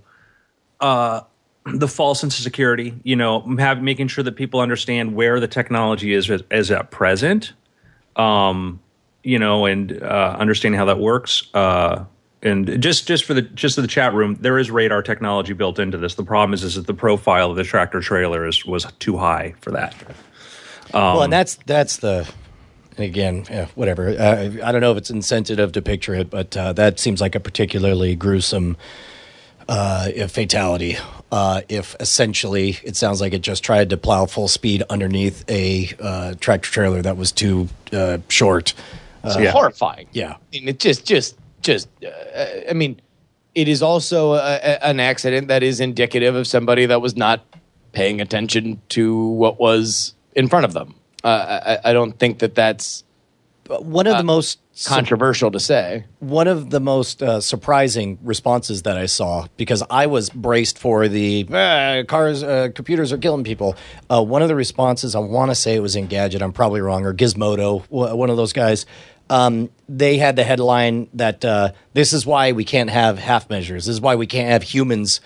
uh 0.82 1.22
the 1.65 1.88
false 1.88 2.20
sense 2.20 2.38
of 2.38 2.44
security 2.44 2.94
you 3.04 3.15
know 3.15 3.41
have, 3.58 3.82
making 3.82 4.08
sure 4.08 4.24
that 4.24 4.36
people 4.36 4.60
understand 4.60 5.15
where 5.15 5.39
the 5.39 5.48
technology 5.48 6.13
is 6.13 6.30
is 6.52 6.72
at 6.72 6.91
present 6.91 7.54
um 8.15 8.80
you 9.24 9.39
know 9.39 9.65
and 9.65 10.02
uh 10.04 10.36
understanding 10.39 10.78
how 10.78 10.86
that 10.86 11.00
works 11.00 11.48
uh 11.54 12.04
and 12.44 12.82
just 12.82 13.08
just 13.08 13.24
for 13.26 13.34
the 13.34 13.41
just 13.41 13.76
for 13.76 13.82
the 13.82 13.88
chat 13.88 14.13
room, 14.13 14.38
there 14.41 14.58
is 14.58 14.72
radar 14.72 15.04
technology 15.04 15.54
built 15.54 15.80
into 15.80 15.98
this. 15.98 16.15
The 16.15 16.24
problem 16.24 16.54
is 16.54 16.63
is 16.63 16.76
that 16.76 16.88
the 16.88 16.94
profile 16.94 17.52
of 17.52 17.58
the 17.58 17.63
tractor 17.63 18.02
trailer 18.02 18.48
is 18.48 18.65
was 18.65 18.86
too 19.00 19.17
high 19.17 19.54
for 19.62 19.72
that. 19.72 19.96
well, 20.94 21.24
and 21.24 21.34
that's 21.34 21.56
that's 21.65 21.98
the. 21.98 22.28
And 22.98 23.06
again, 23.06 23.46
yeah, 23.50 23.67
whatever. 23.76 24.10
Uh, 24.10 24.50
I 24.63 24.72
don't 24.72 24.82
know 24.82 24.91
if 24.91 24.98
it's 24.98 25.10
insensitive 25.10 25.72
to 25.74 25.82
picture 25.82 26.13
it, 26.13 26.30
but 26.30 26.58
uh, 26.58 26.74
that 26.74 27.00
seems 27.00 27.22
like 27.22 27.36
a 27.36 27.39
particularly 27.39 28.17
gruesome 28.17 28.76
uh, 29.69 30.10
fatality. 30.28 30.97
Uh, 31.32 31.62
if 31.69 31.95
essentially 32.00 32.78
it 32.84 32.95
sounds 32.97 33.21
like 33.21 33.34
it 33.34 33.41
just 33.41 33.63
tried 33.63 33.89
to 33.89 33.97
plow 33.97 34.26
full 34.26 34.50
speed 34.50 34.84
underneath 34.89 35.45
a 35.50 35.89
uh, 36.00 36.34
tractor 36.39 36.69
trailer 36.69 37.02
that 37.02 37.15
was 37.15 37.32
too 37.32 37.69
uh, 37.93 38.17
short. 38.28 38.74
It's 39.24 39.38
Yeah. 39.38 39.52
horrifying. 39.52 40.08
Yeah. 40.12 40.34
I 40.34 40.38
mean, 40.52 40.67
it 40.67 40.80
just, 40.80 41.06
just, 41.06 41.38
just. 41.62 41.88
Uh, 42.04 42.41
I 42.69 42.74
mean, 42.74 43.00
it 43.56 43.67
is 43.67 43.82
also 43.82 44.34
a, 44.34 44.38
a, 44.56 44.86
an 44.86 45.00
accident 45.00 45.47
that 45.47 45.63
is 45.63 45.80
indicative 45.80 46.36
of 46.36 46.47
somebody 46.47 46.86
that 46.88 47.02
was 47.02 47.15
not 47.15 47.45
paying 47.93 48.19
attention 48.19 48.82
to 48.89 49.28
what 49.30 49.60
was 49.60 50.13
in 50.36 50.47
front 50.50 50.65
of 50.65 50.74
them. 50.74 50.95
Uh, 51.24 51.78
I, 51.84 51.91
I 51.91 51.93
don't 51.93 52.17
think 52.17 52.39
that 52.39 52.56
that's 52.56 53.04
One 53.79 54.07
of 54.07 54.17
the 54.17 54.23
most 54.23 54.60
controversial 54.86 55.51
to 55.51 55.60
say. 55.60 56.05
one 56.19 56.47
of 56.47 56.69
the 56.71 56.79
most 56.79 57.21
uh, 57.23 57.39
surprising 57.41 58.17
responses 58.21 58.81
that 58.84 58.97
I 58.97 59.05
saw 59.05 59.47
because 59.57 59.84
I 59.89 60.07
was 60.07 60.29
braced 60.29 60.77
for 60.79 61.07
the 61.07 61.47
"Ah, 61.51 62.03
cars, 62.07 62.43
uh, 62.43 62.69
computers 62.75 63.12
are 63.13 63.17
killing 63.17 63.43
people. 63.43 63.75
Uh, 64.10 64.23
one 64.23 64.41
of 64.41 64.47
the 64.47 64.55
responses 64.55 65.15
I 65.15 65.19
want 65.19 65.51
to 65.51 65.55
say 65.55 65.75
it 65.75 65.81
was 65.81 65.95
Engadget. 65.95 66.41
I'm 66.41 66.53
probably 66.53 66.81
wrong 66.81 67.05
or 67.05 67.13
Gizmodo, 67.13 67.84
one 67.89 68.29
of 68.29 68.38
those 68.38 68.53
guys. 68.53 68.86
Um, 69.29 69.69
they 69.88 70.17
had 70.17 70.36
the 70.36 70.43
headline 70.43 71.07
that 71.13 71.45
uh, 71.45 71.71
this 71.93 72.12
is 72.12 72.25
why 72.25 72.51
we 72.51 72.65
can't 72.65 72.89
have 72.89 73.17
half 73.19 73.49
measures. 73.49 73.86
This 73.86 73.93
is 73.93 74.01
why 74.01 74.15
we 74.15 74.27
can't 74.27 74.49
have 74.49 74.63
humans. 74.63 75.21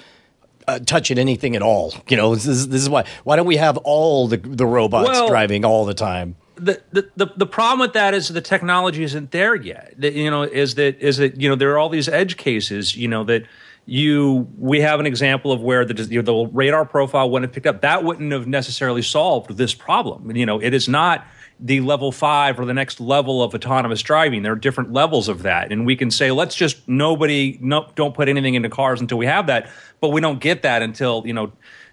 Uh, 0.68 0.80
touching 0.80 1.20
anything 1.20 1.56
at 1.56 1.62
all, 1.62 1.94
you 2.10 2.18
know. 2.18 2.34
This 2.34 2.48
is, 2.48 2.70
this 2.70 2.82
is 2.82 2.90
why. 2.90 3.06
Why 3.24 3.36
don't 3.36 3.46
we 3.46 3.58
have 3.58 3.78
all 3.78 4.28
the 4.28 4.38
the 4.38 4.66
robots 4.66 5.08
Well- 5.10 5.28
driving 5.28 5.64
all 5.64 5.86
the 5.86 5.94
time? 5.94 6.36
The, 6.56 7.10
the, 7.16 7.32
the, 7.36 7.46
problem 7.46 7.80
with 7.80 7.94
that 7.94 8.14
is 8.14 8.30
the 8.30 8.42
technology 8.42 9.04
isn't 9.04 9.32
there 9.32 9.56
yet. 9.56 9.96
You 10.02 10.32
know, 10.32 10.44
is 10.44 10.76
that 10.76 11.00
is 11.00 11.18
that 11.18 11.40
you 11.40 11.50
know 11.50 11.56
there 11.56 11.72
are 11.74 11.78
all 11.78 11.90
these 11.90 12.08
edge 12.08 12.38
cases. 12.38 12.96
You 12.96 13.08
know 13.08 13.24
that 13.26 13.44
you 13.86 14.48
we 14.58 14.82
have 14.82 15.00
an 15.00 15.06
example 15.06 15.52
of 15.52 15.62
where 15.62 15.86
the 15.86 16.02
you 16.04 16.22
know, 16.22 16.46
the 16.46 16.52
radar 16.52 16.86
profile 16.86 17.30
wouldn't 17.30 17.50
have 17.50 17.54
picked 17.54 17.68
up. 17.68 17.82
That 17.82 18.04
wouldn't 18.04 18.32
have 18.32 18.48
necessarily 18.48 19.02
solved 19.02 19.58
this 19.58 19.74
problem. 19.74 20.36
You 20.36 20.46
know, 20.46 20.60
it 20.60 20.74
is 20.74 20.90
not 20.90 21.26
the 21.60 21.80
level 21.82 22.12
five 22.12 22.60
or 22.60 22.66
the 22.66 22.74
next 22.74 23.00
level 23.00 23.42
of 23.42 23.54
autonomous 23.54 24.02
driving. 24.02 24.44
There 24.44 24.54
are 24.54 24.58
different 24.58 24.92
levels 24.92 25.30
of 25.30 25.44
that, 25.44 25.72
and 25.72 25.86
we 25.86 25.96
can 25.96 26.10
say 26.10 26.32
let's 26.32 26.56
just 26.56 26.88
nobody 26.88 27.58
no 27.62 27.92
don't 27.96 28.16
put 28.16 28.28
anything 28.28 28.56
into 28.56 28.70
cars 28.70 29.02
until 29.02 29.18
we 29.18 29.28
have 29.28 29.48
that. 29.48 29.70
But 30.02 30.10
we 30.10 30.22
don't 30.22 30.40
get 30.40 30.64
that 30.64 30.82
until 30.82 31.24
you 31.26 31.34
know. 31.34 31.52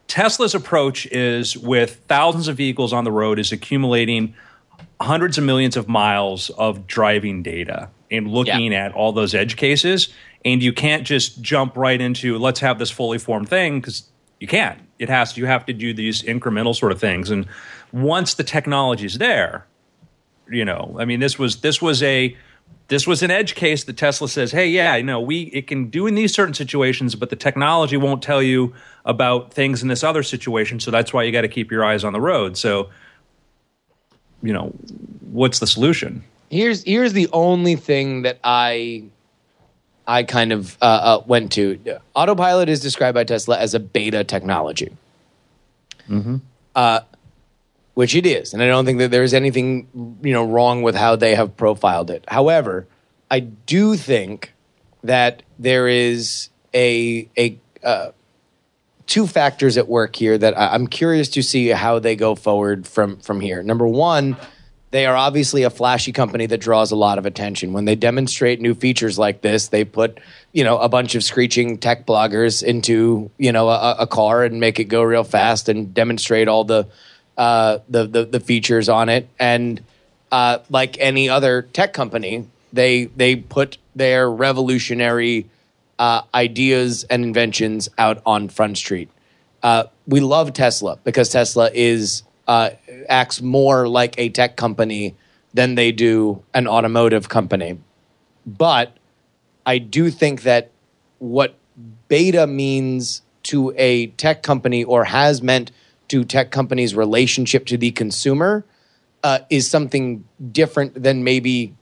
Tesla's 0.09 0.55
approach 0.55 1.07
is 1.07 1.57
with 1.57 2.03
thousands 2.07 2.48
of 2.48 2.57
vehicles 2.57 2.92
on 2.92 3.05
the 3.05 3.12
road 3.12 3.38
is 3.38 3.53
accumulating 3.53 4.35
hundreds 5.02 5.38
of 5.38 5.44
millions 5.44 5.76
of 5.76 5.88
miles 5.88 6.50
of 6.50 6.86
driving 6.86 7.42
data 7.42 7.88
and 8.10 8.28
looking 8.28 8.74
at 8.74 8.92
all 8.92 9.12
those 9.12 9.34
edge 9.34 9.56
cases. 9.56 10.08
And 10.44 10.62
you 10.62 10.72
can't 10.72 11.04
just 11.04 11.40
jump 11.40 11.76
right 11.76 12.00
into 12.00 12.38
let's 12.38 12.60
have 12.60 12.78
this 12.78 12.90
fully 12.90 13.18
formed 13.18 13.48
thing 13.48 13.80
because 13.80 14.08
you 14.40 14.48
can't. 14.48 14.80
It 14.98 15.08
has 15.08 15.36
you 15.36 15.46
have 15.46 15.66
to 15.66 15.72
do 15.72 15.94
these 15.94 16.22
incremental 16.22 16.74
sort 16.74 16.92
of 16.92 17.00
things. 17.00 17.30
And 17.30 17.46
once 17.92 18.34
the 18.34 18.44
technology 18.44 19.06
is 19.06 19.18
there, 19.18 19.66
you 20.50 20.64
know, 20.64 20.96
I 20.98 21.04
mean, 21.04 21.20
this 21.20 21.38
was 21.38 21.60
this 21.60 21.80
was 21.80 22.02
a 22.02 22.36
this 22.88 23.06
was 23.06 23.22
an 23.22 23.30
edge 23.30 23.54
case 23.54 23.84
that 23.84 23.96
Tesla 23.96 24.28
says, 24.28 24.52
hey, 24.52 24.66
yeah, 24.66 24.96
you 24.96 25.02
know, 25.02 25.20
we 25.20 25.42
it 25.44 25.66
can 25.66 25.88
do 25.88 26.06
in 26.06 26.14
these 26.14 26.34
certain 26.34 26.54
situations, 26.54 27.14
but 27.14 27.30
the 27.30 27.36
technology 27.36 27.96
won't 27.96 28.22
tell 28.22 28.42
you 28.42 28.74
about 29.04 29.54
things 29.54 29.82
in 29.82 29.88
this 29.88 30.04
other 30.04 30.22
situation. 30.22 30.80
So 30.80 30.90
that's 30.90 31.12
why 31.12 31.22
you 31.22 31.32
got 31.32 31.42
to 31.42 31.48
keep 31.48 31.70
your 31.70 31.84
eyes 31.84 32.04
on 32.04 32.12
the 32.12 32.20
road. 32.20 32.56
So, 32.56 32.90
you 34.42 34.52
know, 34.52 34.68
what's 35.31 35.59
the 35.59 35.66
solution? 35.66 36.24
Here's 36.50 36.83
here's 36.83 37.12
the 37.12 37.28
only 37.33 37.76
thing 37.76 38.22
that 38.22 38.38
I 38.44 39.05
I 40.07 40.24
kind 40.24 40.52
of 40.52 40.76
uh, 40.83 40.85
uh, 40.85 41.22
went 41.26 41.52
to. 41.52 41.78
Autopilot 42.14 42.68
is 42.68 42.81
described 42.81 43.14
by 43.14 43.24
Tesla 43.24 43.59
as 43.59 43.74
a 43.74 43.81
beta 43.81 44.24
technology, 44.24 44.94
mm-hmm. 46.09 46.37
uh, 46.74 47.00
which 47.94 48.14
it 48.14 48.26
is, 48.26 48.52
and 48.52 48.62
I 48.62 48.66
don't 48.66 48.85
think 48.85 48.98
that 48.98 49.11
there's 49.11 49.33
anything 49.33 50.18
you 50.22 50.33
know 50.33 50.44
wrong 50.44 50.83
with 50.83 50.94
how 50.94 51.16
they 51.16 51.35
have 51.35 51.57
profiled 51.57 52.11
it. 52.11 52.24
However, 52.28 52.87
I 53.31 53.40
do 53.40 53.96
think 53.96 54.52
that 55.05 55.42
there 55.59 55.88
is 55.88 56.50
a 56.74 57.28
a 57.38 57.59
uh, 57.83 58.11
two 59.12 59.27
factors 59.27 59.77
at 59.77 59.88
work 59.88 60.16
here 60.16 60.38
that 60.38 60.59
I- 60.59 60.72
I'm 60.72 60.87
curious 60.87 61.29
to 61.31 61.42
see 61.42 61.68
how 61.68 61.98
they 61.98 62.16
go 62.16 62.35
forward 62.35 62.87
from 62.87 63.18
from 63.18 63.42
here. 63.42 63.62
Number 63.62 63.87
one, 63.87 64.38
they 64.90 65.05
are 65.05 65.14
obviously 65.14 65.64
a 65.64 65.70
flashy 65.70 66.12
company 66.12 66.46
that 66.46 66.62
draws 66.62 66.92
a 66.92 66.96
lot 66.96 67.18
of 67.18 67.27
attention. 67.27 67.75
When 67.75 67.85
they 67.85 67.94
demonstrate 67.94 68.59
new 68.62 68.72
features 68.75 69.18
like 69.18 69.42
this, 69.42 69.68
they 69.68 69.85
put 69.85 70.18
you 70.53 70.64
know 70.64 70.79
a 70.79 70.88
bunch 70.88 71.14
of 71.14 71.22
screeching 71.22 71.77
tech 71.77 72.07
bloggers 72.07 72.62
into 72.62 73.31
you 73.37 73.53
know 73.53 73.68
a, 73.68 73.96
a 73.98 74.07
car 74.07 74.44
and 74.44 74.61
make 74.61 74.81
it 74.81 74.85
go 74.85 75.03
real 75.03 75.25
fast 75.25 75.68
and 75.68 75.92
demonstrate 75.92 76.48
all 76.48 76.64
the 76.64 76.87
uh, 77.37 77.81
the, 77.90 78.07
the 78.07 78.25
the 78.25 78.40
features 78.40 78.88
on 78.88 79.11
it. 79.11 79.29
And 79.38 79.83
uh, 80.31 80.61
like 80.70 80.96
any 80.98 81.29
other 81.29 81.61
tech 81.61 81.92
company, 81.92 82.46
they 82.72 83.05
they 83.05 83.37
put 83.37 83.77
their 83.94 84.31
revolutionary 84.31 85.51
uh, 86.02 86.22
ideas 86.34 87.04
and 87.04 87.22
inventions 87.22 87.88
out 87.96 88.20
on 88.26 88.48
Front 88.48 88.76
Street. 88.76 89.08
Uh, 89.62 89.84
we 90.04 90.18
love 90.18 90.52
Tesla 90.52 90.98
because 91.04 91.28
Tesla 91.28 91.70
is 91.72 92.24
uh, 92.48 92.70
acts 93.08 93.40
more 93.40 93.86
like 93.86 94.16
a 94.18 94.28
tech 94.28 94.56
company 94.56 95.14
than 95.54 95.76
they 95.76 95.92
do 95.92 96.42
an 96.54 96.66
automotive 96.66 97.28
company. 97.28 97.78
But 98.44 98.96
I 99.64 99.78
do 99.78 100.10
think 100.10 100.42
that 100.42 100.72
what 101.20 101.54
beta 102.08 102.48
means 102.48 103.22
to 103.44 103.72
a 103.76 104.08
tech 104.08 104.42
company 104.42 104.82
or 104.82 105.04
has 105.04 105.40
meant 105.40 105.70
to 106.08 106.24
tech 106.24 106.50
companies' 106.50 106.96
relationship 106.96 107.64
to 107.66 107.78
the 107.78 107.92
consumer 107.92 108.64
uh, 109.22 109.38
is 109.50 109.70
something 109.70 110.24
different 110.50 111.00
than 111.00 111.22
maybe 111.22 111.76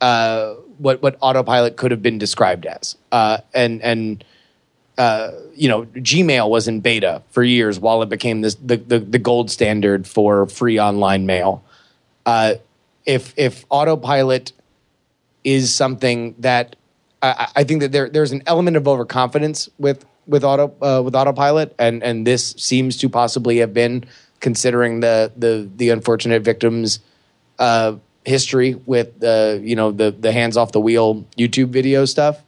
uh, 0.00 0.54
what 0.78 1.02
what 1.02 1.16
autopilot 1.20 1.76
could 1.76 1.90
have 1.90 2.02
been 2.02 2.18
described 2.18 2.66
as. 2.66 2.96
Uh, 3.12 3.38
and 3.54 3.82
and 3.82 4.24
uh, 4.98 5.32
you 5.54 5.68
know, 5.68 5.84
Gmail 5.84 6.48
was 6.48 6.68
in 6.68 6.80
beta 6.80 7.22
for 7.30 7.42
years 7.42 7.78
while 7.78 8.02
it 8.02 8.08
became 8.08 8.40
this 8.40 8.54
the 8.56 8.76
the, 8.76 8.98
the 8.98 9.18
gold 9.18 9.50
standard 9.50 10.06
for 10.06 10.46
free 10.46 10.80
online 10.80 11.26
mail. 11.26 11.64
Uh, 12.24 12.54
if 13.04 13.34
if 13.36 13.64
autopilot 13.68 14.52
is 15.44 15.72
something 15.72 16.34
that 16.38 16.76
I, 17.22 17.48
I 17.56 17.64
think 17.64 17.80
that 17.82 17.92
there 17.92 18.08
there's 18.08 18.32
an 18.32 18.42
element 18.46 18.76
of 18.76 18.88
overconfidence 18.88 19.68
with 19.78 20.04
with 20.26 20.44
auto 20.44 20.74
uh, 20.82 21.02
with 21.02 21.14
autopilot, 21.14 21.74
and 21.78 22.02
and 22.02 22.26
this 22.26 22.54
seems 22.56 22.96
to 22.98 23.08
possibly 23.08 23.58
have 23.58 23.74
been 23.74 24.04
considering 24.40 25.00
the 25.00 25.32
the 25.36 25.68
the 25.76 25.90
unfortunate 25.90 26.42
victims 26.42 27.00
uh, 27.58 27.96
history 28.26 28.74
with 28.74 29.20
the 29.20 29.60
you 29.62 29.76
know 29.76 29.92
the 29.92 30.10
the 30.10 30.32
hands 30.32 30.56
off 30.56 30.72
the 30.72 30.80
wheel 30.80 31.24
YouTube 31.38 31.68
video 31.68 32.04
stuff. 32.04 32.42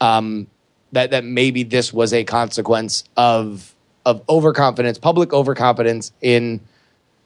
Um, 0.00 0.48
that 0.92 1.10
that 1.10 1.24
maybe 1.24 1.62
this 1.62 1.92
was 1.92 2.12
a 2.12 2.24
consequence 2.24 3.04
of 3.16 3.74
of 4.04 4.22
overconfidence, 4.28 4.98
public 4.98 5.32
overconfidence 5.32 6.12
in 6.20 6.60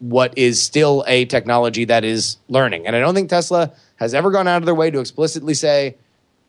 what 0.01 0.37
is 0.37 0.61
still 0.61 1.05
a 1.07 1.25
technology 1.27 1.85
that 1.85 2.05
is 2.05 2.37
learning. 2.49 2.87
And 2.87 2.97
I 2.97 3.01
don't 3.01 3.15
think 3.15 3.31
Tesla 3.31 3.71
has 3.97 4.15
ever 4.15 4.33
gone 4.33 4.49
out 4.49 4.61
of 4.61 4.67
their 4.67 4.75
way 4.75 4.91
to 4.91 4.99
explicitly 4.99 5.55
say 5.55 5.97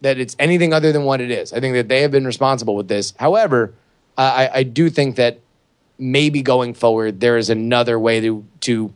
that 0.01 0.17
it's 0.17 0.35
anything 0.39 0.73
other 0.73 0.91
than 0.91 1.03
what 1.03 1.21
it 1.21 1.29
is. 1.29 1.53
I 1.53 1.59
think 1.59 1.75
that 1.75 1.87
they 1.87 2.01
have 2.01 2.09
been 2.09 2.25
responsible 2.25 2.75
with 2.75 2.87
this. 2.87 3.13
However, 3.19 3.73
I, 4.17 4.49
I 4.53 4.63
do 4.63 4.89
think 4.89 5.17
that 5.17 5.39
maybe 5.99 6.41
going 6.41 6.73
forward 6.73 7.19
there 7.19 7.37
is 7.37 7.49
another 7.49 7.99
way 7.99 8.19
to 8.19 8.43
to 8.61 8.91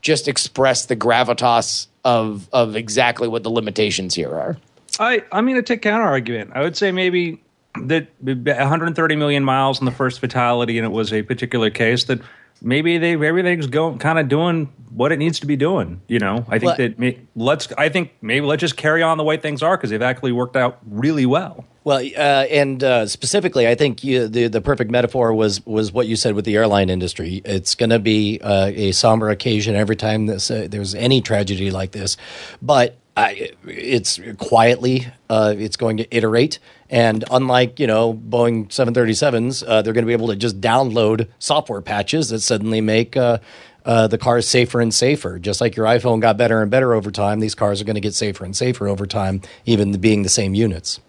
just 0.00 0.28
express 0.28 0.86
the 0.86 0.96
gravitas 0.96 1.86
of 2.04 2.48
of 2.52 2.76
exactly 2.76 3.28
what 3.28 3.42
the 3.42 3.50
limitations 3.50 4.14
here 4.14 4.30
are. 4.30 4.56
I 4.98 5.22
I'm 5.32 5.44
going 5.44 5.56
to 5.56 5.62
take 5.62 5.82
counter 5.82 6.04
argument. 6.04 6.50
I 6.54 6.62
would 6.62 6.76
say 6.76 6.92
maybe 6.92 7.42
that 7.82 8.08
130 8.20 9.16
million 9.16 9.44
miles 9.44 9.78
in 9.78 9.84
the 9.84 9.92
first 9.92 10.20
fatality, 10.20 10.78
and 10.78 10.84
it 10.84 10.90
was 10.90 11.12
a 11.12 11.22
particular 11.22 11.70
case 11.70 12.04
that 12.04 12.20
maybe 12.62 12.98
they 12.98 13.12
everything's 13.14 13.66
going 13.66 13.98
kind 13.98 14.18
of 14.18 14.28
doing 14.28 14.72
what 14.90 15.12
it 15.12 15.18
needs 15.18 15.40
to 15.40 15.46
be 15.46 15.56
doing. 15.56 16.00
You 16.08 16.18
know, 16.18 16.44
I 16.48 16.58
think 16.58 16.62
Well- 16.62 16.76
that 16.76 16.98
may, 16.98 17.18
let's. 17.36 17.68
I 17.78 17.88
think 17.88 18.12
maybe 18.20 18.46
let's 18.46 18.60
just 18.60 18.76
carry 18.76 19.02
on 19.02 19.18
the 19.18 19.24
way 19.24 19.36
things 19.36 19.62
are 19.62 19.76
because 19.76 19.90
they've 19.90 20.02
actually 20.02 20.32
worked 20.32 20.56
out 20.56 20.78
really 20.88 21.26
well. 21.26 21.64
Well, 21.82 21.98
uh, 21.98 22.20
and 22.50 22.84
uh, 22.84 23.06
specifically, 23.06 23.66
I 23.66 23.74
think 23.74 24.04
you, 24.04 24.28
the 24.28 24.48
the 24.48 24.60
perfect 24.60 24.90
metaphor 24.90 25.32
was 25.32 25.64
was 25.64 25.92
what 25.92 26.06
you 26.06 26.16
said 26.16 26.34
with 26.34 26.44
the 26.44 26.56
airline 26.56 26.90
industry. 26.90 27.40
It's 27.44 27.74
going 27.74 27.90
to 27.90 27.98
be 27.98 28.38
uh, 28.42 28.70
a 28.74 28.92
somber 28.92 29.30
occasion 29.30 29.74
every 29.74 29.96
time 29.96 30.26
this, 30.26 30.50
uh, 30.50 30.66
there's 30.68 30.94
any 30.94 31.22
tragedy 31.22 31.70
like 31.70 31.92
this, 31.92 32.18
but 32.60 32.98
I, 33.20 33.50
it's 33.66 34.18
quietly 34.38 35.06
uh, 35.28 35.54
it's 35.56 35.76
going 35.76 35.98
to 35.98 36.16
iterate. 36.16 36.58
And 36.88 37.24
unlike 37.30 37.78
you 37.78 37.86
know 37.86 38.14
Boeing 38.14 38.68
737s, 38.68 39.64
uh, 39.66 39.82
they're 39.82 39.92
going 39.92 40.04
to 40.04 40.06
be 40.06 40.12
able 40.12 40.28
to 40.28 40.36
just 40.36 40.60
download 40.60 41.28
software 41.38 41.80
patches 41.80 42.30
that 42.30 42.40
suddenly 42.40 42.80
make. 42.80 43.16
Uh, 43.16 43.38
uh, 43.86 44.06
the 44.06 44.18
cars 44.18 44.46
safer 44.46 44.78
and 44.78 44.92
safer. 44.92 45.38
Just 45.38 45.62
like 45.62 45.74
your 45.74 45.86
iPhone 45.86 46.20
got 46.20 46.36
better 46.36 46.60
and 46.60 46.70
better 46.70 46.92
over 46.92 47.10
time, 47.10 47.40
these 47.40 47.54
cars 47.54 47.80
are 47.80 47.84
going 47.84 47.94
to 47.94 48.00
get 48.00 48.12
safer 48.12 48.44
and 48.44 48.54
safer 48.54 48.86
over 48.86 49.06
time, 49.06 49.40
even 49.64 49.98
being 49.98 50.22
the 50.22 50.28
same 50.28 50.52
units. 50.52 51.00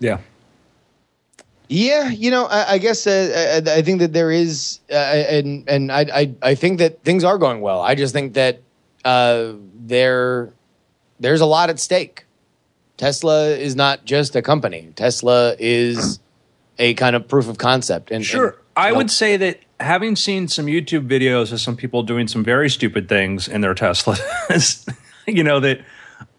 Yeah. 0.00 0.18
Yeah, 1.68 2.10
you 2.10 2.32
know, 2.32 2.46
I, 2.46 2.72
I 2.72 2.78
guess 2.78 3.06
uh, 3.06 3.62
I, 3.64 3.76
I 3.76 3.82
think 3.82 4.00
that 4.00 4.12
there 4.12 4.32
is, 4.32 4.80
uh, 4.90 4.94
and 4.94 5.68
and 5.68 5.92
I, 5.92 6.00
I 6.12 6.34
I 6.42 6.54
think 6.56 6.80
that 6.80 7.04
things 7.04 7.22
are 7.22 7.38
going 7.38 7.60
well. 7.60 7.80
I 7.80 7.94
just 7.94 8.12
think 8.12 8.34
that 8.34 8.60
uh, 9.04 9.52
there 9.76 10.52
there's 11.20 11.40
a 11.40 11.46
lot 11.46 11.70
at 11.70 11.78
stake. 11.78 12.24
Tesla 12.96 13.48
is 13.50 13.76
not 13.76 14.04
just 14.04 14.34
a 14.36 14.42
company. 14.42 14.92
Tesla 14.96 15.54
is 15.58 16.18
a 16.78 16.94
kind 16.94 17.14
of 17.14 17.28
proof 17.28 17.48
of 17.48 17.58
concept. 17.58 18.10
And 18.10 18.24
Sure. 18.24 18.48
and, 18.48 18.56
I 18.76 18.90
know, 18.90 18.96
would 18.96 19.10
say 19.10 19.36
that 19.36 19.60
having 19.78 20.16
seen 20.16 20.48
some 20.48 20.66
YouTube 20.66 21.08
videos 21.08 21.52
of 21.52 21.60
some 21.60 21.76
people 21.76 22.02
doing 22.02 22.28
some 22.28 22.44
very 22.44 22.68
stupid 22.68 23.08
things 23.08 23.48
in 23.48 23.60
their 23.60 23.74
Teslas, 23.74 24.86
you 25.26 25.42
know, 25.44 25.60
that 25.60 25.80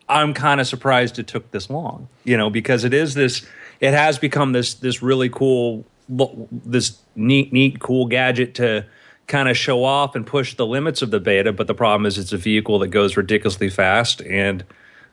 I'm 0.10 0.34
kind 0.34 0.60
of 0.60 0.68
surprised 0.68 1.18
it 1.20 1.28
took 1.28 1.50
this 1.52 1.70
long, 1.70 2.10
you 2.24 2.38
know, 2.38 2.50
because 2.50 2.84
it 2.84 2.94
is 2.94 3.14
this, 3.14 3.46
it 3.80 3.94
has 3.94 4.20
become 4.20 4.52
this, 4.52 4.74
this 4.74 5.02
really 5.02 5.30
cool, 5.30 5.86
this 6.10 6.98
neat, 7.16 7.54
neat, 7.54 7.80
cool 7.80 8.06
gadget 8.08 8.56
to 8.56 8.86
kind 9.32 9.48
of 9.48 9.56
show 9.56 9.84
off 9.84 10.14
and 10.14 10.28
push 10.28 10.56
the 10.56 10.66
limits 10.66 11.02
of 11.02 11.10
the 11.10 11.20
beta. 11.20 11.54
But 11.54 11.68
the 11.68 11.74
problem 11.74 12.06
is 12.06 12.18
it's 12.18 12.34
a 12.34 12.38
vehicle 12.38 12.80
that 12.80 12.90
goes 12.90 13.16
ridiculously 13.16 13.70
fast 13.70 14.22
and 14.22 14.64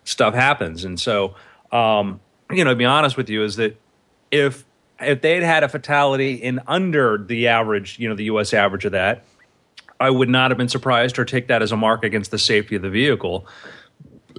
stuff 0.04 0.34
happens. 0.34 0.84
And 0.84 0.98
so, 0.98 1.36
um, 1.70 2.20
you 2.50 2.64
know, 2.64 2.70
to 2.70 2.76
be 2.76 2.84
honest 2.84 3.16
with 3.16 3.30
you, 3.30 3.44
is 3.44 3.56
that 3.56 3.80
if 4.30 4.64
if 5.00 5.22
they'd 5.22 5.44
had 5.44 5.62
a 5.62 5.68
fatality 5.68 6.34
in 6.34 6.60
under 6.66 7.16
the 7.16 7.46
average, 7.46 8.00
you 8.00 8.08
know, 8.08 8.16
the 8.16 8.24
U.S. 8.24 8.52
average 8.52 8.84
of 8.84 8.92
that, 8.92 9.24
I 10.00 10.10
would 10.10 10.28
not 10.28 10.50
have 10.50 10.58
been 10.58 10.68
surprised 10.68 11.18
or 11.20 11.24
take 11.24 11.46
that 11.46 11.62
as 11.62 11.70
a 11.70 11.76
mark 11.76 12.02
against 12.02 12.32
the 12.32 12.38
safety 12.38 12.74
of 12.74 12.82
the 12.82 12.90
vehicle. 12.90 13.46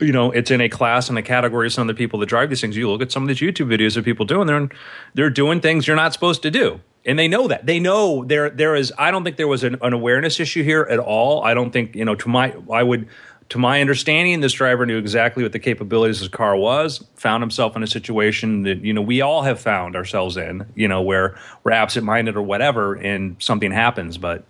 You 0.01 0.11
know, 0.11 0.31
it's 0.31 0.51
in 0.51 0.61
a 0.61 0.69
class 0.69 1.09
and 1.09 1.17
a 1.17 1.21
category 1.21 1.67
of 1.67 1.73
some 1.73 1.89
of 1.89 1.95
the 1.95 1.97
people 1.97 2.19
that 2.19 2.27
drive 2.27 2.49
these 2.49 2.61
things. 2.61 2.77
You 2.77 2.89
look 2.89 3.01
at 3.01 3.11
some 3.11 3.23
of 3.23 3.27
these 3.27 3.39
YouTube 3.39 3.67
videos 3.67 3.97
of 3.97 4.05
people 4.05 4.25
doing 4.25 4.47
they're 4.47 4.69
they're 5.13 5.29
doing 5.29 5.61
things 5.61 5.87
you're 5.87 5.95
not 5.95 6.13
supposed 6.13 6.41
to 6.43 6.51
do, 6.51 6.79
and 7.05 7.17
they 7.17 7.27
know 7.27 7.47
that. 7.47 7.65
They 7.65 7.79
know 7.79 8.23
there 8.25 8.49
there 8.49 8.75
is. 8.75 8.93
I 8.97 9.11
don't 9.11 9.23
think 9.23 9.37
there 9.37 9.47
was 9.47 9.63
an, 9.63 9.77
an 9.81 9.93
awareness 9.93 10.39
issue 10.39 10.63
here 10.63 10.87
at 10.89 10.99
all. 10.99 11.43
I 11.43 11.53
don't 11.53 11.71
think 11.71 11.95
you 11.95 12.05
know. 12.05 12.15
To 12.15 12.29
my, 12.29 12.55
I 12.71 12.83
would. 12.83 13.07
To 13.49 13.57
my 13.57 13.81
understanding, 13.81 14.41
this 14.41 14.53
driver 14.53 14.85
knew 14.85 14.99
exactly 14.99 15.41
what 15.41 15.53
the 15.53 15.59
capabilities 15.59 16.17
of 16.17 16.25
his 16.25 16.29
car 16.29 16.55
was. 16.55 17.03
Found 17.15 17.41
himself 17.41 17.75
in 17.75 17.81
a 17.81 17.87
situation 17.87 18.61
that 18.61 18.85
you 18.85 18.93
know 18.93 19.01
we 19.01 19.21
all 19.21 19.41
have 19.41 19.59
found 19.59 19.95
ourselves 19.95 20.37
in. 20.37 20.67
You 20.75 20.87
know 20.87 21.01
where 21.01 21.35
we're 21.63 21.71
absent-minded 21.71 22.35
or 22.35 22.43
whatever, 22.43 22.93
and 22.93 23.35
something 23.39 23.71
happens. 23.71 24.19
But 24.19 24.43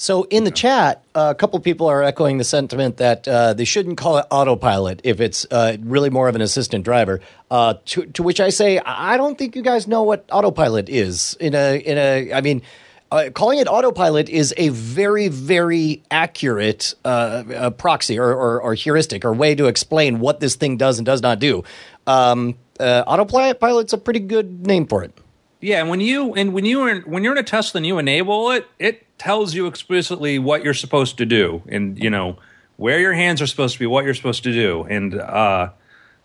So 0.00 0.28
in 0.30 0.44
the 0.44 0.52
chat, 0.52 1.02
uh, 1.16 1.32
a 1.32 1.34
couple 1.34 1.58
people 1.58 1.88
are 1.88 2.04
echoing 2.04 2.38
the 2.38 2.44
sentiment 2.44 2.98
that 2.98 3.26
uh, 3.26 3.52
they 3.54 3.64
shouldn't 3.64 3.98
call 3.98 4.18
it 4.18 4.26
autopilot 4.30 5.00
if 5.02 5.20
it's 5.20 5.44
uh, 5.50 5.76
really 5.80 6.08
more 6.08 6.28
of 6.28 6.36
an 6.36 6.40
assistant 6.40 6.84
driver. 6.84 7.20
Uh, 7.50 7.74
to, 7.86 8.06
to 8.06 8.22
which 8.22 8.38
I 8.38 8.50
say, 8.50 8.78
I 8.78 9.16
don't 9.16 9.36
think 9.36 9.56
you 9.56 9.62
guys 9.62 9.88
know 9.88 10.04
what 10.04 10.24
autopilot 10.30 10.88
is. 10.88 11.36
In 11.40 11.54
a 11.54 11.76
in 11.76 11.98
a, 11.98 12.32
I 12.32 12.40
mean. 12.40 12.62
Uh, 13.10 13.30
calling 13.30 13.58
it 13.58 13.66
autopilot 13.66 14.28
is 14.28 14.52
a 14.58 14.68
very, 14.68 15.28
very 15.28 16.02
accurate 16.10 16.94
uh, 17.06 17.08
uh, 17.56 17.70
proxy 17.70 18.18
or, 18.18 18.28
or, 18.34 18.60
or 18.60 18.74
heuristic 18.74 19.24
or 19.24 19.32
way 19.32 19.54
to 19.54 19.64
explain 19.64 20.20
what 20.20 20.40
this 20.40 20.56
thing 20.56 20.76
does 20.76 20.98
and 20.98 21.06
does 21.06 21.22
not 21.22 21.38
do. 21.38 21.64
Um, 22.06 22.58
uh, 22.78 23.04
autopilot's 23.06 23.94
a 23.94 23.98
pretty 23.98 24.20
good 24.20 24.66
name 24.66 24.86
for 24.86 25.02
it. 25.04 25.14
Yeah, 25.60 25.80
and 25.80 25.90
when 25.90 26.00
you 26.00 26.34
and 26.34 26.52
when 26.52 26.64
you 26.64 26.80
are 26.82 27.00
when 27.00 27.24
you're 27.24 27.32
in 27.32 27.38
a 27.38 27.42
Tesla 27.42 27.78
and 27.78 27.86
you 27.86 27.98
enable 27.98 28.50
it, 28.52 28.66
it 28.78 29.04
tells 29.18 29.54
you 29.54 29.66
explicitly 29.66 30.38
what 30.38 30.62
you're 30.62 30.74
supposed 30.74 31.18
to 31.18 31.26
do, 31.26 31.62
and 31.68 31.98
you 32.02 32.10
know 32.10 32.38
where 32.76 33.00
your 33.00 33.12
hands 33.14 33.42
are 33.42 33.46
supposed 33.46 33.72
to 33.74 33.78
be, 33.80 33.86
what 33.86 34.04
you're 34.04 34.14
supposed 34.14 34.44
to 34.44 34.52
do, 34.52 34.84
and 34.88 35.14
uh, 35.16 35.70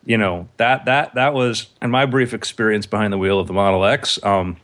you 0.05 0.17
know 0.17 0.47
that 0.57 0.85
that 0.85 1.15
that 1.15 1.33
was 1.33 1.67
in 1.81 1.89
my 1.89 2.05
brief 2.05 2.33
experience 2.33 2.85
behind 2.85 3.11
the 3.11 3.17
wheel 3.17 3.39
of 3.39 3.47
the 3.47 3.53
Model 3.53 3.83
X. 3.85 4.19
Um, 4.23 4.57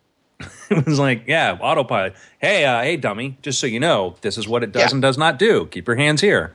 it 0.70 0.86
was 0.86 0.98
like, 0.98 1.24
yeah, 1.26 1.56
autopilot. 1.60 2.14
Hey, 2.38 2.64
uh, 2.64 2.82
hey, 2.82 2.96
dummy! 2.96 3.36
Just 3.42 3.60
so 3.60 3.66
you 3.66 3.80
know, 3.80 4.16
this 4.22 4.38
is 4.38 4.48
what 4.48 4.62
it 4.62 4.72
does 4.72 4.82
Yeah. 4.82 4.94
and 4.94 5.02
does 5.02 5.18
not 5.18 5.38
do. 5.38 5.66
Keep 5.66 5.88
your 5.88 5.96
hands 5.96 6.22
here. 6.22 6.54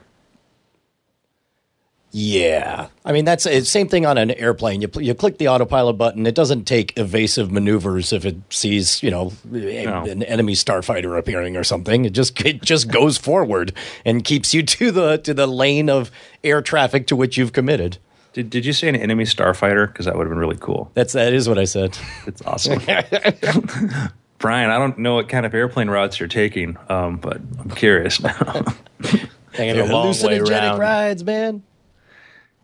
Yeah, 2.14 2.88
I 3.06 3.12
mean 3.12 3.24
that's 3.24 3.46
it's 3.46 3.70
same 3.70 3.88
thing 3.88 4.04
on 4.04 4.18
an 4.18 4.32
airplane. 4.32 4.82
You 4.82 4.90
you 5.00 5.14
click 5.14 5.38
the 5.38 5.48
autopilot 5.48 5.96
button. 5.96 6.26
It 6.26 6.34
doesn't 6.34 6.64
take 6.66 6.98
evasive 6.98 7.50
maneuvers 7.50 8.12
if 8.12 8.26
it 8.26 8.36
sees 8.50 9.02
you 9.02 9.10
know 9.10 9.32
a- 9.50 9.84
No. 9.86 10.04
an 10.04 10.22
enemy 10.24 10.52
starfighter 10.52 11.18
appearing 11.18 11.56
or 11.56 11.64
something. 11.64 12.04
It 12.04 12.12
just 12.12 12.38
it 12.44 12.60
just 12.62 12.88
goes 12.90 13.16
forward 13.16 13.72
and 14.04 14.22
keeps 14.24 14.52
you 14.52 14.62
to 14.62 14.90
the 14.90 15.16
to 15.18 15.32
the 15.32 15.46
lane 15.46 15.88
of 15.88 16.10
air 16.44 16.60
traffic 16.60 17.06
to 17.06 17.16
which 17.16 17.38
you've 17.38 17.54
committed. 17.54 17.96
Did 18.34 18.50
Did 18.50 18.66
you 18.66 18.74
say 18.74 18.88
an 18.90 18.96
enemy 18.96 19.24
starfighter? 19.24 19.86
Because 19.86 20.04
that 20.04 20.14
would 20.14 20.24
have 20.24 20.30
been 20.30 20.38
really 20.38 20.58
cool. 20.60 20.90
That's 20.92 21.14
that 21.14 21.32
is 21.32 21.48
what 21.48 21.58
I 21.58 21.64
said. 21.64 21.96
It's 22.26 22.42
awesome. 22.42 22.78
Brian, 24.38 24.70
I 24.70 24.76
don't 24.78 24.98
know 24.98 25.14
what 25.14 25.28
kind 25.28 25.46
of 25.46 25.54
airplane 25.54 25.88
routes 25.88 26.18
you're 26.20 26.28
taking, 26.28 26.76
um, 26.88 27.16
but 27.16 27.36
I'm 27.58 27.70
curious 27.70 28.20
now. 28.20 28.64
taking 29.54 29.78
a 29.80 29.86
long 29.86 30.14
way 30.22 30.40
around. 30.40 30.78
rides, 30.80 31.24
man. 31.24 31.62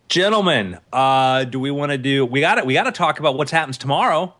Gentlemen, 0.08 0.78
uh, 0.90 1.44
do 1.44 1.60
we 1.60 1.70
want 1.70 1.92
to 1.92 1.98
do? 1.98 2.24
We 2.24 2.40
got 2.40 2.54
to 2.56 2.64
We 2.64 2.74
got 2.74 2.84
to 2.84 2.92
talk 2.92 3.18
about 3.18 3.36
what 3.36 3.50
happens 3.50 3.76
tomorrow. 3.76 4.34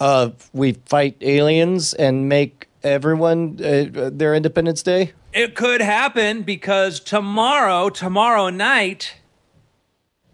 Uh, 0.00 0.30
we 0.52 0.72
fight 0.86 1.16
aliens 1.20 1.92
and 1.94 2.28
make 2.28 2.68
everyone 2.82 3.58
uh, 3.62 4.10
their 4.12 4.34
Independence 4.34 4.82
Day. 4.82 5.12
It 5.32 5.54
could 5.54 5.80
happen 5.80 6.42
because 6.42 7.00
tomorrow, 7.00 7.90
tomorrow 7.90 8.48
night, 8.48 9.16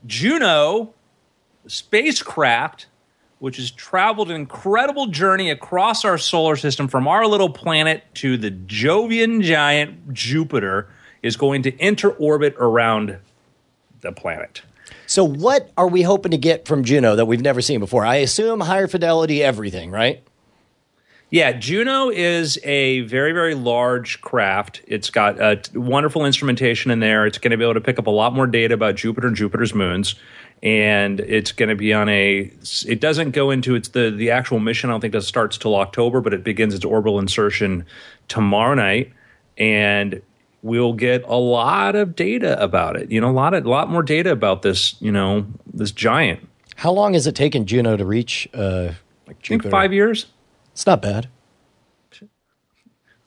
Juno 0.06 0.94
spacecraft, 1.66 2.86
which 3.40 3.56
has 3.56 3.70
traveled 3.70 4.30
an 4.30 4.36
incredible 4.36 5.08
journey 5.08 5.50
across 5.50 6.04
our 6.04 6.16
solar 6.16 6.56
system 6.56 6.88
from 6.88 7.06
our 7.08 7.26
little 7.26 7.50
planet 7.50 8.04
to 8.14 8.36
the 8.36 8.50
Jovian 8.50 9.42
giant 9.42 10.14
Jupiter, 10.14 10.88
is 11.22 11.36
going 11.36 11.62
to 11.64 11.76
enter 11.80 12.10
orbit 12.10 12.54
around 12.58 13.18
the 14.00 14.12
planet. 14.12 14.62
So, 15.06 15.24
what 15.24 15.70
are 15.76 15.88
we 15.88 16.02
hoping 16.02 16.32
to 16.32 16.38
get 16.38 16.66
from 16.66 16.84
Juno 16.84 17.16
that 17.16 17.26
we've 17.26 17.40
never 17.40 17.60
seen 17.60 17.80
before? 17.80 18.04
I 18.04 18.16
assume 18.16 18.60
higher 18.60 18.86
fidelity 18.86 19.42
everything, 19.42 19.90
right? 19.90 20.22
Yeah, 21.30 21.52
Juno 21.52 22.08
is 22.08 22.58
a 22.64 23.00
very, 23.02 23.32
very 23.32 23.54
large 23.54 24.22
craft. 24.22 24.80
It's 24.86 25.10
got 25.10 25.38
uh, 25.38 25.56
t- 25.56 25.76
wonderful 25.76 26.24
instrumentation 26.24 26.90
in 26.90 27.00
there. 27.00 27.26
It's 27.26 27.36
going 27.36 27.50
to 27.50 27.58
be 27.58 27.64
able 27.64 27.74
to 27.74 27.82
pick 27.82 27.98
up 27.98 28.06
a 28.06 28.10
lot 28.10 28.32
more 28.32 28.46
data 28.46 28.72
about 28.72 28.94
Jupiter 28.94 29.26
and 29.26 29.36
Jupiter's 29.36 29.74
moons. 29.74 30.14
And 30.62 31.20
it's 31.20 31.52
going 31.52 31.68
to 31.68 31.74
be 31.74 31.92
on 31.92 32.08
a. 32.08 32.50
It 32.86 33.00
doesn't 33.00 33.32
go 33.32 33.50
into 33.50 33.74
it's 33.74 33.90
the 33.90 34.10
the 34.10 34.30
actual 34.30 34.58
mission. 34.58 34.90
I 34.90 34.94
don't 34.94 35.00
think 35.00 35.12
that 35.12 35.22
starts 35.22 35.58
till 35.58 35.76
October, 35.76 36.20
but 36.20 36.34
it 36.34 36.42
begins 36.42 36.74
its 36.74 36.84
orbital 36.84 37.18
insertion 37.18 37.86
tomorrow 38.26 38.74
night, 38.74 39.12
and 39.56 40.20
we'll 40.62 40.92
get 40.92 41.24
a 41.24 41.36
lot 41.36 41.94
of 41.94 42.16
data 42.16 42.60
about 42.62 42.96
it. 42.96 43.10
You 43.10 43.20
know, 43.20 43.30
a 43.30 43.32
lot 43.32 43.54
of 43.54 43.64
a 43.64 43.68
lot 43.68 43.90
more 43.90 44.02
data 44.02 44.30
about 44.30 44.62
this. 44.62 45.00
You 45.00 45.12
know, 45.12 45.46
this 45.72 45.90
giant. 45.90 46.48
How 46.76 46.92
long 46.92 47.14
has 47.14 47.26
it 47.26 47.34
taken 47.34 47.66
Juno 47.66 47.96
to 47.96 48.04
reach 48.04 48.48
uh, 48.54 48.92
like 49.26 49.36
I 49.44 49.48
think 49.48 49.68
five 49.68 49.92
years. 49.92 50.26
It's 50.72 50.86
not 50.86 51.02
bad. 51.02 51.28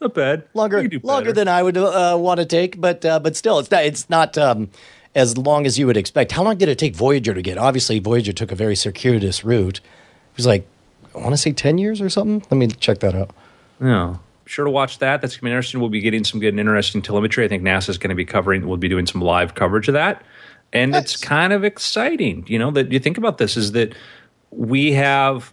Not 0.00 0.14
bad. 0.14 0.44
Longer, 0.52 0.82
You 0.82 0.88
could 0.88 1.02
do 1.02 1.06
longer 1.06 1.32
than 1.32 1.46
I 1.46 1.62
would 1.62 1.76
uh, 1.76 2.16
want 2.18 2.40
to 2.40 2.46
take, 2.46 2.80
but 2.80 3.04
uh, 3.04 3.20
but 3.20 3.36
still, 3.36 3.60
it's 3.60 3.70
not. 3.70 3.84
It's 3.84 4.10
not 4.10 4.36
um, 4.36 4.70
as 5.14 5.38
long 5.38 5.64
as 5.64 5.78
you 5.78 5.86
would 5.86 5.96
expect. 5.96 6.32
How 6.32 6.42
long 6.42 6.56
did 6.56 6.68
it 6.68 6.78
take 6.78 6.96
Voyager 6.96 7.34
to 7.34 7.42
get? 7.42 7.56
Obviously, 7.56 8.00
Voyager 8.00 8.32
took 8.32 8.50
a 8.50 8.56
very 8.56 8.74
circuitous 8.74 9.44
route. 9.44 9.78
It 9.78 10.36
was 10.36 10.46
like 10.46 10.66
I 11.14 11.18
want 11.18 11.30
to 11.32 11.36
say 11.36 11.52
ten 11.52 11.78
years 11.78 12.00
or 12.00 12.08
something. 12.08 12.42
Let 12.50 12.58
me 12.58 12.66
check 12.66 12.98
that 12.98 13.14
out. 13.14 13.30
Yeah. 13.80 14.16
Sure 14.52 14.64
to 14.64 14.70
watch 14.70 14.98
that. 14.98 15.20
That's 15.20 15.34
going 15.34 15.40
to 15.40 15.44
be 15.44 15.50
interesting. 15.50 15.80
We'll 15.80 15.88
be 15.88 16.00
getting 16.00 16.24
some 16.24 16.40
good 16.40 16.50
and 16.50 16.60
interesting 16.60 17.02
telemetry. 17.02 17.44
I 17.44 17.48
think 17.48 17.62
NASA's 17.62 17.98
going 17.98 18.10
to 18.10 18.14
be 18.14 18.24
covering. 18.24 18.66
We'll 18.66 18.76
be 18.76 18.88
doing 18.88 19.06
some 19.06 19.20
live 19.20 19.54
coverage 19.54 19.88
of 19.88 19.94
that, 19.94 20.22
and 20.72 20.94
it's 20.94 21.16
kind 21.16 21.52
of 21.52 21.64
exciting. 21.64 22.44
You 22.46 22.58
know 22.58 22.70
that 22.72 22.92
you 22.92 22.98
think 22.98 23.18
about 23.18 23.38
this 23.38 23.56
is 23.56 23.72
that 23.72 23.94
we 24.50 24.92
have 24.92 25.52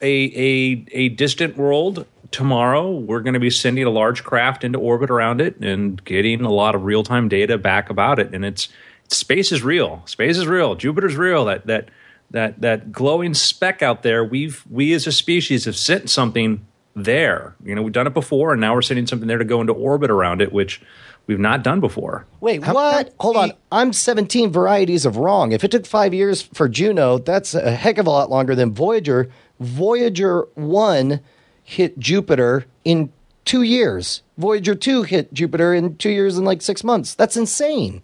a 0.00 0.06
a 0.06 0.86
a 0.92 1.08
distant 1.10 1.56
world 1.56 2.06
tomorrow. 2.30 2.90
We're 2.90 3.20
going 3.20 3.34
to 3.34 3.40
be 3.40 3.50
sending 3.50 3.84
a 3.84 3.90
large 3.90 4.24
craft 4.24 4.64
into 4.64 4.78
orbit 4.78 5.10
around 5.10 5.40
it 5.40 5.56
and 5.60 6.02
getting 6.04 6.42
a 6.42 6.52
lot 6.52 6.74
of 6.74 6.84
real 6.84 7.02
time 7.02 7.28
data 7.28 7.58
back 7.58 7.90
about 7.90 8.18
it. 8.18 8.34
And 8.34 8.44
it's 8.44 8.68
space 9.08 9.52
is 9.52 9.62
real. 9.62 10.02
Space 10.06 10.38
is 10.38 10.46
real. 10.46 10.74
Jupiter's 10.74 11.16
real. 11.16 11.44
That 11.46 11.66
that 11.66 11.90
that 12.30 12.60
that 12.60 12.92
glowing 12.92 13.34
speck 13.34 13.82
out 13.82 14.02
there. 14.02 14.24
We've 14.24 14.64
we 14.70 14.92
as 14.92 15.06
a 15.06 15.12
species 15.12 15.64
have 15.64 15.76
sent 15.76 16.10
something 16.10 16.66
there. 16.94 17.54
You 17.64 17.74
know, 17.74 17.82
we've 17.82 17.92
done 17.92 18.06
it 18.06 18.14
before, 18.14 18.52
and 18.52 18.60
now 18.60 18.74
we're 18.74 18.82
sending 18.82 19.06
something 19.06 19.28
there 19.28 19.38
to 19.38 19.44
go 19.44 19.60
into 19.60 19.72
orbit 19.72 20.10
around 20.10 20.42
it, 20.42 20.52
which 20.52 20.80
we've 21.26 21.38
not 21.38 21.62
done 21.62 21.80
before. 21.80 22.26
Wait, 22.40 22.66
what? 22.66 23.14
Hold 23.20 23.36
on. 23.36 23.52
I'm 23.70 23.92
17 23.92 24.50
varieties 24.50 25.06
of 25.06 25.16
wrong. 25.16 25.52
If 25.52 25.64
it 25.64 25.70
took 25.70 25.86
five 25.86 26.12
years 26.12 26.42
for 26.42 26.68
Juno, 26.68 27.18
that's 27.18 27.54
a 27.54 27.72
heck 27.72 27.98
of 27.98 28.06
a 28.06 28.10
lot 28.10 28.30
longer 28.30 28.54
than 28.54 28.72
Voyager. 28.72 29.30
Voyager 29.60 30.48
1 30.54 31.20
hit 31.62 31.98
Jupiter 31.98 32.64
in 32.84 33.12
two 33.44 33.62
years. 33.62 34.22
Voyager 34.38 34.74
2 34.74 35.02
hit 35.02 35.32
Jupiter 35.32 35.74
in 35.74 35.96
two 35.96 36.10
years 36.10 36.36
and 36.36 36.46
like 36.46 36.62
six 36.62 36.82
months. 36.82 37.14
That's 37.14 37.36
insane. 37.36 38.02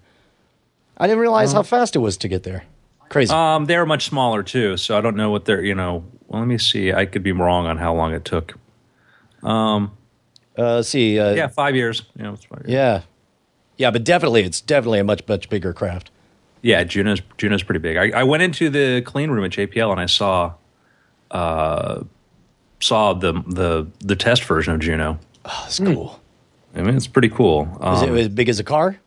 I 0.99 1.07
didn't 1.07 1.21
realize 1.21 1.53
how 1.53 1.63
fast 1.63 1.95
it 1.95 1.99
was 1.99 2.17
to 2.19 2.29
get 2.29 2.43
there. 2.43 2.65
Crazy. 3.09 3.33
Um, 3.33 3.67
they're 3.67 3.87
much 3.87 4.07
smaller 4.07 4.43
too, 4.43 4.77
so 4.77 4.97
I 4.97 5.01
don't 5.01 5.17
know 5.17 5.31
what 5.31 5.45
they're. 5.45 5.63
You 5.63 5.75
know, 5.75 6.05
well, 6.27 6.41
let 6.41 6.49
me 6.49 6.59
see. 6.59 6.93
I 6.93 7.07
could 7.07 7.23
be 7.23 7.33
wrong 7.33 7.67
on 7.67 7.77
how 7.77 7.95
long 7.95 8.13
it 8.13 8.25
took. 8.25 8.55
Uh, 9.51 9.89
let's 10.57 10.89
see. 10.89 11.19
Uh, 11.19 11.35
Yeah, 11.35 11.49
five 11.49 11.77
years. 11.77 12.03
Yeah, 12.19 12.33
it's 12.33 12.45
five 12.45 12.61
years. 12.67 12.71
Yeah. 12.73 13.03
Yeah, 13.79 13.91
but 13.91 14.05
definitely, 14.05 14.43
it's 14.43 14.61
definitely 14.61 14.99
a 15.01 15.05
much, 15.05 15.23
much 15.29 15.49
bigger 15.51 15.73
craft. 15.75 16.11
Yeah, 16.63 16.83
Juno's 16.85 17.21
Juno's 17.37 17.63
pretty 17.63 17.79
big. 17.79 17.97
I, 17.97 18.21
I 18.21 18.23
went 18.25 18.43
into 18.43 18.71
the 18.71 19.03
clean 19.03 19.31
room 19.31 19.45
at 19.45 19.51
JPL 19.53 19.91
and 19.93 20.01
I 20.01 20.07
saw, 20.07 20.55
uh, 21.31 22.03
saw 22.81 23.13
the 23.13 23.33
the 23.47 23.87
the 24.01 24.17
test 24.17 24.45
version 24.45 24.73
of 24.75 24.81
Juno. 24.81 25.19
Oh, 25.45 25.61
that's 25.65 25.79
cool. 25.79 26.21
I 26.75 26.83
mean, 26.83 26.97
it's 26.97 27.07
pretty 27.07 27.29
cool. 27.29 27.69
Is 27.81 28.03
Um, 28.03 28.17
it 28.17 28.21
as 28.23 28.29
big 28.29 28.49
as 28.49 28.59
a 28.59 28.65
car? 28.65 28.99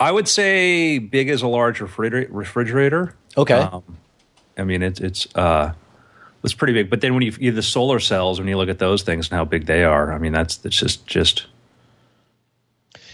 I 0.00 0.10
would 0.12 0.26
say 0.28 0.98
big 0.98 1.28
as 1.28 1.42
a 1.42 1.46
large 1.48 1.80
refrigerator. 1.80 2.32
refrigerator. 2.32 3.14
Okay. 3.36 3.54
Um, 3.54 3.82
I 4.56 4.64
mean, 4.64 4.82
it's 4.82 5.00
it's 5.00 5.26
uh, 5.34 5.72
it's 6.44 6.54
pretty 6.54 6.72
big. 6.72 6.90
But 6.90 7.00
then 7.00 7.14
when 7.14 7.22
you, 7.22 7.32
you 7.38 7.52
the 7.52 7.62
solar 7.62 8.00
cells, 8.00 8.38
when 8.38 8.48
you 8.48 8.56
look 8.56 8.68
at 8.68 8.78
those 8.78 9.02
things 9.02 9.30
and 9.30 9.36
how 9.36 9.44
big 9.44 9.66
they 9.66 9.84
are, 9.84 10.12
I 10.12 10.18
mean, 10.18 10.32
that's 10.32 10.64
it's 10.64 10.76
just 10.78 11.06
just 11.06 11.46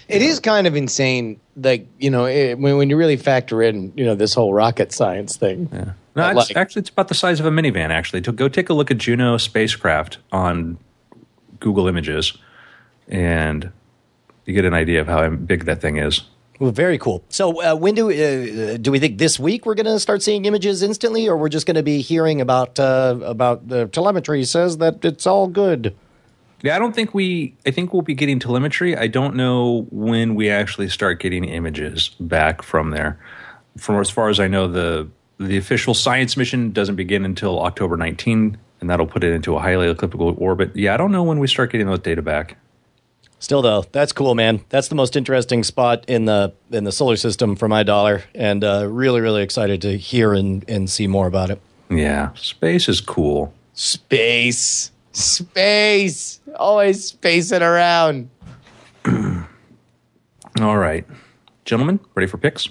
It 0.08 0.22
is 0.22 0.40
kind 0.40 0.66
of 0.66 0.74
insane, 0.76 1.38
like 1.56 1.86
you 1.98 2.10
know, 2.10 2.26
it, 2.26 2.58
when 2.58 2.76
when 2.78 2.90
you 2.90 2.96
really 2.96 3.16
factor 3.16 3.62
in, 3.62 3.92
you 3.96 4.04
know, 4.04 4.14
this 4.14 4.34
whole 4.34 4.54
rocket 4.54 4.92
science 4.92 5.36
thing. 5.36 5.68
Yeah. 5.72 5.92
No, 6.16 6.28
it's, 6.30 6.48
like- 6.50 6.56
actually, 6.56 6.80
it's 6.80 6.90
about 6.90 7.08
the 7.08 7.14
size 7.14 7.38
of 7.38 7.46
a 7.46 7.50
minivan. 7.50 7.90
Actually, 7.90 8.22
to 8.22 8.32
go 8.32 8.48
take 8.48 8.70
a 8.70 8.74
look 8.74 8.90
at 8.90 8.98
Juno 8.98 9.36
spacecraft 9.36 10.18
on 10.32 10.78
Google 11.60 11.86
Images, 11.86 12.36
and 13.08 13.70
you 14.46 14.54
get 14.54 14.64
an 14.64 14.74
idea 14.74 15.00
of 15.00 15.06
how 15.06 15.28
big 15.28 15.66
that 15.66 15.80
thing 15.80 15.98
is. 15.98 16.22
Well, 16.58 16.72
very 16.72 16.98
cool. 16.98 17.22
So, 17.28 17.62
uh, 17.62 17.76
when 17.76 17.94
do 17.94 18.10
uh, 18.10 18.76
do 18.78 18.90
we 18.90 18.98
think 18.98 19.18
this 19.18 19.38
week 19.38 19.64
we're 19.64 19.76
going 19.76 19.86
to 19.86 20.00
start 20.00 20.22
seeing 20.22 20.44
images 20.44 20.82
instantly, 20.82 21.28
or 21.28 21.36
we're 21.36 21.48
just 21.48 21.66
going 21.66 21.76
to 21.76 21.84
be 21.84 22.00
hearing 22.00 22.40
about 22.40 22.80
uh, 22.80 23.16
about 23.22 23.68
the 23.68 23.86
telemetry 23.86 24.44
says 24.44 24.78
that 24.78 25.04
it's 25.04 25.26
all 25.26 25.46
good? 25.46 25.94
Yeah, 26.62 26.74
I 26.74 26.80
don't 26.80 26.94
think 26.94 27.14
we. 27.14 27.54
I 27.64 27.70
think 27.70 27.92
we'll 27.92 28.02
be 28.02 28.14
getting 28.14 28.40
telemetry. 28.40 28.96
I 28.96 29.06
don't 29.06 29.36
know 29.36 29.86
when 29.90 30.34
we 30.34 30.50
actually 30.50 30.88
start 30.88 31.20
getting 31.20 31.44
images 31.44 32.08
back 32.18 32.62
from 32.62 32.90
there. 32.90 33.20
From 33.76 34.00
as 34.00 34.10
far 34.10 34.28
as 34.28 34.40
I 34.40 34.48
know, 34.48 34.66
the 34.66 35.08
the 35.38 35.56
official 35.56 35.94
science 35.94 36.36
mission 36.36 36.72
doesn't 36.72 36.96
begin 36.96 37.24
until 37.24 37.60
October 37.60 37.96
19, 37.96 38.58
and 38.80 38.90
that'll 38.90 39.06
put 39.06 39.22
it 39.22 39.32
into 39.32 39.54
a 39.54 39.60
highly 39.60 39.86
elliptical 39.86 40.34
orbit. 40.38 40.74
Yeah, 40.74 40.94
I 40.94 40.96
don't 40.96 41.12
know 41.12 41.22
when 41.22 41.38
we 41.38 41.46
start 41.46 41.70
getting 41.70 41.86
those 41.86 42.00
data 42.00 42.22
back. 42.22 42.56
Still, 43.40 43.62
though, 43.62 43.84
that's 43.92 44.12
cool, 44.12 44.34
man. 44.34 44.64
That's 44.68 44.88
the 44.88 44.96
most 44.96 45.14
interesting 45.14 45.62
spot 45.62 46.04
in 46.08 46.24
the 46.24 46.52
in 46.72 46.84
the 46.84 46.90
solar 46.90 47.16
system 47.16 47.54
for 47.54 47.68
my 47.68 47.84
dollar, 47.84 48.24
and 48.34 48.64
uh, 48.64 48.88
really, 48.88 49.20
really 49.20 49.42
excited 49.42 49.80
to 49.82 49.96
hear 49.96 50.34
and, 50.34 50.68
and 50.68 50.90
see 50.90 51.06
more 51.06 51.28
about 51.28 51.50
it. 51.50 51.60
Yeah, 51.88 52.32
space 52.34 52.88
is 52.88 53.00
cool. 53.00 53.54
Space, 53.74 54.90
space, 55.12 56.40
always 56.56 57.04
spacing 57.04 57.62
around. 57.62 58.28
All 60.60 60.76
right, 60.76 61.06
gentlemen, 61.64 62.00
ready 62.16 62.26
for 62.26 62.38
picks? 62.38 62.68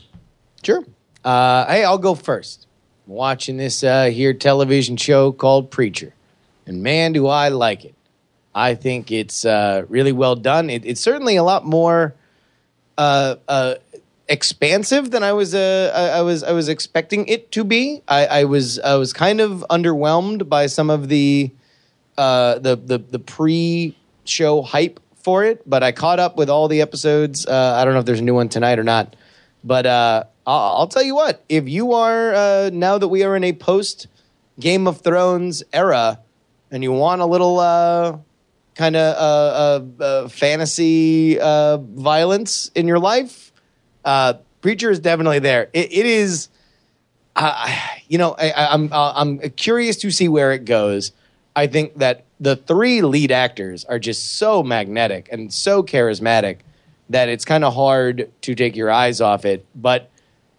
Sure. 0.63 0.83
Uh, 1.23 1.65
hey, 1.67 1.85
I'll 1.85 1.97
go 1.97 2.13
first. 2.13 2.67
I'm 3.07 3.13
watching 3.13 3.55
this 3.55 3.85
uh, 3.85 4.05
here 4.05 4.33
television 4.33 4.97
show 4.97 5.31
called 5.31 5.71
Preacher, 5.71 6.13
and 6.65 6.83
man, 6.83 7.13
do 7.13 7.27
I 7.27 7.47
like 7.47 7.85
it. 7.85 7.95
I 8.57 8.73
think 8.73 9.11
it's 9.11 9.45
uh, 9.45 9.85
really 9.87 10.11
well 10.11 10.35
done. 10.35 10.71
It, 10.71 10.83
it's 10.83 10.99
certainly 10.99 11.35
a 11.35 11.43
lot 11.43 11.63
more 11.63 12.15
uh, 12.97 13.35
uh, 13.47 13.75
expansive 14.27 15.11
than 15.11 15.21
I 15.21 15.31
was 15.33 15.53
uh, 15.53 15.91
I, 15.93 16.17
I 16.17 16.21
was 16.21 16.43
I 16.43 16.53
was 16.53 16.67
expecting 16.67 17.27
it 17.27 17.51
to 17.51 17.63
be. 17.63 18.01
I, 18.07 18.25
I 18.25 18.43
was 18.45 18.79
I 18.79 18.95
was 18.95 19.13
kind 19.13 19.41
of 19.41 19.63
underwhelmed 19.69 20.49
by 20.49 20.65
some 20.65 20.89
of 20.89 21.07
the 21.07 21.51
uh, 22.17 22.57
the 22.57 22.75
the 22.75 22.97
the 22.97 23.19
pre-show 23.19 24.63
hype 24.63 24.99
for 25.21 25.43
it, 25.43 25.61
but 25.69 25.83
I 25.83 25.91
caught 25.91 26.17
up 26.17 26.35
with 26.35 26.49
all 26.49 26.67
the 26.67 26.81
episodes. 26.81 27.45
Uh, 27.45 27.75
I 27.77 27.85
don't 27.85 27.93
know 27.93 27.99
if 27.99 28.07
there's 28.07 28.21
a 28.21 28.23
new 28.23 28.33
one 28.33 28.49
tonight 28.49 28.79
or 28.79 28.83
not, 28.83 29.15
but 29.63 29.85
I'll, 29.85 30.25
I'll 30.47 30.87
tell 30.87 31.03
you 31.03 31.13
what. 31.13 31.43
If 31.47 31.69
you 31.69 31.93
are 31.93 32.71
now 32.71 32.97
that 32.97 33.07
we 33.09 33.21
are 33.21 33.35
in 33.35 33.43
a 33.43 33.53
post 33.53 34.07
Game 34.59 34.87
of 34.87 35.01
Thrones 35.01 35.61
era, 35.71 36.21
and 36.71 36.81
you 36.81 36.91
want 36.91 37.21
a 37.21 37.27
little 37.27 38.25
kind 38.77 38.95
of 38.95 39.15
uh, 39.15 39.19
uh, 39.99 40.03
uh, 40.03 40.27
fantasy 40.29 41.39
uh, 41.39 41.77
violence 41.77 42.69
in 42.75 42.87
your 42.87 42.99
life, 42.99 43.51
uh, 44.05 44.35
Preacher 44.61 44.91
is 44.91 44.99
definitely 44.99 45.39
there. 45.39 45.69
It, 45.73 45.91
it 45.91 46.05
is 46.05 46.49
you 48.07 48.17
know, 48.17 48.35
I, 48.37 48.49
I- 48.51 48.73
I'm 48.73 48.89
I'm 48.91 49.39
curious 49.51 49.97
to 49.97 50.11
see 50.11 50.27
where 50.27 50.51
it 50.53 50.65
goes. 50.65 51.11
I 51.55 51.67
think 51.67 51.95
that 51.95 52.23
the 52.39 52.55
three 52.55 53.01
lead 53.01 53.31
actors 53.31 53.83
are 53.85 53.99
just 53.99 54.37
so 54.37 54.63
magnetic 54.63 55.27
and 55.31 55.53
so 55.53 55.83
charismatic 55.83 56.57
that 57.09 57.29
it's 57.29 57.45
kind 57.45 57.63
of 57.63 57.73
hard 57.73 58.31
to 58.41 58.55
take 58.55 58.75
your 58.75 58.91
eyes 58.91 59.21
off 59.21 59.45
it. 59.45 59.65
But 59.75 60.09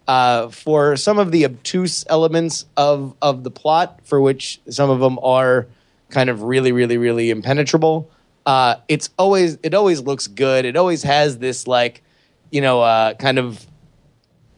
uh, 0.08 0.48
for 0.48 0.96
some 0.96 1.18
of 1.18 1.30
the 1.32 1.44
obtuse 1.44 2.04
elements 2.08 2.66
of 2.76 3.14
of 3.20 3.44
the 3.44 3.50
plot, 3.50 4.00
for 4.04 4.20
which 4.20 4.60
some 4.68 4.90
of 4.90 5.00
them 5.00 5.18
are 5.22 5.66
kind 6.10 6.30
of 6.30 6.42
really, 6.42 6.72
really, 6.72 6.98
really 6.98 7.30
impenetrable, 7.30 8.10
uh, 8.46 8.76
it's 8.88 9.10
always 9.18 9.58
it 9.62 9.74
always 9.74 10.00
looks 10.00 10.26
good. 10.26 10.64
It 10.64 10.76
always 10.76 11.02
has 11.02 11.38
this 11.38 11.66
like, 11.66 12.02
you 12.50 12.60
know, 12.60 12.80
uh, 12.80 13.14
kind 13.14 13.38
of 13.38 13.66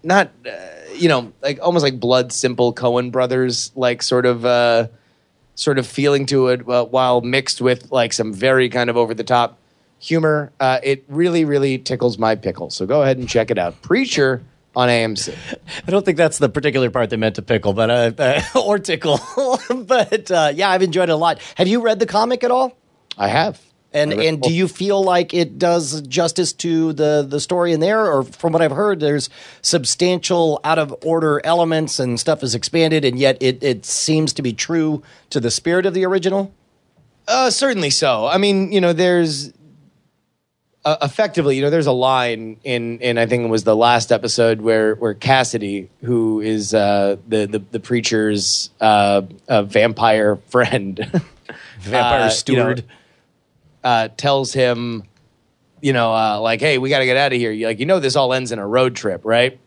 not 0.03 0.31
uh, 0.47 0.51
you 0.95 1.09
know 1.09 1.33
like 1.43 1.59
almost 1.63 1.83
like 1.83 1.99
blood 2.01 2.33
simple 2.33 2.75
Coen 2.75 3.11
brothers 3.11 3.73
like 3.75 4.03
sort 4.03 4.27
of 4.27 4.45
uh 4.45 4.89
sort 5.55 5.79
of 5.79 5.87
feeling 5.87 6.25
to 6.27 6.49
it 6.49 6.67
uh, 6.69 6.85
while 6.87 7.21
mixed 7.21 7.61
with 7.61 7.91
like 7.93 8.13
some 8.13 8.33
very 8.33 8.69
kind 8.69 8.89
of 8.89 8.97
over 8.97 9.13
the 9.13 9.25
top 9.25 9.59
humor. 9.99 10.53
Uh 10.61 10.79
it 10.83 11.05
really 11.09 11.45
really 11.45 11.79
tickles 11.79 12.19
my 12.19 12.35
pickle. 12.35 12.71
So 12.71 12.87
go 12.87 13.03
ahead 13.03 13.19
and 13.19 13.29
check 13.29 13.51
it 13.51 13.59
out. 13.59 13.81
Preacher 13.83 14.43
on 14.77 14.89
amc 14.89 15.35
I 15.87 15.91
don't 15.91 16.05
think 16.05 16.17
that's 16.17 16.39
the 16.39 16.49
particular 16.49 16.91
part 16.91 17.11
they 17.11 17.17
meant 17.17 17.37
to 17.37 17.43
pickle, 17.43 17.73
but 17.73 17.91
uh, 17.91 18.13
uh, 18.19 18.43
or 18.65 18.79
tickle. 18.79 19.21
but 19.75 20.31
uh, 20.31 20.53
yeah, 20.55 20.71
I've 20.71 20.83
enjoyed 20.83 21.09
it 21.09 21.13
a 21.13 21.17
lot. 21.17 21.41
Have 21.57 21.69
you 21.69 21.81
read 21.81 21.99
the 21.99 22.07
comic 22.07 22.45
at 22.45 22.51
all? 22.51 22.77
i 23.19 23.29
have 23.29 23.61
And 23.93 24.13
I 24.13 24.25
and 24.25 24.41
do 24.41 24.53
you 24.53 24.69
feel 24.69 25.03
like 25.03 25.35
it 25.35 25.59
does 25.59 26.03
justice 26.03 26.53
to 26.55 26.93
the 26.93 27.27
the 27.29 27.41
story 27.41 27.73
in 27.73 27.81
there, 27.81 28.11
or 28.11 28.23
from 28.23 28.53
what 28.53 28.63
I've 28.63 28.73
heard, 28.73 29.01
there's 29.01 29.29
substantial 29.63 30.61
out 30.65 30.79
of 30.79 30.95
order 31.05 31.41
elements 31.45 31.99
and 31.99 32.19
stuff 32.19 32.43
is 32.43 32.55
expanded, 32.55 33.05
and 33.05 33.19
yet 33.19 33.37
it 33.41 33.63
it 33.63 33.85
seems 33.85 34.33
to 34.35 34.43
be 34.43 34.53
true 34.53 35.03
to 35.31 35.41
the 35.41 35.51
spirit 35.51 35.87
of 35.87 35.95
the 35.95 36.05
original. 36.05 36.53
Uh, 37.29 37.51
certainly 37.51 37.91
so. 37.91 38.27
I 38.27 38.39
mean, 38.39 38.73
you 38.73 38.81
know, 38.81 38.93
there's 38.93 39.53
uh, 40.85 40.97
effectively, 41.03 41.57
you 41.57 41.63
know, 41.63 41.71
there's 41.71 41.87
a 41.87 41.93
line 41.93 42.57
in 42.65 42.99
in 43.01 43.19
I 43.19 43.27
think 43.27 43.45
it 43.45 43.49
was 43.49 43.65
the 43.65 43.77
last 43.77 44.11
episode 44.13 44.61
where 44.63 44.95
where 44.95 45.15
Cassidy, 45.15 45.91
who 46.03 46.41
is 46.41 46.73
uh, 46.75 47.17
the, 47.29 47.47
the 47.47 47.59
the 47.59 47.81
preacher's 47.81 48.71
uh, 48.81 49.23
uh, 49.49 49.63
vampire 49.63 50.37
friend, 50.49 50.99
Vampire 51.81 52.21
Uh, 52.21 52.25
you 52.25 52.31
steward. 52.31 52.79
know, 52.79 53.91
uh, 53.91 54.09
tells 54.17 54.53
him, 54.53 55.05
you 55.81 55.93
know, 55.93 56.15
uh, 56.15 56.41
like, 56.41 56.61
hey, 56.61 56.79
we 56.79 56.89
got 56.91 56.99
to 57.01 57.07
get 57.07 57.17
out 57.17 57.33
of 57.33 57.39
here. 57.39 57.51
You 57.53 57.67
like, 57.67 57.79
you 57.79 57.87
know, 57.87 58.01
this 58.01 58.17
all 58.17 58.33
ends 58.33 58.53
in 58.53 58.59
a 58.59 58.67
road 58.67 58.95
trip, 58.97 59.23
right? 59.25 59.59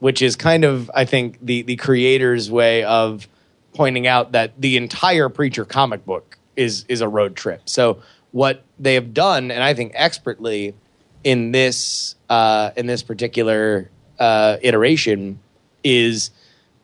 Which 0.00 0.22
is 0.22 0.34
kind 0.36 0.64
of, 0.64 0.90
I 0.94 1.04
think, 1.04 1.38
the 1.42 1.62
the 1.62 1.76
creator's 1.76 2.50
way 2.50 2.84
of 2.84 3.28
pointing 3.74 4.06
out 4.06 4.32
that 4.32 4.52
the 4.60 4.76
entire 4.76 5.28
preacher 5.28 5.64
comic 5.64 6.04
book 6.04 6.38
is 6.56 6.84
is 6.88 7.00
a 7.00 7.08
road 7.08 7.34
trip. 7.36 7.62
So 7.64 8.00
what 8.32 8.64
they 8.78 8.94
have 8.94 9.14
done, 9.14 9.50
and 9.50 9.62
I 9.62 9.74
think 9.74 9.92
expertly 9.94 10.74
in 11.22 11.52
this 11.52 12.16
uh, 12.28 12.70
in 12.76 12.86
this 12.86 13.02
particular 13.02 13.90
uh, 14.18 14.56
iteration, 14.62 15.38
is 15.84 16.30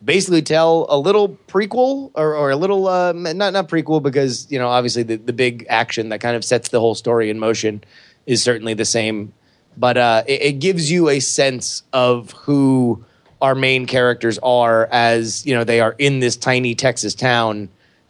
basically 0.05 0.42
tell 0.42 0.86
a 0.88 0.99
little 0.99 1.30
prequel 1.49 2.11
or, 2.14 2.34
or 2.36 2.51
a 2.51 2.57
little 2.57 2.86
uh, 2.86 3.12
not 3.12 3.53
not 3.53 3.68
prequel 3.68 4.03
because 4.03 4.51
you 4.51 4.59
know 4.59 4.68
obviously 4.68 5.03
the, 5.03 5.16
the 5.16 5.32
big 5.32 5.66
action 5.68 6.11
that 6.11 6.20
kind 6.20 6.36
of 6.36 6.44
sets 6.44 6.68
the 6.68 6.80
whole 6.80 6.94
story 6.94 7.30
in 7.30 7.38
motion 7.38 7.82
is 8.26 8.42
certainly 8.42 8.74
the 8.74 8.84
same, 8.84 9.32
but 9.76 9.96
uh, 9.96 10.22
it, 10.26 10.42
it 10.42 10.53
gives 10.61 10.90
you 10.90 11.09
a 11.09 11.18
sense 11.18 11.82
of 11.92 12.30
who 12.32 13.05
our 13.40 13.55
main 13.55 13.86
characters 13.86 14.38
are 14.42 14.86
as 14.90 15.46
you 15.46 15.55
know 15.55 15.64
they 15.64 15.80
are 15.80 15.94
in 15.99 16.20
this 16.20 16.36
tiny 16.36 16.74
Texas 16.74 17.14
town. 17.14 17.68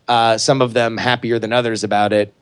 Uh, 0.09 0.39
some 0.39 0.63
of 0.63 0.73
them 0.73 0.97
happier 0.97 1.39
than 1.39 1.53
others 1.53 1.85
about 1.85 2.15
it, 2.15 2.33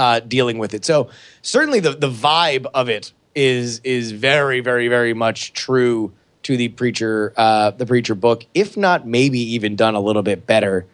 uh, 0.00 0.18
dealing 0.20 0.56
with 0.56 0.72
it. 0.72 0.84
So 0.86 1.10
certainly 1.42 1.78
the 1.78 1.92
the 1.92 2.10
vibe 2.10 2.64
of 2.72 2.88
it 2.88 3.12
is 3.34 3.82
is 3.84 4.12
very 4.12 4.60
very 4.60 4.88
very 4.88 5.12
much 5.12 5.52
true 5.52 6.12
to 6.44 6.56
the 6.56 6.68
preacher 6.68 7.34
uh, 7.36 7.72
the 7.72 7.84
preacher 7.84 8.14
book, 8.14 8.46
if 8.54 8.78
not 8.78 9.06
maybe 9.06 9.38
even 9.38 9.76
done 9.76 9.94
a 9.94 10.00
little 10.00 10.22
bit 10.22 10.46
better. 10.46 10.86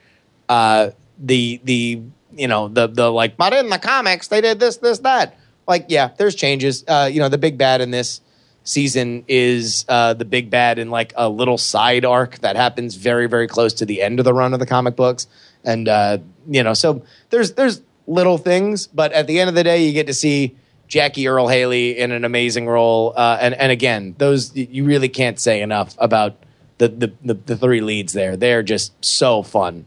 Uh, 0.48 0.90
the 1.18 1.60
the 1.62 2.02
you 2.34 2.48
know 2.48 2.66
the 2.66 2.88
the 2.88 3.10
like, 3.12 3.36
but 3.36 3.52
in 3.52 3.70
the 3.70 3.78
comics 3.78 4.26
they 4.26 4.40
did 4.40 4.58
this 4.58 4.78
this 4.78 4.98
that. 4.98 5.38
Like 5.68 5.86
yeah, 5.88 6.10
there's 6.18 6.34
changes. 6.34 6.84
Uh, 6.88 7.08
you 7.10 7.20
know 7.20 7.28
the 7.28 7.38
big 7.38 7.56
bad 7.56 7.80
in 7.80 7.92
this 7.92 8.20
season 8.64 9.24
is 9.28 9.84
uh, 9.88 10.14
the 10.14 10.24
big 10.24 10.50
bad 10.50 10.80
in 10.80 10.90
like 10.90 11.12
a 11.14 11.28
little 11.28 11.58
side 11.58 12.04
arc 12.04 12.38
that 12.40 12.56
happens 12.56 12.96
very 12.96 13.28
very 13.28 13.46
close 13.46 13.72
to 13.74 13.86
the 13.86 14.02
end 14.02 14.18
of 14.18 14.24
the 14.24 14.34
run 14.34 14.52
of 14.52 14.58
the 14.58 14.66
comic 14.66 14.96
books, 14.96 15.28
and 15.62 15.86
uh, 15.88 16.18
you 16.48 16.64
know 16.64 16.74
so 16.74 17.04
there's 17.30 17.52
there's 17.52 17.82
little 18.06 18.38
things, 18.38 18.86
but 18.86 19.12
at 19.12 19.26
the 19.26 19.40
end 19.40 19.48
of 19.48 19.54
the 19.54 19.64
day, 19.64 19.84
you 19.84 19.92
get 19.92 20.06
to 20.06 20.14
see 20.14 20.56
Jackie 20.88 21.28
Earle 21.28 21.48
Haley 21.48 21.98
in 21.98 22.12
an 22.12 22.24
amazing 22.24 22.66
role. 22.66 23.12
Uh, 23.16 23.38
and 23.40 23.54
and 23.54 23.72
again, 23.72 24.14
those 24.18 24.54
you 24.54 24.84
really 24.84 25.08
can't 25.08 25.38
say 25.38 25.60
enough 25.60 25.94
about 25.98 26.36
the 26.78 26.88
the, 26.88 27.12
the, 27.22 27.34
the 27.34 27.56
three 27.56 27.80
leads 27.80 28.12
there. 28.12 28.36
They're 28.36 28.62
just 28.62 28.92
so 29.04 29.42
fun. 29.42 29.86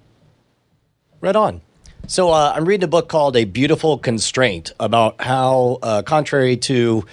Right 1.21 1.35
on. 1.35 1.61
So 2.07 2.31
uh, 2.31 2.53
I'm 2.55 2.65
reading 2.65 2.85
a 2.85 2.87
book 2.87 3.07
called 3.07 3.35
A 3.37 3.43
Beautiful 3.43 3.99
Constraint 3.99 4.71
about 4.79 5.21
how, 5.21 5.77
uh, 5.83 6.01
contrary 6.01 6.57
to 6.57 7.05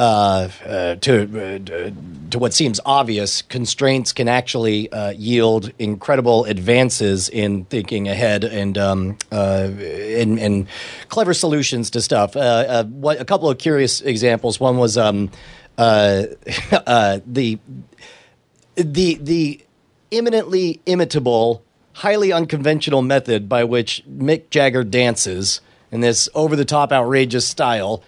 uh, 0.00 0.48
uh, 0.66 0.94
to 0.96 1.22
uh, 1.22 1.90
to 2.32 2.38
what 2.38 2.52
seems 2.52 2.80
obvious, 2.84 3.42
constraints 3.42 4.12
can 4.12 4.28
actually 4.28 4.90
uh, 4.92 5.10
yield 5.10 5.72
incredible 5.78 6.44
advances 6.44 7.28
in 7.28 7.64
thinking 7.66 8.08
ahead 8.08 8.44
and 8.44 8.76
um, 8.76 9.18
uh, 9.30 9.68
and, 9.70 10.38
and 10.38 10.66
clever 11.08 11.34
solutions 11.34 11.90
to 11.90 12.02
stuff. 12.02 12.36
Uh, 12.36 12.84
what 12.84 13.20
a 13.20 13.24
couple 13.24 13.48
of 13.48 13.58
curious 13.58 14.00
examples. 14.00 14.58
One 14.58 14.78
was 14.78 14.98
um, 14.98 15.30
the 15.76 17.58
the 18.76 19.14
the 19.14 19.64
imminently 20.10 20.80
imitable, 20.86 21.62
highly 21.94 22.32
unconventional 22.32 23.02
method 23.02 23.48
by 23.48 23.64
which 23.64 24.02
Mick 24.08 24.50
Jagger 24.50 24.84
dances 24.84 25.60
in 25.90 26.00
this 26.00 26.28
over 26.34 26.56
the 26.56 26.64
top, 26.64 26.92
outrageous 26.92 27.46
style 27.46 28.02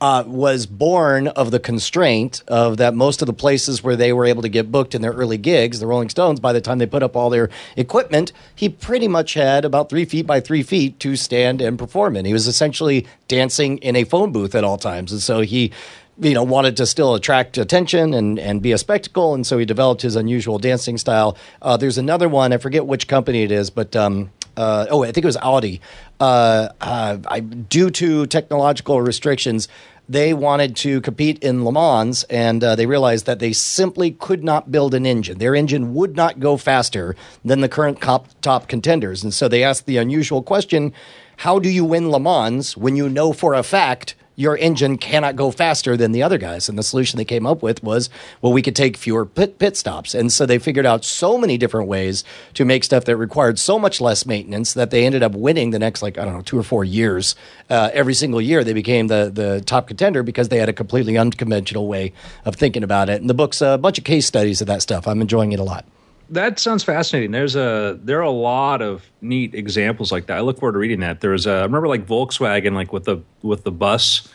uh, 0.00 0.24
was 0.26 0.66
born 0.66 1.28
of 1.28 1.50
the 1.50 1.58
constraint 1.58 2.42
of 2.48 2.76
that 2.76 2.94
most 2.94 3.20
of 3.22 3.26
the 3.26 3.32
places 3.32 3.82
where 3.82 3.96
they 3.96 4.12
were 4.12 4.24
able 4.24 4.42
to 4.42 4.48
get 4.48 4.70
booked 4.70 4.94
in 4.94 5.02
their 5.02 5.12
early 5.12 5.38
gigs, 5.38 5.80
the 5.80 5.86
Rolling 5.86 6.08
Stones, 6.08 6.40
by 6.40 6.52
the 6.52 6.60
time 6.60 6.78
they 6.78 6.86
put 6.86 7.02
up 7.02 7.16
all 7.16 7.30
their 7.30 7.50
equipment, 7.76 8.32
he 8.54 8.68
pretty 8.68 9.08
much 9.08 9.34
had 9.34 9.64
about 9.64 9.88
three 9.88 10.04
feet 10.04 10.26
by 10.26 10.40
three 10.40 10.62
feet 10.62 11.00
to 11.00 11.16
stand 11.16 11.60
and 11.60 11.78
perform 11.78 12.16
in. 12.16 12.24
He 12.24 12.32
was 12.32 12.46
essentially 12.46 13.06
dancing 13.26 13.78
in 13.78 13.96
a 13.96 14.04
phone 14.04 14.32
booth 14.32 14.54
at 14.54 14.64
all 14.64 14.78
times. 14.78 15.12
And 15.12 15.20
so 15.20 15.40
he 15.40 15.72
you 16.20 16.34
know, 16.34 16.42
wanted 16.42 16.76
to 16.76 16.86
still 16.86 17.14
attract 17.14 17.58
attention 17.58 18.12
and, 18.12 18.38
and 18.38 18.60
be 18.60 18.72
a 18.72 18.78
spectacle, 18.78 19.34
and 19.34 19.46
so 19.46 19.56
he 19.56 19.64
developed 19.64 20.02
his 20.02 20.16
unusual 20.16 20.58
dancing 20.58 20.98
style. 20.98 21.36
Uh, 21.62 21.76
there's 21.76 21.96
another 21.98 22.28
one, 22.28 22.52
I 22.52 22.56
forget 22.56 22.86
which 22.86 23.06
company 23.06 23.44
it 23.44 23.52
is, 23.52 23.70
but 23.70 23.94
um, 23.94 24.30
uh, 24.58 24.86
oh, 24.90 25.04
I 25.04 25.12
think 25.12 25.24
it 25.24 25.26
was 25.26 25.36
Audi. 25.36 25.80
Uh, 26.18 26.68
uh, 26.80 27.18
I, 27.28 27.38
due 27.38 27.90
to 27.90 28.26
technological 28.26 29.00
restrictions, 29.00 29.68
they 30.08 30.34
wanted 30.34 30.74
to 30.76 31.00
compete 31.00 31.38
in 31.44 31.64
Le 31.64 31.70
Mans, 31.70 32.24
and 32.24 32.64
uh, 32.64 32.74
they 32.74 32.86
realized 32.86 33.24
that 33.26 33.38
they 33.38 33.52
simply 33.52 34.10
could 34.10 34.42
not 34.42 34.72
build 34.72 34.94
an 34.94 35.06
engine. 35.06 35.38
Their 35.38 35.54
engine 35.54 35.94
would 35.94 36.16
not 36.16 36.40
go 36.40 36.56
faster 36.56 37.14
than 37.44 37.60
the 37.60 37.68
current 37.68 38.00
top 38.00 38.66
contenders, 38.66 39.22
and 39.22 39.32
so 39.32 39.46
they 39.46 39.62
asked 39.62 39.86
the 39.86 39.98
unusual 39.98 40.42
question: 40.42 40.92
How 41.36 41.60
do 41.60 41.68
you 41.68 41.84
win 41.84 42.10
Le 42.10 42.18
Mans 42.18 42.76
when 42.76 42.96
you 42.96 43.08
know 43.08 43.32
for 43.32 43.54
a 43.54 43.62
fact 43.62 44.16
your 44.38 44.56
engine 44.56 44.96
cannot 44.96 45.34
go 45.34 45.50
faster 45.50 45.96
than 45.96 46.12
the 46.12 46.22
other 46.22 46.38
guys. 46.38 46.68
And 46.68 46.78
the 46.78 46.84
solution 46.84 47.16
they 47.16 47.24
came 47.24 47.44
up 47.44 47.60
with 47.60 47.82
was, 47.82 48.08
well, 48.40 48.52
we 48.52 48.62
could 48.62 48.76
take 48.76 48.96
fewer 48.96 49.26
pit, 49.26 49.58
pit 49.58 49.76
stops. 49.76 50.14
And 50.14 50.32
so 50.32 50.46
they 50.46 50.60
figured 50.60 50.86
out 50.86 51.04
so 51.04 51.36
many 51.36 51.58
different 51.58 51.88
ways 51.88 52.22
to 52.54 52.64
make 52.64 52.84
stuff 52.84 53.04
that 53.06 53.16
required 53.16 53.58
so 53.58 53.80
much 53.80 54.00
less 54.00 54.24
maintenance 54.26 54.74
that 54.74 54.92
they 54.92 55.04
ended 55.04 55.24
up 55.24 55.32
winning 55.32 55.70
the 55.70 55.78
next, 55.80 56.02
like, 56.02 56.18
I 56.18 56.24
don't 56.24 56.34
know, 56.34 56.42
two 56.42 56.56
or 56.56 56.62
four 56.62 56.84
years. 56.84 57.34
Uh, 57.68 57.90
every 57.92 58.14
single 58.14 58.40
year, 58.40 58.62
they 58.62 58.74
became 58.74 59.08
the, 59.08 59.28
the 59.34 59.60
top 59.60 59.88
contender 59.88 60.22
because 60.22 60.50
they 60.50 60.58
had 60.58 60.68
a 60.68 60.72
completely 60.72 61.18
unconventional 61.18 61.88
way 61.88 62.12
of 62.44 62.54
thinking 62.54 62.84
about 62.84 63.08
it. 63.08 63.20
And 63.20 63.28
the 63.28 63.34
book's 63.34 63.60
a 63.60 63.76
bunch 63.76 63.98
of 63.98 64.04
case 64.04 64.26
studies 64.26 64.60
of 64.60 64.68
that 64.68 64.82
stuff. 64.82 65.08
I'm 65.08 65.20
enjoying 65.20 65.50
it 65.50 65.58
a 65.58 65.64
lot 65.64 65.84
that 66.30 66.58
sounds 66.58 66.84
fascinating. 66.84 67.30
There's 67.30 67.56
a 67.56 67.98
there 68.02 68.18
are 68.18 68.22
a 68.22 68.30
lot 68.30 68.82
of 68.82 69.04
neat 69.20 69.54
examples 69.54 70.12
like 70.12 70.26
that. 70.26 70.38
I 70.38 70.40
look 70.40 70.58
forward 70.58 70.72
to 70.72 70.78
reading 70.78 71.00
that. 71.00 71.20
There's 71.20 71.46
a 71.46 71.52
I 71.52 71.62
remember 71.62 71.88
like 71.88 72.06
Volkswagen 72.06 72.74
like 72.74 72.92
with 72.92 73.04
the 73.04 73.22
with 73.42 73.64
the 73.64 73.72
bus 73.72 74.28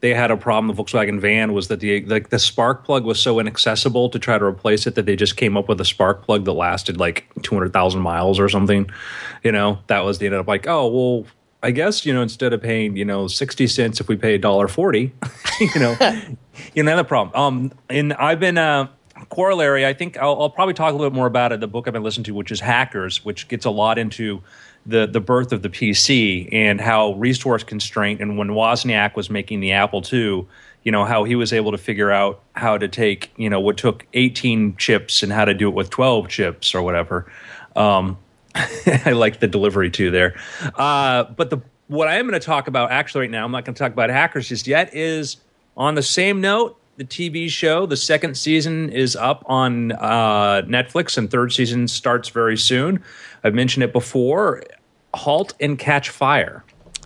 they 0.00 0.14
had 0.14 0.30
a 0.30 0.36
problem. 0.36 0.74
The 0.74 0.82
Volkswagen 0.82 1.20
van 1.20 1.52
was 1.52 1.68
that 1.68 1.80
the 1.80 2.04
like 2.06 2.30
the 2.30 2.38
spark 2.38 2.84
plug 2.84 3.04
was 3.04 3.20
so 3.20 3.38
inaccessible 3.38 4.08
to 4.10 4.18
try 4.18 4.38
to 4.38 4.44
replace 4.44 4.86
it 4.86 4.94
that 4.94 5.06
they 5.06 5.14
just 5.14 5.36
came 5.36 5.56
up 5.56 5.68
with 5.68 5.80
a 5.80 5.84
spark 5.84 6.24
plug 6.24 6.44
that 6.46 6.52
lasted 6.52 6.98
like 6.98 7.26
two 7.42 7.54
hundred 7.54 7.72
thousand 7.72 8.00
miles 8.00 8.40
or 8.40 8.48
something. 8.48 8.90
You 9.44 9.52
know, 9.52 9.78
that 9.88 10.00
was 10.00 10.18
the 10.18 10.26
ended 10.26 10.40
up 10.40 10.48
like 10.48 10.66
oh 10.66 10.88
well. 10.88 11.26
I 11.62 11.72
guess 11.72 12.06
you 12.06 12.14
know 12.14 12.22
instead 12.22 12.54
of 12.54 12.62
paying 12.62 12.96
you 12.96 13.04
know 13.04 13.28
sixty 13.28 13.66
cents 13.66 14.00
if 14.00 14.08
we 14.08 14.16
pay 14.16 14.34
a 14.34 14.38
dollar 14.38 14.66
forty, 14.66 15.12
you 15.60 15.78
know, 15.78 15.94
you 16.74 16.82
know 16.82 16.96
the 16.96 17.04
problem. 17.04 17.36
Um, 17.36 17.72
and 17.90 18.14
I've 18.14 18.40
been 18.40 18.56
uh, 18.56 18.88
corollary. 19.28 19.86
I 19.86 19.92
think 19.92 20.16
I'll, 20.18 20.40
I'll 20.40 20.50
probably 20.50 20.74
talk 20.74 20.90
a 20.90 20.96
little 20.96 21.10
bit 21.10 21.16
more 21.16 21.26
about 21.26 21.52
it. 21.52 21.60
The 21.60 21.66
book 21.66 21.86
I've 21.86 21.92
been 21.92 22.02
listening 22.02 22.24
to, 22.24 22.34
which 22.34 22.50
is 22.50 22.60
Hackers, 22.60 23.24
which 23.24 23.48
gets 23.48 23.64
a 23.64 23.70
lot 23.70 23.98
into 23.98 24.42
the 24.86 25.06
the 25.06 25.20
birth 25.20 25.52
of 25.52 25.62
the 25.62 25.68
PC 25.68 26.48
and 26.52 26.80
how 26.80 27.12
resource 27.14 27.62
constraint 27.62 28.20
and 28.20 28.38
when 28.38 28.48
Wozniak 28.48 29.14
was 29.14 29.28
making 29.28 29.60
the 29.60 29.72
Apple 29.72 30.02
II, 30.10 30.46
you 30.84 30.92
know 30.92 31.04
how 31.04 31.24
he 31.24 31.36
was 31.36 31.52
able 31.52 31.72
to 31.72 31.78
figure 31.78 32.10
out 32.10 32.42
how 32.54 32.78
to 32.78 32.88
take 32.88 33.30
you 33.36 33.50
know 33.50 33.60
what 33.60 33.76
took 33.76 34.06
18 34.14 34.76
chips 34.76 35.22
and 35.22 35.32
how 35.32 35.44
to 35.44 35.54
do 35.54 35.68
it 35.68 35.74
with 35.74 35.90
12 35.90 36.28
chips 36.28 36.74
or 36.74 36.82
whatever. 36.82 37.30
Um, 37.76 38.18
I 38.54 39.12
like 39.12 39.40
the 39.40 39.46
delivery 39.46 39.90
too 39.90 40.10
there, 40.10 40.40
uh, 40.76 41.24
but 41.24 41.50
the 41.50 41.58
what 41.88 42.08
I 42.08 42.18
am 42.18 42.26
going 42.28 42.40
to 42.40 42.44
talk 42.44 42.68
about 42.68 42.92
actually 42.92 43.22
right 43.22 43.30
now, 43.30 43.44
I'm 43.44 43.50
not 43.50 43.64
going 43.64 43.74
to 43.74 43.78
talk 43.78 43.92
about 43.92 44.10
hackers 44.10 44.48
just 44.48 44.66
yet. 44.66 44.94
Is 44.94 45.36
on 45.76 45.94
the 45.94 46.02
same 46.02 46.40
note, 46.40 46.79
the 47.00 47.06
TV 47.06 47.48
show. 47.48 47.86
The 47.86 47.96
second 47.96 48.36
season 48.36 48.90
is 48.90 49.16
up 49.16 49.42
on 49.46 49.92
uh, 49.92 50.62
Netflix, 50.66 51.16
and 51.16 51.30
third 51.30 51.50
season 51.50 51.88
starts 51.88 52.28
very 52.28 52.58
soon. 52.58 53.02
I've 53.42 53.54
mentioned 53.54 53.84
it 53.84 53.92
before. 53.92 54.62
Halt 55.14 55.54
and 55.60 55.78
Catch 55.78 56.10
Fire. 56.10 56.62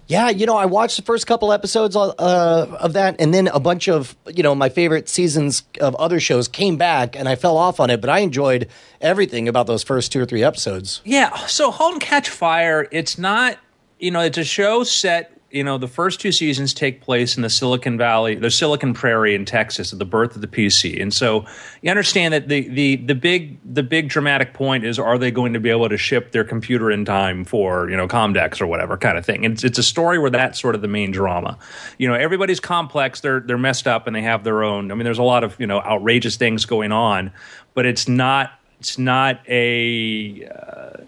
Yeah, 0.09 0.31
you 0.31 0.47
know, 0.47 0.57
I 0.57 0.67
watched 0.67 0.97
the 0.97 1.03
first 1.03 1.29
couple 1.29 1.53
episodes 1.53 1.95
uh, 1.95 2.11
of 2.19 2.93
that, 2.95 3.15
and 3.21 3.33
then 3.33 3.47
a 3.47 3.61
bunch 3.61 3.89
of 3.89 4.17
you 4.27 4.43
know 4.43 4.55
my 4.55 4.69
favorite 4.69 5.09
seasons 5.09 5.63
of 5.81 5.95
other 5.95 6.19
shows 6.19 6.49
came 6.49 6.77
back, 6.77 7.15
and 7.15 7.29
I 7.29 7.37
fell 7.37 7.57
off 7.57 7.79
on 7.79 7.89
it. 7.89 8.01
But 8.01 8.11
I 8.11 8.19
enjoyed 8.19 8.69
everything 9.01 9.47
about 9.47 9.69
those 9.69 9.85
first 9.85 10.11
two 10.11 10.21
or 10.21 10.27
three 10.27 10.43
episodes. 10.43 11.03
Yeah, 11.05 11.35
so 11.47 11.71
Halt 11.71 11.93
and 11.93 12.03
Catch 12.03 12.29
Fire. 12.29 12.89
It's 12.91 13.17
not 13.17 13.59
you 14.01 14.11
know 14.11 14.21
it's 14.21 14.39
a 14.39 14.45
show 14.45 14.83
set 14.83 15.34
you 15.55 15.63
know, 15.63 15.79
the 15.79 15.87
first 15.87 16.21
two 16.21 16.33
seasons 16.33 16.75
take 16.75 17.01
place 17.01 17.37
in 17.37 17.43
the 17.45 17.49
Silicon 17.49 17.97
Valley, 17.97 18.35
the 18.35 18.51
Silicon 18.51 18.93
Prairie 18.93 19.37
in 19.37 19.45
Texas, 19.45 19.93
at 19.93 20.01
the 20.01 20.05
birth 20.05 20.35
of 20.35 20.41
the 20.41 20.49
PC. 20.49 21.01
And 21.01 21.15
so 21.15 21.47
you 21.81 21.91
understand 21.91 22.35
that 22.35 22.49
the, 22.49 22.69
the, 22.69 22.97
the 22.97 23.15
big 23.15 23.59
the 23.65 23.85
big 23.85 24.09
dramatic 24.09 24.53
point 24.53 24.85
is 24.85 24.99
are 24.99 25.17
they 25.17 25.31
going 25.31 25.53
to 25.53 25.61
be 25.61 25.71
able 25.71 25.89
to 25.89 25.97
ship 25.97 26.33
their 26.33 26.43
computer 26.43 26.91
in 26.91 27.05
time 27.05 27.45
for, 27.45 27.89
you 27.89 27.97
know, 27.97 28.09
Comdex 28.09 28.61
or 28.61 28.67
whatever 28.67 28.97
kind 28.97 29.17
of 29.17 29.25
thing. 29.25 29.45
And 29.45 29.55
it's, 29.55 29.63
it's 29.63 29.79
a 29.79 29.83
story 29.85 30.19
where 30.19 30.31
that's 30.31 30.61
sort 30.61 30.75
of 30.75 30.83
the 30.83 30.89
main 30.89 31.13
drama. 31.13 31.57
You 31.99 32.09
know, 32.09 32.15
everybody's 32.15 32.59
complex, 32.59 33.21
they're 33.21 33.39
they're 33.39 33.57
messed 33.57 33.87
up 33.87 34.09
and 34.09 34.17
they 34.17 34.23
have 34.23 34.43
their 34.43 34.65
own 34.65 34.91
I 34.91 34.97
mean, 34.97 35.05
there's 35.05 35.19
a 35.19 35.23
lot 35.23 35.45
of, 35.45 35.55
you 35.61 35.69
know, 35.69 35.81
outrageous 35.81 36.35
things 36.35 36.65
going 36.65 36.91
on, 36.91 37.31
but 37.75 37.87
it's 37.87 38.09
not 38.09 38.51
it's 38.81 38.99
not 38.99 39.41
a 39.49 40.49
uh, 40.49 41.05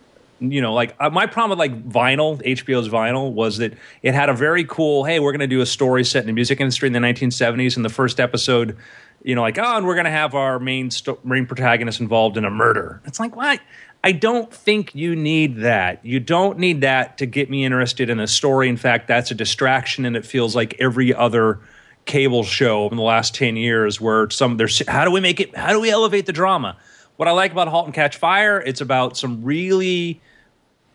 you 0.53 0.61
know, 0.61 0.75
like 0.75 0.95
uh, 1.01 1.11
my 1.11 1.27
problem 1.27 1.51
with 1.51 1.59
like 1.59 1.89
vinyl, 1.89 2.43
HBO's 2.43 2.89
vinyl, 2.89 3.33
was 3.33 3.59
that 3.59 3.75
it 4.03 4.15
had 4.15 4.29
a 4.29 4.35
very 4.35 4.65
cool. 4.65 5.05
Hey, 5.05 5.21
we're 5.21 5.33
going 5.33 5.41
to 5.41 5.47
do 5.47 5.61
a 5.61 5.67
story 5.67 6.05
set 6.05 6.21
in 6.21 6.27
the 6.27 6.33
music 6.33 6.61
industry 6.61 6.87
in 6.87 6.93
the 6.93 6.99
1970s. 6.99 7.77
And 7.77 7.85
the 7.85 7.91
first 7.91 8.21
episode, 8.21 8.77
you 9.23 9.35
know, 9.35 9.43
like 9.43 9.59
oh, 9.59 9.77
and 9.77 9.87
we're 9.87 9.95
going 9.95 10.05
to 10.05 10.11
have 10.11 10.35
our 10.35 10.59
main 10.59 10.91
sto- 10.91 11.21
main 11.25 11.47
protagonist 11.47 12.01
involved 12.01 12.37
in 12.37 12.45
a 12.45 12.51
murder. 12.51 13.01
It's 13.05 13.21
like 13.21 13.37
what? 13.37 13.61
I 14.05 14.13
don't 14.13 14.53
think 14.53 14.95
you 14.95 15.17
need 15.17 15.57
that. 15.57 16.05
You 16.05 16.21
don't 16.21 16.59
need 16.59 16.83
that 16.83 17.19
to 17.19 17.27
get 17.27 17.51
me 17.51 17.65
interested 17.65 18.09
in 18.09 18.21
a 18.21 18.27
story. 18.29 18.69
In 18.69 18.77
fact, 18.77 19.09
that's 19.09 19.33
a 19.33 19.35
distraction, 19.35 20.05
and 20.05 20.17
it 20.17 20.25
feels 20.25 20.55
like 20.55 20.77
every 20.79 21.13
other 21.13 21.61
cable 22.07 22.45
show 22.45 22.89
in 22.89 22.97
the 22.97 23.03
last 23.03 23.35
10 23.35 23.57
years 23.57 24.01
where 24.01 24.31
some 24.31 24.57
there's 24.57 24.87
how 24.87 25.05
do 25.05 25.11
we 25.11 25.21
make 25.21 25.41
it 25.41 25.55
how 25.57 25.73
do 25.73 25.81
we 25.81 25.91
elevate 25.91 26.25
the 26.25 26.33
drama 26.33 26.77
what 27.17 27.27
i 27.27 27.33
like 27.33 27.51
about 27.51 27.67
halt 27.67 27.85
and 27.85 27.95
catch 27.95 28.17
fire 28.17 28.61
it's 28.61 28.81
about 28.81 29.17
some 29.17 29.43
really 29.43 30.21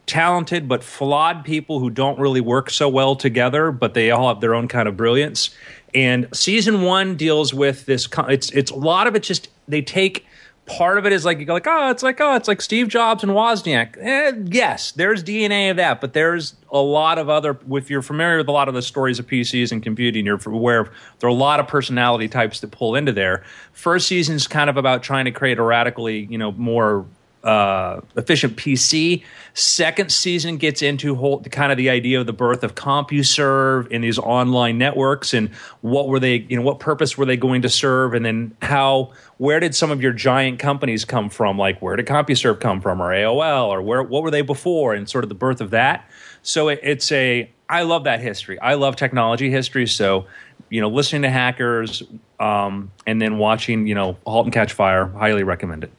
talented 0.05 0.67
but 0.67 0.83
flawed 0.83 1.43
people 1.45 1.79
who 1.79 1.89
don't 1.89 2.19
really 2.19 2.41
work 2.41 2.69
so 2.69 2.89
well 2.89 3.15
together 3.15 3.71
but 3.71 3.93
they 3.93 4.11
all 4.11 4.27
have 4.27 4.41
their 4.41 4.53
own 4.53 4.67
kind 4.67 4.87
of 4.87 4.97
brilliance 4.97 5.51
and 5.93 6.27
season 6.33 6.81
one 6.81 7.15
deals 7.15 7.53
with 7.53 7.85
this 7.85 8.07
it's 8.27 8.49
it's 8.51 8.71
a 8.71 8.75
lot 8.75 9.07
of 9.07 9.15
it 9.15 9.23
just 9.23 9.49
they 9.67 9.81
take 9.81 10.25
part 10.65 10.97
of 10.97 11.05
it 11.05 11.13
is 11.13 11.25
like 11.25 11.39
you 11.39 11.45
go 11.45 11.53
like 11.53 11.67
oh 11.67 11.89
it's 11.89 12.03
like 12.03 12.21
oh 12.21 12.35
it's 12.35 12.47
like 12.47 12.61
Steve 12.61 12.87
Jobs 12.87 13.23
and 13.23 13.31
Wozniak. 13.31 13.97
Eh, 13.99 14.33
yes, 14.45 14.91
there's 14.93 15.23
DNA 15.23 15.71
of 15.71 15.77
that, 15.77 16.01
but 16.01 16.13
there's 16.13 16.55
a 16.71 16.79
lot 16.79 17.17
of 17.17 17.29
other. 17.29 17.57
If 17.71 17.89
you're 17.89 18.01
familiar 18.01 18.37
with 18.37 18.47
a 18.47 18.51
lot 18.51 18.67
of 18.67 18.73
the 18.73 18.81
stories 18.81 19.19
of 19.19 19.27
PCs 19.27 19.71
and 19.71 19.83
computing, 19.83 20.25
you're 20.25 20.39
aware 20.45 20.81
of 20.81 20.89
there 21.19 21.27
are 21.27 21.31
a 21.31 21.33
lot 21.33 21.59
of 21.59 21.67
personality 21.67 22.27
types 22.27 22.59
that 22.61 22.71
pull 22.71 22.95
into 22.95 23.11
there. 23.11 23.43
First 23.73 24.07
season's 24.07 24.47
kind 24.47 24.69
of 24.69 24.77
about 24.77 25.03
trying 25.03 25.25
to 25.25 25.31
create 25.31 25.59
a 25.59 25.63
radically 25.63 26.25
you 26.29 26.37
know 26.37 26.51
more 26.53 27.05
uh, 27.43 28.01
efficient 28.15 28.55
PC. 28.55 29.23
Second 29.53 30.11
season 30.11 30.57
gets 30.57 30.81
into 30.81 31.15
whole, 31.15 31.41
kind 31.41 31.71
of 31.71 31.77
the 31.77 31.89
idea 31.89 32.19
of 32.19 32.27
the 32.27 32.33
birth 32.33 32.63
of 32.63 32.75
CompuServe 32.75 33.87
and 33.91 34.03
these 34.03 34.19
online 34.19 34.77
networks 34.77 35.33
and 35.33 35.49
what 35.81 36.07
were 36.07 36.19
they, 36.19 36.35
you 36.35 36.55
know, 36.55 36.61
what 36.61 36.79
purpose 36.79 37.17
were 37.17 37.25
they 37.25 37.37
going 37.37 37.63
to 37.63 37.69
serve, 37.69 38.13
and 38.13 38.25
then 38.25 38.55
how, 38.61 39.11
where 39.37 39.59
did 39.59 39.75
some 39.75 39.91
of 39.91 40.01
your 40.01 40.13
giant 40.13 40.59
companies 40.59 41.03
come 41.03 41.29
from? 41.29 41.57
Like 41.57 41.81
where 41.81 41.95
did 41.95 42.05
CompuServe 42.05 42.59
come 42.59 42.79
from, 42.79 43.01
or 43.01 43.11
AOL, 43.11 43.67
or 43.67 43.81
where, 43.81 44.03
what 44.03 44.23
were 44.23 44.31
they 44.31 44.41
before, 44.41 44.93
and 44.93 45.09
sort 45.09 45.23
of 45.23 45.29
the 45.29 45.35
birth 45.35 45.61
of 45.61 45.71
that. 45.71 46.09
So 46.43 46.69
it, 46.69 46.79
it's 46.83 47.11
a, 47.11 47.49
I 47.67 47.83
love 47.83 48.03
that 48.03 48.21
history. 48.21 48.59
I 48.59 48.75
love 48.75 48.95
technology 48.95 49.49
history. 49.49 49.87
So, 49.87 50.27
you 50.69 50.79
know, 50.79 50.89
listening 50.89 51.23
to 51.23 51.29
hackers 51.29 52.03
um, 52.39 52.91
and 53.05 53.21
then 53.21 53.37
watching, 53.37 53.87
you 53.87 53.95
know, 53.95 54.17
Halt 54.25 54.45
and 54.45 54.53
Catch 54.53 54.73
Fire, 54.73 55.07
highly 55.07 55.43
recommend 55.43 55.83
it 55.83 55.91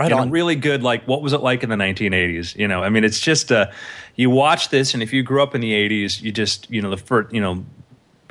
Right 0.00 0.12
on. 0.12 0.30
really 0.30 0.56
good 0.56 0.82
like 0.82 1.06
what 1.06 1.22
was 1.22 1.32
it 1.32 1.42
like 1.42 1.62
in 1.62 1.68
the 1.68 1.76
1980s 1.76 2.56
you 2.56 2.66
know 2.66 2.82
i 2.82 2.88
mean 2.88 3.04
it's 3.04 3.20
just 3.20 3.52
uh 3.52 3.70
you 4.16 4.30
watch 4.30 4.70
this 4.70 4.94
and 4.94 5.02
if 5.02 5.12
you 5.12 5.22
grew 5.22 5.42
up 5.42 5.54
in 5.54 5.60
the 5.60 5.72
80s 5.72 6.22
you 6.22 6.32
just 6.32 6.70
you 6.70 6.80
know 6.80 6.90
the 6.90 6.96
first 6.96 7.32
you 7.34 7.40
know 7.40 7.64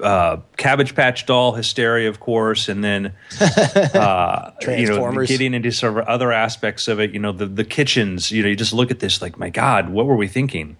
uh, 0.01 0.37
Cabbage 0.55 0.95
Patch 0.95 1.25
Doll 1.25 1.53
hysteria, 1.53 2.07
of 2.07 2.21
course, 2.21 2.69
and 2.69 2.81
then 2.81 3.13
uh, 3.41 4.51
you 4.61 4.67
know 4.67 4.95
Transformers. 4.95 5.27
getting 5.27 5.53
into 5.53 5.71
sort 5.71 5.97
of 5.97 6.07
other 6.07 6.31
aspects 6.31 6.87
of 6.87 7.01
it. 7.01 7.11
You 7.11 7.19
know 7.19 7.33
the 7.33 7.45
the 7.45 7.65
kitchens. 7.65 8.31
You 8.31 8.43
know 8.43 8.47
you 8.47 8.55
just 8.55 8.71
look 8.71 8.91
at 8.91 8.99
this 8.99 9.21
like, 9.21 9.37
my 9.37 9.49
God, 9.49 9.89
what 9.89 10.05
were 10.05 10.15
we 10.15 10.29
thinking? 10.29 10.77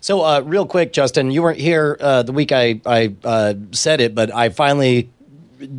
So, 0.00 0.22
uh, 0.22 0.40
real 0.40 0.66
quick, 0.66 0.92
Justin, 0.92 1.30
you 1.30 1.42
weren't 1.42 1.58
here 1.58 1.96
uh, 2.00 2.22
the 2.22 2.32
week 2.32 2.52
I, 2.52 2.80
I 2.86 3.14
uh, 3.24 3.54
said 3.72 4.00
it, 4.00 4.14
but 4.14 4.34
I 4.34 4.48
finally 4.48 5.10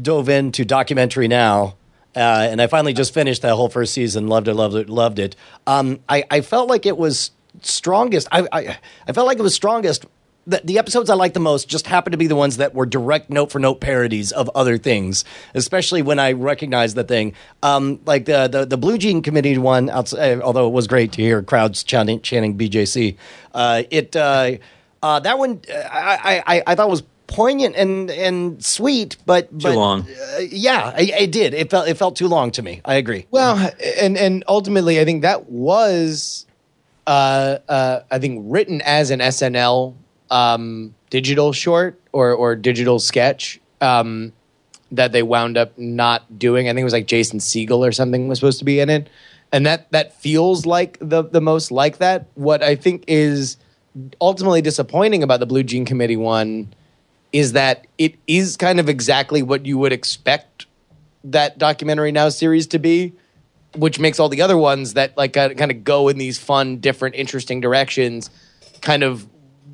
dove 0.01 0.29
into 0.29 0.65
documentary 0.65 1.27
now. 1.27 1.75
Uh, 2.15 2.47
and 2.49 2.61
I 2.61 2.67
finally 2.67 2.93
just 2.93 3.13
finished 3.13 3.41
that 3.43 3.55
whole 3.55 3.69
first 3.69 3.93
season. 3.93 4.27
Loved 4.27 4.47
it, 4.47 4.53
loved 4.53 4.75
it, 4.75 4.89
loved 4.89 5.19
it. 5.19 5.35
Um, 5.67 5.99
I, 6.09 6.23
I 6.31 6.41
felt 6.41 6.69
like 6.69 6.85
it 6.85 6.97
was 6.97 7.31
strongest. 7.61 8.27
I, 8.31 8.47
I, 8.51 8.77
I 9.07 9.13
felt 9.13 9.27
like 9.27 9.39
it 9.39 9.43
was 9.43 9.53
strongest. 9.53 10.05
The, 10.47 10.61
the 10.63 10.79
episodes 10.79 11.11
I 11.11 11.13
liked 11.13 11.35
the 11.35 11.39
most 11.39 11.67
just 11.67 11.85
happened 11.85 12.13
to 12.13 12.17
be 12.17 12.25
the 12.25 12.35
ones 12.35 12.57
that 12.57 12.73
were 12.73 12.87
direct 12.87 13.29
note 13.29 13.51
for 13.51 13.59
note 13.59 13.79
parodies 13.81 14.31
of 14.31 14.49
other 14.55 14.79
things, 14.79 15.23
especially 15.53 16.01
when 16.01 16.17
I 16.17 16.31
recognized 16.31 16.95
the 16.95 17.03
thing. 17.03 17.33
Um, 17.61 17.99
like 18.05 18.25
the, 18.25 18.47
the, 18.47 18.65
the 18.65 18.77
Blue 18.77 18.97
Jean 18.97 19.21
Committee 19.21 19.57
one, 19.59 19.89
outside, 19.89 20.41
although 20.41 20.67
it 20.67 20.73
was 20.73 20.87
great 20.87 21.11
to 21.13 21.21
hear 21.21 21.43
crowds 21.43 21.83
chanting, 21.83 22.21
chanting 22.21 22.57
BJC. 22.57 23.17
Uh, 23.53 23.83
it 23.91 24.15
uh, 24.15 24.53
uh, 25.03 25.19
that 25.19 25.37
one 25.37 25.61
uh, 25.71 25.77
I, 25.91 26.43
I, 26.45 26.63
I 26.67 26.75
thought 26.75 26.89
was 26.89 27.03
poignant 27.29 27.75
and 27.75 28.11
and 28.11 28.63
sweet, 28.63 29.17
but 29.25 29.49
Too 29.51 29.69
but, 29.69 29.75
long. 29.75 30.01
Uh, 30.01 30.39
yeah, 30.39 30.91
I, 30.95 31.01
it 31.19 31.31
did. 31.31 31.53
It 31.53 31.69
felt 31.69 31.87
it 31.87 31.95
felt 31.95 32.15
too 32.15 32.27
long 32.27 32.51
to 32.51 32.61
me. 32.61 32.81
I 32.83 32.95
agree. 32.95 33.27
Well, 33.31 33.71
and 34.01 34.17
and 34.17 34.43
ultimately, 34.47 34.99
I 34.99 35.05
think 35.05 35.21
that 35.21 35.49
was, 35.49 36.45
uh, 37.07 37.59
uh, 37.69 38.01
I 38.11 38.19
think, 38.19 38.43
written 38.45 38.81
as 38.81 39.11
an 39.11 39.19
SNL 39.19 39.95
um, 40.29 40.93
digital 41.09 41.53
short 41.53 41.99
or 42.11 42.33
or 42.33 42.55
digital 42.55 42.99
sketch 42.99 43.61
um, 43.79 44.33
that 44.91 45.11
they 45.11 45.23
wound 45.23 45.57
up 45.57 45.77
not 45.77 46.37
doing. 46.37 46.67
I 46.67 46.71
think 46.71 46.81
it 46.81 46.83
was 46.85 46.93
like 46.93 47.07
Jason 47.07 47.39
Segel 47.39 47.87
or 47.87 47.91
something 47.91 48.27
was 48.27 48.39
supposed 48.39 48.59
to 48.59 48.65
be 48.65 48.79
in 48.79 48.89
it, 48.89 49.07
and 49.51 49.65
that 49.65 49.91
that 49.91 50.19
feels 50.19 50.65
like 50.65 50.97
the 50.99 51.23
the 51.23 51.41
most 51.41 51.71
like 51.71 51.99
that. 51.99 52.25
What 52.33 52.63
I 52.63 52.75
think 52.75 53.05
is 53.07 53.57
ultimately 54.19 54.61
disappointing 54.61 55.23
about 55.23 55.39
the 55.39 55.45
Blue 55.45 55.63
Jean 55.63 55.85
Committee 55.85 56.17
one 56.17 56.73
is 57.31 57.53
that 57.53 57.87
it 57.97 58.15
is 58.27 58.57
kind 58.57 58.79
of 58.79 58.89
exactly 58.89 59.41
what 59.43 59.65
you 59.65 59.77
would 59.77 59.93
expect 59.93 60.65
that 61.23 61.57
documentary 61.57 62.11
now 62.11 62.29
series 62.29 62.67
to 62.67 62.79
be 62.79 63.13
which 63.75 63.99
makes 63.99 64.19
all 64.19 64.29
the 64.29 64.41
other 64.41 64.57
ones 64.57 64.95
that 64.95 65.15
like 65.15 65.37
uh, 65.37 65.53
kind 65.53 65.69
of 65.69 65.83
go 65.83 66.07
in 66.07 66.17
these 66.17 66.39
fun 66.39 66.77
different 66.77 67.15
interesting 67.15 67.61
directions 67.61 68.29
kind 68.81 69.03
of 69.03 69.27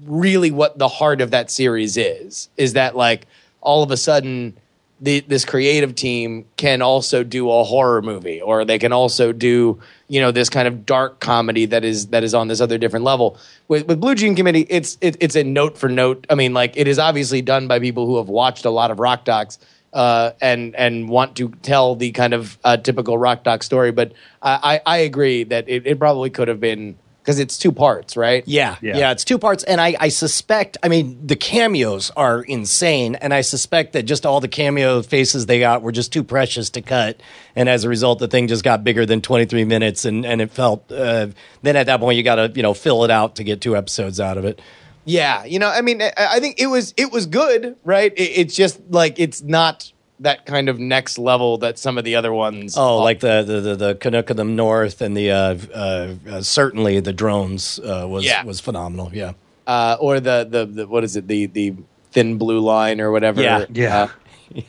really 0.04 0.52
what 0.52 0.78
the 0.78 0.88
heart 0.88 1.22
of 1.22 1.32
that 1.32 1.50
series 1.50 1.98
is 1.98 2.50
is 2.58 2.74
that 2.74 2.96
like 2.96 3.26
all 3.62 3.84
of 3.84 3.92
a 3.92 3.98
sudden 3.98 4.58
the, 5.00 5.20
this 5.22 5.44
creative 5.44 5.94
team 5.96 6.46
can 6.56 6.82
also 6.82 7.24
do 7.24 7.52
a 7.52 7.64
horror 7.64 8.02
movie 8.02 8.42
or 8.42 8.64
they 8.64 8.80
can 8.80 8.94
also 8.94 9.34
do 9.34 9.80
you 10.08 10.22
know 10.22 10.32
this 10.32 10.50
kind 10.50 10.68
of 10.68 10.86
dark 10.86 11.20
comedy 11.20 11.66
that 11.66 11.84
is 11.84 12.08
that 12.08 12.24
is 12.24 12.34
on 12.34 12.48
this 12.48 12.62
other 12.62 12.78
different 12.78 13.04
level. 13.04 13.38
With 13.68 13.88
with 13.88 14.00
blue 14.00 14.16
jean 14.16 14.36
committee 14.36 14.66
it's 14.70 14.98
it, 15.02 15.18
it's 15.20 15.36
a 15.36 15.44
note 15.44 15.78
for 15.78 15.90
note. 15.90 16.26
I 16.30 16.36
mean 16.36 16.54
like 16.54 16.78
it 16.78 16.88
is 16.88 17.00
obviously 17.00 17.42
done 17.42 17.68
by 17.68 17.80
people 17.80 18.06
who 18.06 18.18
have 18.18 18.30
watched 18.30 18.66
a 18.66 18.70
lot 18.70 18.92
of 18.92 19.00
rock 19.00 19.26
docs 19.26 19.60
uh, 19.96 20.32
and 20.42 20.76
and 20.76 21.10
want 21.10 21.38
to 21.38 21.50
tell 21.62 21.96
the 21.96 22.12
kind 22.12 22.34
of 22.34 22.58
uh, 22.64 22.78
typical 22.78 23.18
rock 23.18 23.44
doc 23.44 23.64
story 23.64 23.92
but 23.92 24.12
i 24.42 24.82
i, 24.86 24.96
I 24.96 24.98
agree 24.98 25.46
that 25.46 25.70
it, 25.70 25.88
it 25.88 25.98
probably 25.98 26.30
could 26.30 26.50
have 26.50 26.60
been 26.60 26.98
because 27.26 27.40
it's 27.40 27.58
two 27.58 27.72
parts 27.72 28.16
right 28.16 28.44
Yeah, 28.46 28.76
Yeah. 28.82 28.98
yeah, 28.98 29.12
it's 29.12 29.24
two 29.24 29.40
parts, 29.40 29.64
and 29.64 29.82
I, 29.82 29.96
I 30.00 30.10
suspect. 30.10 30.78
I 30.84 30.90
mean, 30.90 31.26
the 31.26 31.36
cameos 31.36 32.12
are 32.16 32.44
insane, 32.44 33.16
and 33.16 33.34
I 33.34 33.42
suspect 33.42 33.94
that 33.94 34.04
just 34.04 34.28
all 34.28 34.40
the 34.40 34.48
cameo 34.48 35.02
faces 35.02 35.48
they 35.48 35.60
got 35.60 35.82
were 35.82 35.92
just 35.92 36.14
too 36.14 36.24
precious 36.24 36.70
to 36.72 36.82
cut, 36.84 37.20
and 37.56 37.68
as 37.68 37.84
a 37.84 37.90
result, 37.90 38.20
the 38.20 38.28
thing 38.28 38.48
just 38.48 38.64
got 38.64 38.84
bigger 38.84 39.06
than 39.08 39.22
twenty 39.22 39.46
three 39.46 39.66
minutes, 39.66 40.06
and 40.06 40.24
and 40.26 40.40
it 40.40 40.52
felt. 40.52 40.92
Uh, 40.92 41.28
then 41.64 41.76
at 41.76 41.88
that 41.88 42.00
point, 42.00 42.16
you 42.18 42.24
got 42.24 42.36
to 42.36 42.52
you 42.56 42.62
know 42.62 42.76
fill 42.76 43.04
it 43.04 43.10
out 43.12 43.36
to 43.38 43.44
get 43.44 43.60
two 43.60 43.76
episodes 43.76 44.20
out 44.20 44.38
of 44.38 44.46
it. 44.46 44.62
Yeah, 45.08 45.46
you 45.46 45.60
know, 45.60 45.68
I 45.70 45.82
mean, 45.82 46.02
I, 46.02 46.12
I 46.18 46.40
think 46.40 46.60
it 46.60 46.68
was 46.68 46.94
it 46.98 47.12
was 47.12 47.26
good, 47.26 47.76
right? 47.84 48.14
It, 48.16 48.22
it's 48.22 48.56
just 48.56 48.80
like 48.90 49.20
it's 49.20 49.42
not 49.42 49.92
that 50.20 50.46
kind 50.46 50.70
of 50.70 50.80
next 50.80 51.18
level 51.18 51.58
that 51.58 51.78
some 51.78 51.98
of 51.98 52.04
the 52.06 52.16
other 52.16 52.34
ones. 52.34 52.78
Oh, 52.78 53.00
like 53.04 53.20
the 53.20 53.44
the 53.44 53.62
the, 53.62 53.76
the 53.76 53.96
Canuck 53.96 54.30
of 54.30 54.38
the 54.38 54.44
North 54.46 55.02
and 55.02 55.16
the 55.16 55.32
uh, 55.32 55.58
uh, 55.74 56.16
uh, 56.30 56.42
certainly 56.42 57.00
the 57.02 57.14
drones 57.14 57.80
uh, 57.80 58.06
was 58.08 58.24
Yeah. 58.26 58.44
was 58.44 58.60
phenomenal. 58.60 59.12
Yeah. 59.14 59.34
uh, 59.68 59.98
or 60.00 60.20
the, 60.20 60.48
the 60.50 60.66
the 60.66 60.88
what 60.88 61.04
is 61.04 61.16
it 61.16 61.28
the 61.28 61.48
the 61.48 61.74
thin 62.12 62.38
blue 62.38 62.60
line 62.60 63.02
or 63.02 63.12
whatever. 63.12 63.42
Yeah. 63.42 63.66
Yeah. 63.74 64.08
Uh, 64.56 64.62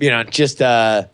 you 0.00 0.10
know, 0.10 0.24
just 0.24 0.60
uh, 0.60 1.04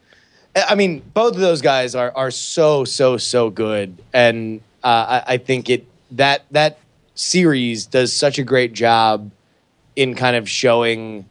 I 0.57 0.75
mean, 0.75 1.03
both 1.13 1.35
of 1.35 1.41
those 1.41 1.61
guys 1.61 1.95
are 1.95 2.13
are 2.17 2.31
so 2.31 2.85
so 2.85 3.19
so 3.19 3.51
good, 3.51 3.97
and 4.15 4.63
uh, 4.83 5.21
I, 5.29 5.35
I 5.35 5.37
think 5.37 5.69
it 5.69 5.87
that 6.13 6.45
that 6.51 6.79
series 7.15 7.85
does 7.87 8.17
such 8.17 8.39
a 8.39 8.43
great 8.43 8.73
job 8.73 9.31
in 9.97 10.15
kind 10.15 10.35
of 10.37 10.49
showing 10.49 11.27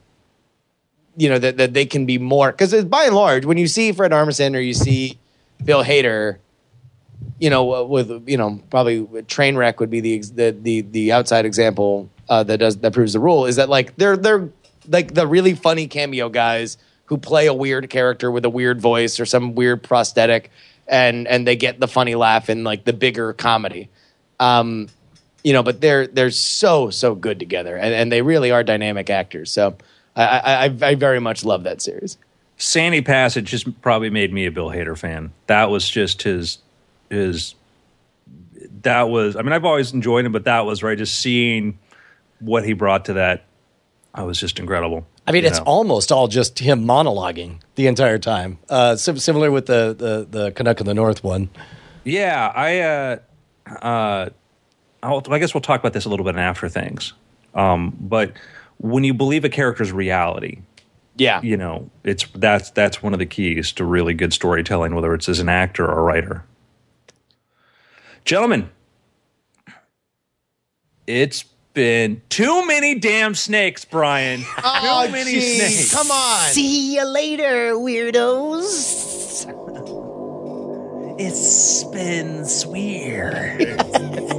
you 1.19 1.27
know 1.27 1.37
that, 1.37 1.57
that 1.57 1.73
they 1.73 1.85
can 1.85 2.05
be 2.05 2.17
more 2.17 2.51
because 2.51 2.73
by 2.85 3.03
and 3.03 3.15
large 3.15 3.45
when 3.45 3.57
you 3.57 3.67
see 3.67 3.91
fred 3.91 4.11
armisen 4.11 4.55
or 4.55 4.59
you 4.59 4.73
see 4.73 5.19
bill 5.63 5.83
hader 5.83 6.37
you 7.39 7.49
know 7.49 7.83
with 7.83 8.27
you 8.27 8.37
know 8.37 8.61
probably 8.69 9.05
train 9.23 9.57
wreck 9.57 9.79
would 9.79 9.89
be 9.89 9.99
the 9.99 10.19
the 10.33 10.51
the, 10.51 10.81
the 10.81 11.11
outside 11.11 11.45
example 11.45 12.09
uh, 12.29 12.43
that 12.43 12.57
does 12.57 12.77
that 12.77 12.93
proves 12.93 13.13
the 13.13 13.19
rule 13.19 13.45
is 13.45 13.57
that 13.57 13.69
like 13.69 13.95
they're 13.97 14.15
they're 14.15 14.49
like 14.87 15.13
the 15.13 15.27
really 15.27 15.53
funny 15.53 15.87
cameo 15.87 16.29
guys 16.29 16.77
who 17.05 17.17
play 17.17 17.47
a 17.47 17.53
weird 17.53 17.89
character 17.89 18.31
with 18.31 18.45
a 18.45 18.49
weird 18.49 18.79
voice 18.79 19.19
or 19.19 19.25
some 19.25 19.55
weird 19.55 19.83
prosthetic 19.83 20.51
and 20.87 21.27
and 21.27 21.45
they 21.45 21.55
get 21.55 21.79
the 21.79 21.87
funny 21.87 22.15
laugh 22.15 22.49
in 22.49 22.63
like 22.63 22.85
the 22.85 22.93
bigger 22.93 23.33
comedy. 23.33 23.89
Um 24.39 24.87
you 25.43 25.53
know 25.53 25.63
but 25.63 25.81
they're 25.81 26.07
they're 26.07 26.31
so 26.31 26.89
so 26.89 27.15
good 27.15 27.39
together 27.39 27.75
and, 27.77 27.93
and 27.93 28.11
they 28.11 28.21
really 28.21 28.51
are 28.51 28.63
dynamic 28.63 29.09
actors 29.09 29.51
so 29.51 29.75
I, 30.15 30.25
I 30.39 30.63
I- 30.87 30.95
very 30.95 31.19
much 31.19 31.43
love 31.45 31.63
that 31.63 31.81
series 31.81 32.17
Sandy 32.57 33.01
Passage 33.01 33.45
just 33.49 33.81
probably 33.81 34.09
made 34.09 34.33
me 34.33 34.45
a 34.45 34.51
Bill 34.51 34.69
Hader 34.69 34.97
fan. 34.97 35.31
That 35.47 35.69
was 35.69 35.89
just 35.89 36.23
his 36.23 36.57
his 37.09 37.55
that 38.81 39.03
was 39.09 39.35
I 39.35 39.41
mean 39.41 39.53
I've 39.53 39.65
always 39.65 39.93
enjoyed 39.93 40.25
him, 40.25 40.31
but 40.31 40.43
that 40.45 40.65
was 40.65 40.83
right 40.83 40.97
just 40.97 41.19
seeing 41.19 41.79
what 42.39 42.65
he 42.65 42.73
brought 42.73 43.05
to 43.05 43.13
that 43.13 43.45
I 44.13 44.23
was 44.23 44.39
just 44.39 44.59
incredible. 44.59 45.05
I 45.27 45.31
mean, 45.31 45.45
it's 45.45 45.59
know? 45.59 45.65
almost 45.65 46.11
all 46.11 46.27
just 46.27 46.57
him 46.57 46.85
monologuing 46.85 47.59
the 47.75 47.85
entire 47.87 48.17
time. 48.17 48.57
Uh, 48.67 48.95
sim- 48.95 49.19
similar 49.19 49.51
with 49.51 49.67
the 49.67 49.95
the 49.97 50.39
the 50.39 50.51
Canuck 50.51 50.79
of 50.79 50.85
the 50.87 50.93
North 50.95 51.23
one. 51.23 51.49
Yeah, 52.03 52.51
I. 52.55 52.79
Uh, 52.79 53.17
uh, 53.67 54.29
I'll, 55.03 55.23
I 55.29 55.37
guess 55.39 55.53
we'll 55.53 55.61
talk 55.61 55.79
about 55.79 55.93
this 55.93 56.05
a 56.05 56.09
little 56.09 56.25
bit 56.25 56.35
in 56.35 56.39
after 56.41 56.67
things. 56.67 57.13
Um, 57.53 57.95
but 57.99 58.33
when 58.79 59.03
you 59.03 59.13
believe 59.13 59.45
a 59.45 59.49
character's 59.49 59.91
reality, 59.91 60.61
Yeah. 61.17 61.41
you 61.41 61.55
know, 61.57 61.89
it's 62.03 62.25
that's 62.33 62.71
that's 62.71 63.03
one 63.03 63.13
of 63.13 63.19
the 63.19 63.25
keys 63.27 63.71
to 63.73 63.85
really 63.85 64.13
good 64.13 64.33
storytelling, 64.33 64.95
whether 64.95 65.13
it's 65.13 65.29
as 65.29 65.39
an 65.39 65.49
actor 65.49 65.85
or 65.85 65.99
a 65.99 66.03
writer. 66.03 66.43
Gentlemen, 68.25 68.69
it's 71.07 71.43
been 71.73 72.21
too 72.29 72.65
many 72.67 72.95
damn 72.95 73.35
snakes, 73.35 73.85
Brian. 73.85 74.43
Oh, 74.63 75.05
too 75.05 75.11
many 75.11 75.31
geez. 75.31 75.57
snakes. 75.87 75.93
Come 75.93 76.11
on. 76.11 76.49
See 76.49 76.95
you 76.95 77.05
later, 77.05 77.73
weirdos. 77.75 79.45
It's 81.21 81.83
been 81.85 82.45
weird. 82.71 83.59